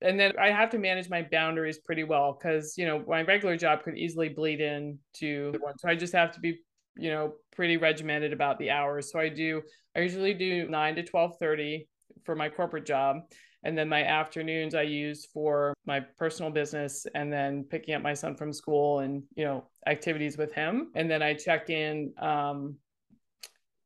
and 0.00 0.18
then 0.18 0.32
I 0.40 0.50
have 0.50 0.70
to 0.70 0.78
manage 0.78 1.08
my 1.08 1.22
boundaries 1.30 1.78
pretty 1.78 2.04
well 2.04 2.38
because 2.38 2.76
you 2.76 2.86
know 2.86 3.04
my 3.06 3.22
regular 3.22 3.56
job 3.56 3.82
could 3.82 3.96
easily 3.96 4.28
bleed 4.30 4.60
into 4.60 5.52
one. 5.60 5.78
So 5.78 5.88
I 5.88 5.94
just 5.94 6.12
have 6.12 6.32
to 6.32 6.40
be 6.40 6.58
you 6.96 7.10
know 7.10 7.32
pretty 7.52 7.76
regimented 7.76 8.32
about 8.32 8.58
the 8.58 8.70
hours 8.70 9.10
so 9.10 9.18
i 9.18 9.28
do 9.28 9.62
i 9.94 10.00
usually 10.00 10.34
do 10.34 10.68
9 10.68 10.96
to 10.96 11.02
12.30 11.02 11.86
for 12.24 12.34
my 12.34 12.48
corporate 12.48 12.86
job 12.86 13.18
and 13.64 13.76
then 13.76 13.88
my 13.88 14.04
afternoons 14.04 14.74
i 14.74 14.82
use 14.82 15.26
for 15.26 15.74
my 15.86 16.00
personal 16.00 16.50
business 16.50 17.06
and 17.14 17.32
then 17.32 17.64
picking 17.64 17.94
up 17.94 18.02
my 18.02 18.14
son 18.14 18.34
from 18.34 18.52
school 18.52 19.00
and 19.00 19.22
you 19.34 19.44
know 19.44 19.64
activities 19.86 20.36
with 20.36 20.52
him 20.52 20.90
and 20.94 21.10
then 21.10 21.22
i 21.22 21.34
check 21.34 21.70
in 21.70 22.12
um, 22.18 22.76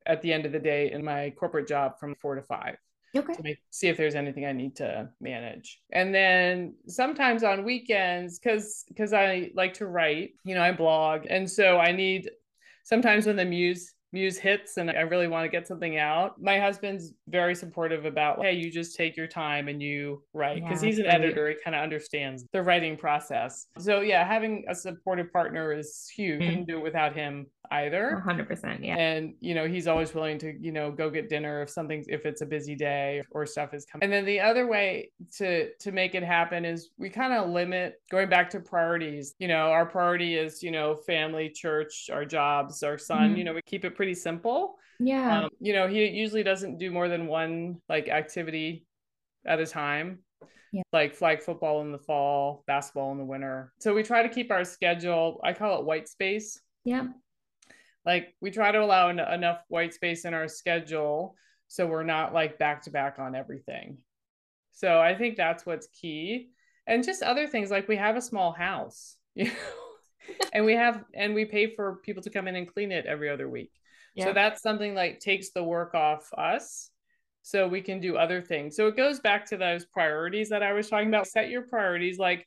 at 0.07 0.23
the 0.23 0.33
end 0.33 0.46
of 0.46 0.53
the 0.53 0.59
day 0.59 0.90
in 0.92 1.05
my 1.05 1.31
corporate 1.38 1.68
job 1.68 1.99
from 1.99 2.14
4 2.14 2.37
to 2.37 2.42
5 2.42 2.77
Okay. 3.16 3.33
To 3.33 3.42
make, 3.42 3.59
see 3.70 3.88
if 3.88 3.96
there's 3.96 4.14
anything 4.14 4.46
I 4.46 4.53
need 4.53 4.77
to 4.77 5.09
manage. 5.20 5.81
And 5.92 6.14
then 6.14 6.75
sometimes 6.87 7.42
on 7.42 7.64
weekends, 7.64 8.38
because 8.38 8.85
because 8.87 9.12
I 9.12 9.51
like 9.55 9.75
to 9.75 9.87
write, 9.87 10.31
you 10.44 10.55
know, 10.55 10.62
I 10.62 10.70
blog. 10.70 11.27
And 11.29 11.51
so 11.51 11.79
I 11.79 11.90
need 11.90 12.31
sometimes 12.90 13.24
when 13.26 13.37
the 13.37 13.44
muse 13.44 13.94
muse 14.12 14.38
hits 14.38 14.77
and 14.77 14.90
I 14.90 15.01
really 15.01 15.29
want 15.29 15.44
to 15.44 15.49
get 15.49 15.66
something 15.66 15.99
out. 15.99 16.40
My 16.40 16.59
husband's 16.59 17.12
very 17.29 17.55
supportive 17.55 18.05
about, 18.05 18.42
hey, 18.42 18.53
you 18.53 18.70
just 18.70 18.96
take 18.96 19.16
your 19.16 19.27
time 19.27 19.68
and 19.68 19.83
you 19.83 20.23
write 20.35 20.62
because 20.62 20.83
yeah, 20.83 20.88
he's 20.88 20.99
an 20.99 21.05
great. 21.05 21.14
editor. 21.14 21.49
He 21.49 21.57
kind 21.64 21.77
of 21.77 21.83
understands 21.83 22.44
the 22.53 22.62
writing 22.62 22.96
process. 22.96 23.66
So 23.79 24.01
yeah, 24.01 24.27
having 24.27 24.64
a 24.68 24.75
supportive 24.75 25.33
partner 25.33 25.73
is 25.73 26.11
huge. 26.14 26.40
Mm-hmm. 26.40 26.49
Couldn't 26.49 26.66
do 26.66 26.79
it 26.79 26.83
without 26.83 27.14
him 27.14 27.46
either. 27.70 28.23
100%. 28.27 28.85
Yeah. 28.85 28.96
And, 28.96 29.35
you 29.40 29.55
know, 29.55 29.66
he's 29.66 29.87
always 29.87 30.12
willing 30.14 30.38
to, 30.38 30.55
you 30.61 30.73
know, 30.73 30.90
go 30.90 31.09
get 31.09 31.29
dinner 31.29 31.62
if 31.62 31.70
something, 31.70 32.05
if 32.09 32.27
it's 32.27 32.40
a 32.40 32.46
busy 32.46 32.75
day 32.75 33.23
or 33.31 33.46
stuff 33.46 33.75
is 33.75 33.87
coming. 33.87 34.05
And 34.05 34.12
then 34.12 34.25
the 34.25 34.40
other 34.40 34.66
way 34.66 35.11
to, 35.37 35.73
to 35.73 35.92
make 35.92 36.14
it 36.14 36.23
happen 36.23 36.64
is 36.64 36.90
we 36.99 37.09
kind 37.11 37.33
of 37.33 37.51
limit 37.51 38.01
going 38.11 38.29
back 38.29 38.51
to 38.51 38.61
priorities. 38.61 39.35
You 39.38 39.49
know, 39.49 39.70
our 39.70 39.87
priority 39.87 40.37
is, 40.37 40.62
you 40.62 40.70
know, 40.70 40.96
family, 40.96 41.49
church, 41.49 42.11
our 42.12 42.25
jobs, 42.25 42.83
our 42.83 42.99
son, 42.99 43.31
mm-hmm. 43.31 43.37
you 43.37 43.44
know, 43.44 43.55
we 43.55 43.62
keep 43.62 43.85
it 43.85 43.94
pretty 44.00 44.14
simple. 44.14 44.76
Yeah. 44.98 45.42
Um, 45.42 45.50
you 45.60 45.72
know, 45.72 45.86
he 45.86 46.06
usually 46.06 46.42
doesn't 46.42 46.78
do 46.78 46.90
more 46.90 47.08
than 47.08 47.26
one 47.26 47.80
like 47.88 48.08
activity 48.08 48.86
at 49.46 49.60
a 49.60 49.66
time. 49.66 50.20
Yeah. 50.72 50.82
Like 50.92 51.14
flag 51.14 51.42
football 51.42 51.82
in 51.82 51.92
the 51.92 51.98
fall, 51.98 52.64
basketball 52.66 53.12
in 53.12 53.18
the 53.18 53.24
winter. 53.24 53.72
So 53.80 53.94
we 53.94 54.02
try 54.02 54.22
to 54.22 54.28
keep 54.28 54.50
our 54.50 54.64
schedule, 54.64 55.40
I 55.42 55.52
call 55.52 55.80
it 55.80 55.84
white 55.84 56.08
space. 56.08 56.60
Yeah 56.84 57.08
like 58.04 58.34
we 58.40 58.50
try 58.50 58.72
to 58.72 58.82
allow 58.82 59.08
en- 59.08 59.18
enough 59.18 59.62
white 59.68 59.94
space 59.94 60.24
in 60.24 60.34
our 60.34 60.48
schedule 60.48 61.34
so 61.68 61.86
we're 61.86 62.02
not 62.02 62.32
like 62.32 62.58
back 62.58 62.82
to 62.82 62.90
back 62.90 63.18
on 63.18 63.34
everything 63.34 63.98
so 64.72 64.98
i 64.98 65.14
think 65.14 65.36
that's 65.36 65.66
what's 65.66 65.88
key 65.88 66.50
and 66.86 67.04
just 67.04 67.22
other 67.22 67.46
things 67.46 67.70
like 67.70 67.88
we 67.88 67.96
have 67.96 68.16
a 68.16 68.22
small 68.22 68.52
house 68.52 69.16
you 69.34 69.44
know 69.44 69.50
and 70.52 70.64
we 70.64 70.74
have 70.74 71.04
and 71.14 71.34
we 71.34 71.44
pay 71.44 71.74
for 71.74 71.96
people 72.04 72.22
to 72.22 72.30
come 72.30 72.48
in 72.48 72.56
and 72.56 72.72
clean 72.72 72.92
it 72.92 73.06
every 73.06 73.28
other 73.28 73.48
week 73.48 73.72
yeah. 74.14 74.27
so 74.27 74.33
that's 74.33 74.62
something 74.62 74.94
like 74.94 75.20
takes 75.20 75.51
the 75.51 75.62
work 75.62 75.94
off 75.94 76.29
us 76.37 76.90
so 77.42 77.66
we 77.66 77.81
can 77.81 78.01
do 78.01 78.16
other 78.16 78.42
things. 78.42 78.77
So 78.77 78.87
it 78.87 78.96
goes 78.96 79.18
back 79.18 79.46
to 79.46 79.57
those 79.57 79.87
priorities 79.87 80.51
that 80.51 80.62
i 80.62 80.73
was 80.73 80.88
talking 80.88 81.09
about. 81.09 81.27
Set 81.27 81.49
your 81.49 81.62
priorities 81.62 82.18
like 82.18 82.46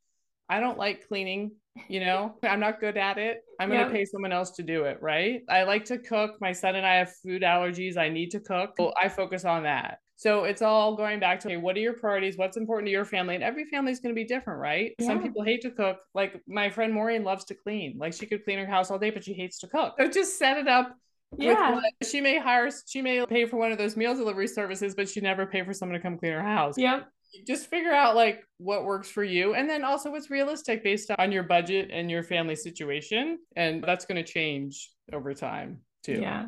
i 0.50 0.60
don't 0.60 0.78
like 0.78 1.08
cleaning 1.08 1.52
you 1.88 2.00
know? 2.00 2.36
I'm 2.44 2.60
not 2.60 2.80
good 2.80 2.98
at 2.98 3.18
it. 3.18 3.44
I'm 3.60 3.70
going 3.70 3.86
to 3.86 3.92
pay 3.92 4.06
someone 4.06 4.32
else 4.32 4.52
to 4.52 4.64
do 4.64 4.84
it 4.86 5.02
right? 5.02 5.42
I 5.50 5.64
like 5.64 5.86
to 5.86 5.98
cook. 5.98 6.38
My 6.42 6.52
son 6.52 6.76
and 6.76 6.86
i 6.86 6.96
have 6.96 7.14
food 7.16 7.42
allergies. 7.42 7.98
I 7.98 8.10
need 8.10 8.32
to 8.32 8.40
cook. 8.40 8.76
Well, 8.78 8.94
i 9.02 9.10
focus 9.10 9.46
on 9.46 9.64
that. 9.64 10.00
So 10.16 10.44
it's 10.44 10.62
all 10.62 10.96
going 10.96 11.20
back 11.20 11.40
to 11.42 11.48
okay, 11.48 11.58
what 11.58 11.76
are 11.76 11.80
your 11.80 11.94
priorities? 11.94 12.38
What's 12.38 12.56
important 12.56 12.88
to 12.88 12.92
your 12.92 13.06
family? 13.06 13.36
And 13.36 13.44
every 13.44 13.66
family 13.66 13.92
is 13.92 14.00
going 14.00 14.14
to 14.14 14.20
be 14.20 14.26
different 14.26 14.60
right? 14.60 14.94
Yeah. 15.00 15.08
some 15.08 15.22
people 15.22 15.44
hate 15.44 15.62
to 15.62 15.72
cook. 15.72 16.00
Like 16.14 16.42
my 16.48 16.70
friend 16.70 16.94
maureen 16.94 17.24
loves 17.24 17.46
to 17.46 17.56
clean. 17.56 17.98
Like 17.98 18.14
she 18.14 18.26
could 18.26 18.44
clean 18.44 18.60
her 18.60 18.66
house 18.66 18.92
all 18.92 19.00
day 19.00 19.10
but 19.10 19.24
she 19.24 19.34
hates 19.34 19.60
to 19.60 19.68
cook. 19.68 19.96
So 20.00 20.08
just 20.10 20.38
set 20.38 20.58
it 20.58 20.68
up 20.68 20.96
yeah. 21.38 21.80
she 22.10 22.22
may 22.22 22.40
hire 22.40 22.70
she 22.88 23.02
may 23.02 23.26
pay 23.26 23.46
for 23.46 23.58
one 23.58 23.72
of 23.72 23.78
those 23.78 23.96
meal 23.96 24.16
delivery 24.16 24.48
services 24.48 24.96
but 24.96 25.10
she 25.10 25.22
never 25.22 25.46
pay 25.46 25.64
for 25.64 25.74
someone 25.74 25.98
to 25.98 26.04
come 26.04 26.18
clean 26.18 26.34
her 26.34 26.44
house. 26.44 26.78
Yep. 26.78 27.08
Just 27.48 27.68
figure 27.68 27.92
out 27.92 28.16
like 28.16 28.44
what 28.58 28.86
works 28.86 29.10
for 29.10 29.24
you 29.24 29.56
and 29.56 29.70
then 29.70 29.84
also 29.84 30.12
what's 30.12 30.30
realistic 30.30 30.84
based 30.84 31.10
on 31.18 31.32
your 31.32 31.44
budget 31.44 31.90
and 31.92 32.10
your 32.10 32.24
family 32.24 32.56
situation 32.56 33.40
and 33.56 33.84
that's 33.84 34.06
going 34.06 34.24
to 34.24 34.32
change 34.32 34.92
over 35.12 35.34
time 35.34 35.82
too. 36.04 36.20
Yeah. 36.22 36.46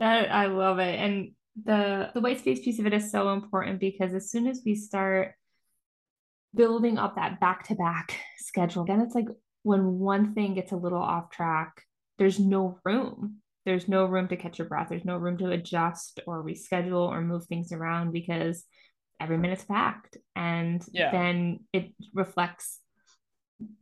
That 0.00 0.30
i 0.30 0.46
love 0.46 0.78
it 0.78 0.98
and 0.98 1.32
the 1.64 2.10
the 2.14 2.20
white 2.20 2.38
space 2.38 2.60
piece 2.60 2.78
of 2.78 2.86
it 2.86 2.94
is 2.94 3.10
so 3.10 3.32
important 3.32 3.80
because 3.80 4.14
as 4.14 4.30
soon 4.30 4.46
as 4.46 4.62
we 4.64 4.74
start 4.74 5.34
building 6.54 6.98
up 6.98 7.16
that 7.16 7.40
back 7.40 7.66
to 7.68 7.74
back 7.74 8.18
schedule 8.38 8.84
then 8.84 9.00
it's 9.00 9.14
like 9.14 9.26
when 9.62 9.98
one 9.98 10.34
thing 10.34 10.54
gets 10.54 10.72
a 10.72 10.76
little 10.76 11.02
off 11.02 11.30
track 11.30 11.82
there's 12.18 12.38
no 12.38 12.78
room 12.84 13.36
there's 13.68 13.86
no 13.86 14.06
room 14.06 14.26
to 14.28 14.36
catch 14.36 14.58
your 14.58 14.66
breath 14.66 14.88
there's 14.88 15.04
no 15.04 15.18
room 15.18 15.36
to 15.36 15.50
adjust 15.50 16.20
or 16.26 16.42
reschedule 16.42 17.06
or 17.06 17.20
move 17.20 17.44
things 17.44 17.70
around 17.70 18.12
because 18.12 18.64
every 19.20 19.36
minute's 19.36 19.64
packed 19.64 20.16
and 20.34 20.82
yeah. 20.90 21.10
then 21.10 21.60
it 21.74 21.92
reflects 22.14 22.78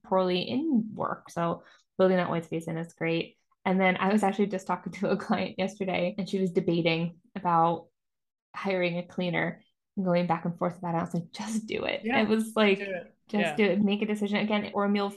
poorly 0.04 0.40
in 0.40 0.88
work 0.92 1.30
so 1.30 1.62
building 1.98 2.16
that 2.16 2.28
white 2.28 2.44
space 2.44 2.66
in 2.66 2.76
is 2.76 2.94
great 2.94 3.36
and 3.64 3.80
then 3.80 3.96
i 3.98 4.12
was 4.12 4.24
actually 4.24 4.46
just 4.46 4.66
talking 4.66 4.92
to 4.92 5.08
a 5.08 5.16
client 5.26 5.54
yesterday 5.56 6.16
and 6.18 6.28
she 6.28 6.40
was 6.40 6.50
debating 6.50 7.14
about 7.36 7.86
hiring 8.56 8.98
a 8.98 9.06
cleaner 9.06 9.62
and 9.96 10.04
going 10.04 10.26
back 10.26 10.46
and 10.46 10.58
forth 10.58 10.76
about 10.78 10.96
it 10.96 10.98
i 10.98 11.02
was 11.02 11.14
like 11.14 11.30
just 11.30 11.64
do 11.66 11.84
it 11.84 12.00
yeah. 12.02 12.20
it 12.20 12.28
was 12.28 12.56
like 12.56 12.80
it. 12.80 13.14
just 13.28 13.40
yeah. 13.40 13.56
do 13.56 13.64
it 13.64 13.80
make 13.80 14.02
a 14.02 14.06
decision 14.06 14.38
again 14.38 14.72
or 14.74 14.84
a 14.84 14.88
meal 14.88 15.12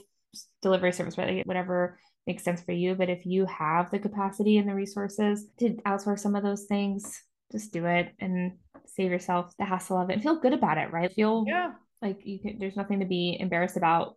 delivery 0.62 0.92
service 0.92 1.18
right 1.18 1.38
like 1.38 1.46
whatever 1.46 1.98
makes 2.30 2.44
sense 2.44 2.62
for 2.62 2.72
you 2.72 2.94
but 2.94 3.10
if 3.10 3.26
you 3.26 3.44
have 3.46 3.90
the 3.90 3.98
capacity 3.98 4.58
and 4.58 4.68
the 4.68 4.74
resources 4.74 5.46
to 5.58 5.70
outsource 5.86 6.20
some 6.20 6.36
of 6.36 6.42
those 6.42 6.64
things 6.64 7.22
just 7.52 7.72
do 7.72 7.86
it 7.86 8.12
and 8.20 8.52
save 8.86 9.10
yourself 9.10 9.52
the 9.58 9.64
hassle 9.64 9.98
of 9.98 10.10
it 10.10 10.14
and 10.14 10.22
feel 10.22 10.40
good 10.40 10.52
about 10.52 10.78
it, 10.78 10.92
right? 10.92 11.12
Feel 11.12 11.44
yeah. 11.46 11.72
like 12.02 12.20
you 12.24 12.38
can, 12.38 12.58
there's 12.58 12.76
nothing 12.76 13.00
to 13.00 13.06
be 13.06 13.36
embarrassed 13.38 13.76
about 13.76 14.16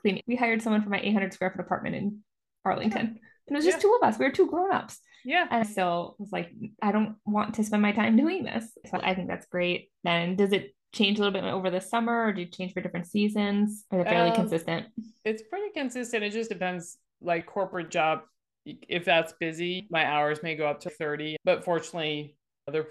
cleaning. 0.00 0.22
We 0.26 0.36
hired 0.36 0.62
someone 0.62 0.82
for 0.82 0.90
my 0.90 1.00
800 1.00 1.32
square 1.32 1.50
foot 1.50 1.60
apartment 1.60 1.96
in 1.96 2.20
Arlington. 2.64 3.06
Yeah. 3.06 3.22
And 3.48 3.56
it 3.56 3.58
was 3.58 3.64
just 3.64 3.78
yeah. 3.78 3.82
two 3.82 3.98
of 4.00 4.08
us. 4.08 4.18
We 4.18 4.24
were 4.26 4.30
two 4.30 4.46
grown-ups. 4.46 4.98
Yeah. 5.24 5.46
And 5.50 5.68
so 5.68 6.14
I 6.18 6.22
was 6.22 6.32
like, 6.32 6.50
I 6.80 6.92
don't 6.92 7.16
want 7.26 7.54
to 7.54 7.64
spend 7.64 7.82
my 7.82 7.92
time 7.92 8.16
doing 8.16 8.44
this. 8.44 8.64
So 8.90 9.00
I 9.02 9.14
think 9.14 9.28
that's 9.28 9.46
great. 9.46 9.90
Then 10.04 10.36
does 10.36 10.52
it 10.52 10.74
change 10.92 11.18
a 11.18 11.22
little 11.22 11.40
bit 11.40 11.44
over 11.48 11.70
the 11.70 11.80
summer 11.80 12.26
or 12.26 12.32
do 12.32 12.42
you 12.42 12.46
change 12.46 12.72
for 12.72 12.80
different 12.80 13.06
seasons? 13.06 13.84
Or 13.90 14.00
are 14.00 14.04
they 14.04 14.10
fairly 14.10 14.30
um, 14.30 14.36
consistent? 14.36 14.86
It's 15.24 15.42
pretty 15.50 15.72
consistent. 15.74 16.24
It 16.24 16.30
just 16.30 16.50
depends 16.50 16.96
like 17.22 17.46
corporate 17.46 17.90
job 17.90 18.22
if 18.64 19.04
that's 19.04 19.32
busy, 19.40 19.86
my 19.90 20.04
hours 20.04 20.42
may 20.42 20.54
go 20.54 20.66
up 20.66 20.80
to 20.80 20.90
30. 20.90 21.36
But 21.44 21.64
fortunately, 21.64 22.36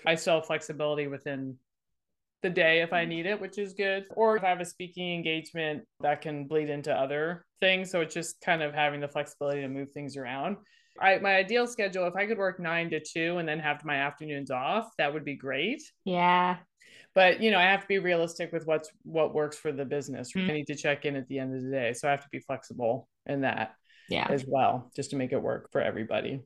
I 0.06 0.16
still 0.16 0.36
have 0.36 0.46
flexibility 0.46 1.08
within 1.08 1.58
the 2.42 2.50
day 2.50 2.82
if 2.82 2.94
I 2.94 3.06
need 3.06 3.26
it, 3.26 3.40
which 3.40 3.58
is 3.58 3.74
good. 3.74 4.06
Or 4.16 4.38
if 4.38 4.44
I 4.44 4.50
have 4.50 4.62
a 4.62 4.66
speaking 4.66 5.14
engagement 5.14 5.84
that 6.02 6.22
can 6.22 6.48
bleed 6.48 6.70
into 6.70 6.94
other 6.94 7.46
things. 7.60 7.92
So 7.92 8.02
it's 8.02 8.14
just 8.14 8.42
kind 8.42 8.62
of 8.62 8.74
having 8.74 9.00
the 9.00 9.08
flexibility 9.08 9.62
to 9.62 9.68
move 9.68 9.92
things 9.92 10.18
around. 10.18 10.58
I, 11.00 11.18
my 11.20 11.36
ideal 11.36 11.68
schedule, 11.68 12.08
if 12.08 12.16
I 12.16 12.26
could 12.26 12.38
work 12.38 12.60
nine 12.60 12.90
to 12.90 13.00
two 13.00 13.38
and 13.38 13.48
then 13.48 13.60
have 13.60 13.86
my 13.86 13.96
afternoons 13.96 14.52
off, 14.52 14.90
that 14.98 15.14
would 15.14 15.24
be 15.24 15.36
great. 15.36 15.82
Yeah. 16.04 16.58
But 17.16 17.42
you 17.42 17.52
know, 17.52 17.58
I 17.60 17.64
have 17.64 17.82
to 17.82 17.88
be 17.88 18.00
realistic 18.00 18.52
with 18.52 18.66
what's 18.66 18.90
what 19.04 19.34
works 19.34 19.58
for 19.58 19.72
the 19.72 19.86
business. 19.86 20.34
Mm-hmm. 20.34 20.50
I 20.50 20.54
need 20.54 20.68
to 20.68 20.76
check 20.76 21.06
in 21.06 21.16
at 21.16 21.28
the 21.28 21.40
end 21.40 21.56
of 21.56 21.64
the 21.64 21.72
day. 21.72 21.94
So 21.94 22.08
I 22.08 22.12
have 22.12 22.24
to 22.24 22.30
be 22.32 22.40
flexible 22.40 23.08
in 23.26 23.42
that 23.42 23.76
yeah. 24.10 24.28
as 24.30 24.46
well, 24.48 24.92
just 24.96 25.12
to 25.12 25.16
make 25.16 25.32
it 25.32 25.42
work 25.42 25.72
for 25.72 25.82
everybody. 25.82 26.42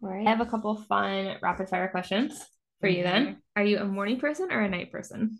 Right. 0.00 0.26
I 0.26 0.30
have 0.30 0.40
a 0.40 0.46
couple 0.46 0.76
fun 0.76 1.36
rapid 1.42 1.68
fire 1.68 1.88
questions 1.88 2.44
for 2.80 2.88
you 2.88 3.02
then. 3.02 3.26
Mm-hmm. 3.26 3.38
Are 3.56 3.64
you 3.64 3.78
a 3.78 3.84
morning 3.84 4.20
person 4.20 4.52
or 4.52 4.60
a 4.60 4.68
night 4.68 4.92
person? 4.92 5.38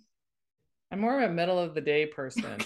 I'm 0.91 1.01
more 1.01 1.21
of 1.21 1.31
a 1.31 1.35
middle 1.35 1.59
of 1.59 1.75
the 1.75 1.81
day 1.81 2.07
person. 2.07 2.59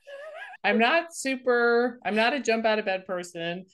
I'm 0.64 0.78
not 0.78 1.14
super, 1.14 2.00
I'm 2.04 2.16
not 2.16 2.32
a 2.32 2.40
jump 2.40 2.64
out 2.64 2.78
of 2.78 2.84
bed 2.84 3.06
person. 3.06 3.66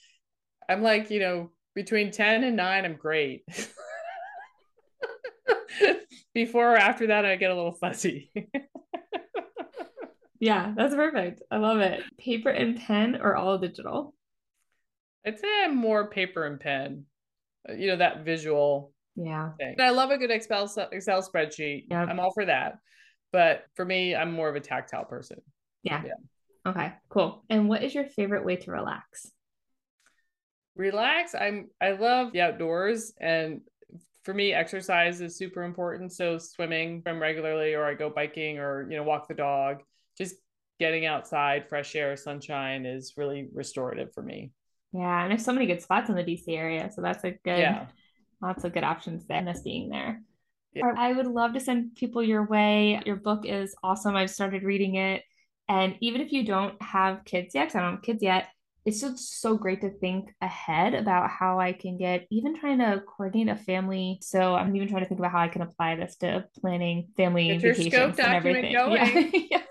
I'm 0.69 0.83
like, 0.83 1.09
you 1.09 1.19
know, 1.19 1.51
between 1.75 2.11
10 2.11 2.43
and 2.43 2.55
9, 2.55 2.85
I'm 2.85 2.95
great. 2.95 3.43
Before 6.33 6.73
or 6.73 6.77
after 6.77 7.07
that, 7.07 7.25
I 7.25 7.35
get 7.35 7.51
a 7.51 7.55
little 7.55 7.73
fuzzy. 7.73 8.31
yeah, 10.39 10.73
that's 10.75 10.95
perfect. 10.95 11.41
I 11.49 11.57
love 11.57 11.79
it. 11.79 12.01
Paper 12.17 12.49
and 12.49 12.79
pen 12.79 13.19
or 13.21 13.35
all 13.35 13.57
digital? 13.57 14.13
I'd 15.25 15.39
say 15.39 15.47
I'm 15.63 15.75
more 15.75 16.09
paper 16.09 16.45
and 16.45 16.59
pen. 16.59 17.05
Uh, 17.67 17.73
you 17.73 17.87
know, 17.87 17.97
that 17.97 18.25
visual 18.25 18.93
yeah. 19.15 19.51
Thing. 19.57 19.75
I 19.79 19.91
love 19.91 20.09
a 20.09 20.17
good 20.17 20.31
Excel 20.31 20.71
Excel 20.91 21.21
spreadsheet. 21.21 21.85
Yep. 21.89 22.09
I'm 22.09 22.19
all 22.19 22.33
for 22.33 22.45
that. 22.45 22.77
But 23.31 23.65
for 23.75 23.85
me, 23.85 24.15
I'm 24.15 24.31
more 24.31 24.49
of 24.49 24.55
a 24.55 24.59
tactile 24.59 25.05
person. 25.05 25.39
Yeah. 25.83 26.03
yeah. 26.05 26.71
Okay, 26.71 26.93
cool. 27.09 27.43
And 27.49 27.67
what 27.67 27.83
is 27.83 27.93
your 27.93 28.05
favorite 28.05 28.45
way 28.45 28.55
to 28.55 28.71
relax? 28.71 29.29
Relax. 30.75 31.35
I'm 31.35 31.69
I 31.81 31.91
love 31.91 32.31
the 32.31 32.41
outdoors 32.41 33.13
and 33.19 33.61
for 34.23 34.33
me 34.33 34.53
exercise 34.53 35.19
is 35.19 35.37
super 35.37 35.63
important. 35.63 36.13
So 36.13 36.37
swimming 36.37 37.01
from 37.01 37.21
regularly 37.21 37.73
or 37.73 37.85
I 37.85 37.93
go 37.95 38.09
biking 38.09 38.59
or 38.59 38.87
you 38.89 38.97
know 38.97 39.03
walk 39.03 39.27
the 39.27 39.33
dog. 39.33 39.83
Just 40.17 40.35
getting 40.79 41.05
outside, 41.05 41.67
fresh 41.67 41.95
air, 41.95 42.15
sunshine 42.15 42.85
is 42.85 43.13
really 43.17 43.49
restorative 43.53 44.13
for 44.13 44.23
me. 44.23 44.51
Yeah, 44.93 45.23
and 45.23 45.31
there's 45.31 45.43
so 45.43 45.53
many 45.53 45.65
good 45.65 45.81
spots 45.81 46.09
in 46.09 46.15
the 46.15 46.23
DC 46.23 46.55
area, 46.55 46.91
so 46.93 47.01
that's 47.01 47.23
a 47.23 47.31
good 47.31 47.59
yeah 47.59 47.87
lots 48.43 48.63
of 48.63 48.73
good 48.73 48.83
options 48.83 49.25
there 49.25 49.37
and 49.37 49.49
us 49.49 49.61
being 49.61 49.89
there. 49.89 50.21
Yeah. 50.73 50.91
I 50.97 51.13
would 51.13 51.27
love 51.27 51.53
to 51.53 51.59
send 51.59 51.95
people 51.95 52.21
your 52.21 52.45
way. 52.45 53.01
Your 53.05 53.15
book 53.15 53.45
is 53.45 53.75
awesome. 53.83 54.15
I've 54.15 54.29
started 54.29 54.63
reading 54.63 54.95
it. 54.95 55.23
And 55.69 55.95
even 56.01 56.19
if 56.19 56.31
you 56.31 56.45
don't 56.45 56.79
have 56.81 57.23
kids 57.25 57.55
yet, 57.55 57.65
because 57.65 57.75
I 57.75 57.81
don't 57.81 57.95
have 57.95 58.01
kids 58.01 58.21
yet, 58.21 58.47
it's 58.85 58.99
just 58.99 59.39
so 59.39 59.55
great 59.55 59.79
to 59.81 59.91
think 59.91 60.29
ahead 60.41 60.93
about 60.93 61.29
how 61.29 61.57
I 61.57 61.71
can 61.71 61.97
get 61.97 62.27
even 62.29 62.59
trying 62.59 62.79
to 62.79 63.01
coordinate 63.07 63.47
a 63.47 63.55
family. 63.55 64.19
So 64.21 64.55
I'm 64.55 64.75
even 64.75 64.89
trying 64.89 65.03
to 65.03 65.07
think 65.07 65.19
about 65.19 65.31
how 65.31 65.39
I 65.39 65.47
can 65.47 65.61
apply 65.61 65.95
this 65.95 66.17
to 66.17 66.45
planning 66.59 67.07
family 67.15 67.57
get 67.57 67.77
vacations 67.77 68.19
and 68.19 68.33
everything. 68.33 68.73
Going. 68.73 69.47
Yeah. 69.51 69.61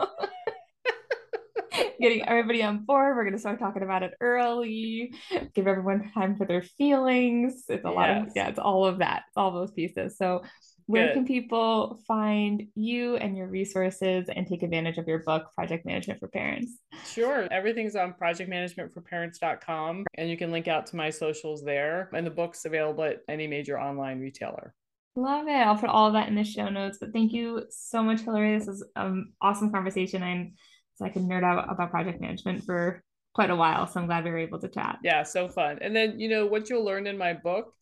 getting 2.01 2.27
everybody 2.27 2.63
on 2.63 2.85
board. 2.85 3.17
We're 3.17 3.25
going 3.25 3.35
to 3.35 3.41
start 3.41 3.59
talking 3.59 3.83
about 3.83 4.03
it 4.03 4.15
early, 4.21 5.15
give 5.55 5.67
everyone 5.67 6.11
time 6.13 6.37
for 6.37 6.47
their 6.47 6.63
feelings. 6.63 7.65
It's 7.69 7.85
a 7.85 7.89
yes. 7.89 7.97
lot 7.97 8.11
of, 8.11 8.29
yeah, 8.35 8.49
it's 8.49 8.59
all 8.59 8.85
of 8.85 8.99
that, 8.99 9.25
it's 9.29 9.37
all 9.37 9.53
those 9.53 9.73
pieces. 9.73 10.17
So, 10.17 10.43
where 10.87 11.07
Good. 11.07 11.15
can 11.15 11.27
people 11.27 12.01
find 12.09 12.65
you 12.75 13.15
and 13.17 13.37
your 13.37 13.47
resources 13.47 14.29
and 14.29 14.47
take 14.47 14.65
advantage 14.65 14.99
of 14.99 15.07
your 15.07 15.21
book, 15.21 15.46
Project 15.55 15.87
Management 15.87 16.19
for 16.19 16.27
Parents? 16.29 16.77
Sure. 17.07 17.46
Everything's 17.53 17.94
on 17.94 18.15
projectmanagementforparents.com, 18.21 20.05
and 20.19 20.29
you 20.29 20.37
can 20.37 20.51
link 20.51 20.67
out 20.67 20.87
to 20.87 20.96
my 20.96 21.09
socials 21.09 21.63
there. 21.63 22.11
And 22.13 22.27
the 22.27 22.33
book's 22.33 22.65
available 22.65 23.05
at 23.05 23.21
any 23.29 23.46
major 23.46 23.81
online 23.81 24.21
retailer. 24.21 24.75
Love 25.15 25.46
it. 25.46 25.53
I'll 25.53 25.77
put 25.77 25.90
all 25.90 26.09
of 26.09 26.15
that 26.15 26.29
in 26.29 26.35
the 26.35 26.44
show 26.44 26.69
notes. 26.69 26.99
But 26.99 27.13
thank 27.13 27.33
you 27.33 27.65
so 27.71 28.03
much, 28.03 28.23
Hilary. 28.23 28.59
This 28.59 28.67
was 28.67 28.83
an 28.96 29.07
um, 29.07 29.33
awesome 29.40 29.71
conversation. 29.71 30.23
I'm 30.23 30.55
so 30.95 31.05
I 31.05 31.09
can 31.09 31.29
nerd 31.29 31.45
out 31.45 31.71
about 31.71 31.90
project 31.90 32.21
management 32.21 32.65
for 32.65 33.03
quite 33.35 33.51
a 33.51 33.57
while. 33.57 33.87
So 33.87 34.01
I'm 34.01 34.07
glad 34.07 34.25
we 34.25 34.31
were 34.31 34.38
able 34.38 34.61
to 34.61 34.69
chat. 34.69 34.99
Yeah, 35.03 35.23
so 35.23 35.49
fun. 35.49 35.79
And 35.81 35.95
then, 35.95 36.19
you 36.19 36.29
know, 36.29 36.47
what 36.47 36.69
you'll 36.69 36.85
learn 36.85 37.07
in 37.07 37.17
my 37.17 37.33
book, 37.33 37.73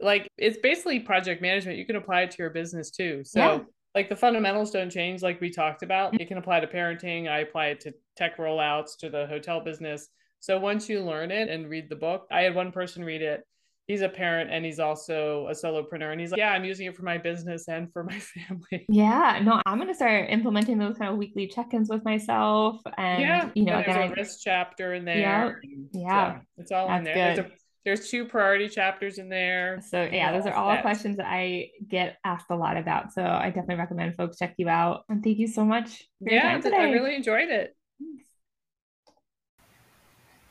like 0.00 0.28
it's 0.38 0.58
basically 0.58 1.00
project 1.00 1.42
management. 1.42 1.78
You 1.78 1.86
can 1.86 1.96
apply 1.96 2.22
it 2.22 2.30
to 2.32 2.36
your 2.38 2.50
business 2.50 2.90
too. 2.90 3.22
So 3.24 3.40
yeah. 3.40 3.58
like 3.94 4.08
the 4.08 4.16
fundamentals 4.16 4.70
don't 4.70 4.90
change 4.90 5.22
like 5.22 5.40
we 5.40 5.50
talked 5.50 5.82
about. 5.82 6.12
Mm-hmm. 6.12 6.20
You 6.20 6.26
can 6.26 6.38
apply 6.38 6.60
to 6.60 6.66
parenting. 6.66 7.28
I 7.28 7.40
apply 7.40 7.66
it 7.68 7.80
to 7.80 7.94
tech 8.16 8.38
rollouts, 8.38 8.96
to 9.00 9.10
the 9.10 9.26
hotel 9.26 9.60
business. 9.60 10.08
So 10.40 10.58
once 10.58 10.88
you 10.88 11.00
learn 11.00 11.30
it 11.30 11.48
and 11.48 11.68
read 11.68 11.88
the 11.88 11.96
book, 11.96 12.26
I 12.30 12.42
had 12.42 12.54
one 12.54 12.72
person 12.72 13.04
read 13.04 13.22
it 13.22 13.44
he's 13.86 14.02
a 14.02 14.08
parent 14.08 14.50
and 14.50 14.64
he's 14.64 14.78
also 14.78 15.46
a 15.48 15.52
solopreneur 15.52 16.12
and 16.12 16.20
he's 16.20 16.30
like 16.30 16.38
yeah 16.38 16.52
i'm 16.52 16.64
using 16.64 16.86
it 16.86 16.96
for 16.96 17.02
my 17.02 17.18
business 17.18 17.68
and 17.68 17.92
for 17.92 18.04
my 18.04 18.18
family. 18.48 18.86
Yeah 18.88 19.40
no 19.42 19.60
i'm 19.66 19.78
going 19.78 19.88
to 19.88 19.94
start 19.94 20.30
implementing 20.30 20.78
those 20.78 20.96
kind 20.96 21.10
of 21.10 21.16
weekly 21.16 21.46
check-ins 21.46 21.88
with 21.88 22.04
myself 22.04 22.80
and 22.96 23.22
yeah 23.22 23.50
you 23.54 23.64
know 23.64 23.78
again 23.78 23.96
there's 23.96 24.10
a 24.10 24.14
risk 24.14 24.38
chapter 24.42 24.94
in 24.94 25.04
there. 25.04 25.60
yeah. 25.92 26.02
Yeah 26.02 26.38
it's 26.58 26.70
all 26.70 26.92
in 26.94 27.04
there. 27.04 27.14
There's, 27.14 27.38
a, 27.38 27.50
there's, 27.84 28.08
two 28.08 28.24
priority 28.24 28.68
chapters 28.68 29.18
in 29.18 29.28
there. 29.28 29.80
So 29.88 30.08
yeah 30.10 30.32
those 30.32 30.46
are 30.46 30.54
all 30.54 30.76
questions 30.78 31.16
that 31.16 31.26
i 31.26 31.68
get 31.88 32.16
asked 32.24 32.46
a 32.50 32.56
lot 32.56 32.76
about 32.76 33.12
so 33.12 33.22
i 33.22 33.46
definitely 33.46 33.76
recommend 33.76 34.14
folks 34.14 34.38
check 34.38 34.54
you 34.58 34.68
out 34.68 35.04
and 35.08 35.22
thank 35.22 35.38
you 35.38 35.48
so 35.48 35.64
much 35.64 36.04
yeah 36.20 36.60
i 36.64 36.82
really 36.84 37.14
enjoyed 37.16 37.48
it 37.48 37.74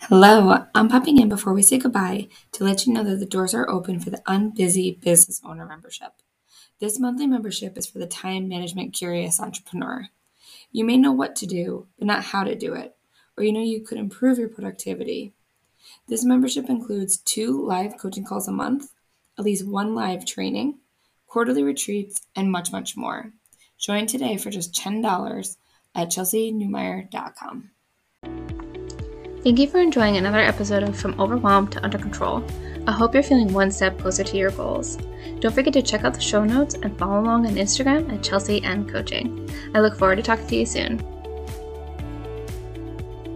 Hello, 0.06 0.66
I'm 0.74 0.89
popping 0.89 1.20
in 1.20 1.30
before 1.30 1.54
we 1.54 1.62
say 1.62 1.78
goodbye 1.78 2.28
to 2.54 2.64
let 2.64 2.88
you 2.88 2.91
know 2.91 3.04
that 3.04 3.18
the 3.18 3.26
doors 3.26 3.54
are 3.54 3.70
open 3.70 3.99
for 3.99 4.10
the 4.10 4.22
Unbusy 4.28 4.99
Business 4.99 5.39
Owner 5.45 5.64
membership. 5.64 6.14
This 6.80 6.99
monthly 6.99 7.28
membership 7.28 7.78
is 7.78 7.86
for 7.86 7.99
the 7.99 8.08
time 8.08 8.47
management 8.47 8.93
curious 8.93 9.39
entrepreneur. 9.39 10.08
You 10.72 10.86
may 10.86 10.97
know 10.97 11.12
what 11.12 11.36
to 11.38 11.45
do, 11.45 11.86
but 11.99 12.08
not 12.08 12.24
how 12.24 12.43
to 12.43 12.56
do 12.56 12.74
it, 12.74 12.95
or 13.38 13.43
you 13.43 13.54
know 13.54 13.62
you 13.62 13.82
could 13.82 13.99
improve 13.99 14.39
your 14.39 14.49
productivity. 14.49 15.34
This 16.08 16.26
membership 16.26 16.68
includes 16.68 17.18
two 17.18 17.64
live 17.64 17.95
coaching 17.99 18.26
calls 18.26 18.47
a 18.47 18.52
month, 18.52 18.91
at 19.38 19.45
least 19.45 19.68
one 19.68 19.93
live 19.93 20.26
training, 20.26 20.80
quarterly 21.28 21.62
retreats, 21.62 22.24
and 22.36 22.52
much, 22.52 22.72
much 22.72 22.97
more. 22.97 23.34
Join 23.78 24.08
today 24.08 24.38
for 24.38 24.49
just 24.49 24.74
$10 24.74 25.58
at 25.93 26.10
chelseynewmyer.com. 26.10 27.70
Thank 29.43 29.57
you 29.57 29.67
for 29.67 29.79
enjoying 29.79 30.17
another 30.17 30.37
episode 30.37 30.83
of 30.83 30.95
From 30.95 31.19
Overwhelmed 31.19 31.71
to 31.71 31.83
Under 31.83 31.97
Control. 31.97 32.43
I 32.85 32.91
hope 32.91 33.15
you're 33.15 33.23
feeling 33.23 33.51
one 33.51 33.71
step 33.71 33.97
closer 33.97 34.23
to 34.23 34.37
your 34.37 34.51
goals. 34.51 34.99
Don't 35.39 35.51
forget 35.51 35.73
to 35.73 35.81
check 35.81 36.03
out 36.03 36.13
the 36.13 36.21
show 36.21 36.45
notes 36.45 36.75
and 36.75 36.95
follow 36.99 37.19
along 37.19 37.47
on 37.47 37.55
Instagram 37.55 38.13
at 38.13 38.21
Chelsey 38.21 38.63
and 38.63 38.87
Coaching. 38.87 39.49
I 39.73 39.79
look 39.79 39.97
forward 39.97 40.17
to 40.17 40.21
talking 40.21 40.45
to 40.45 40.55
you 40.57 40.67
soon. 40.67 41.11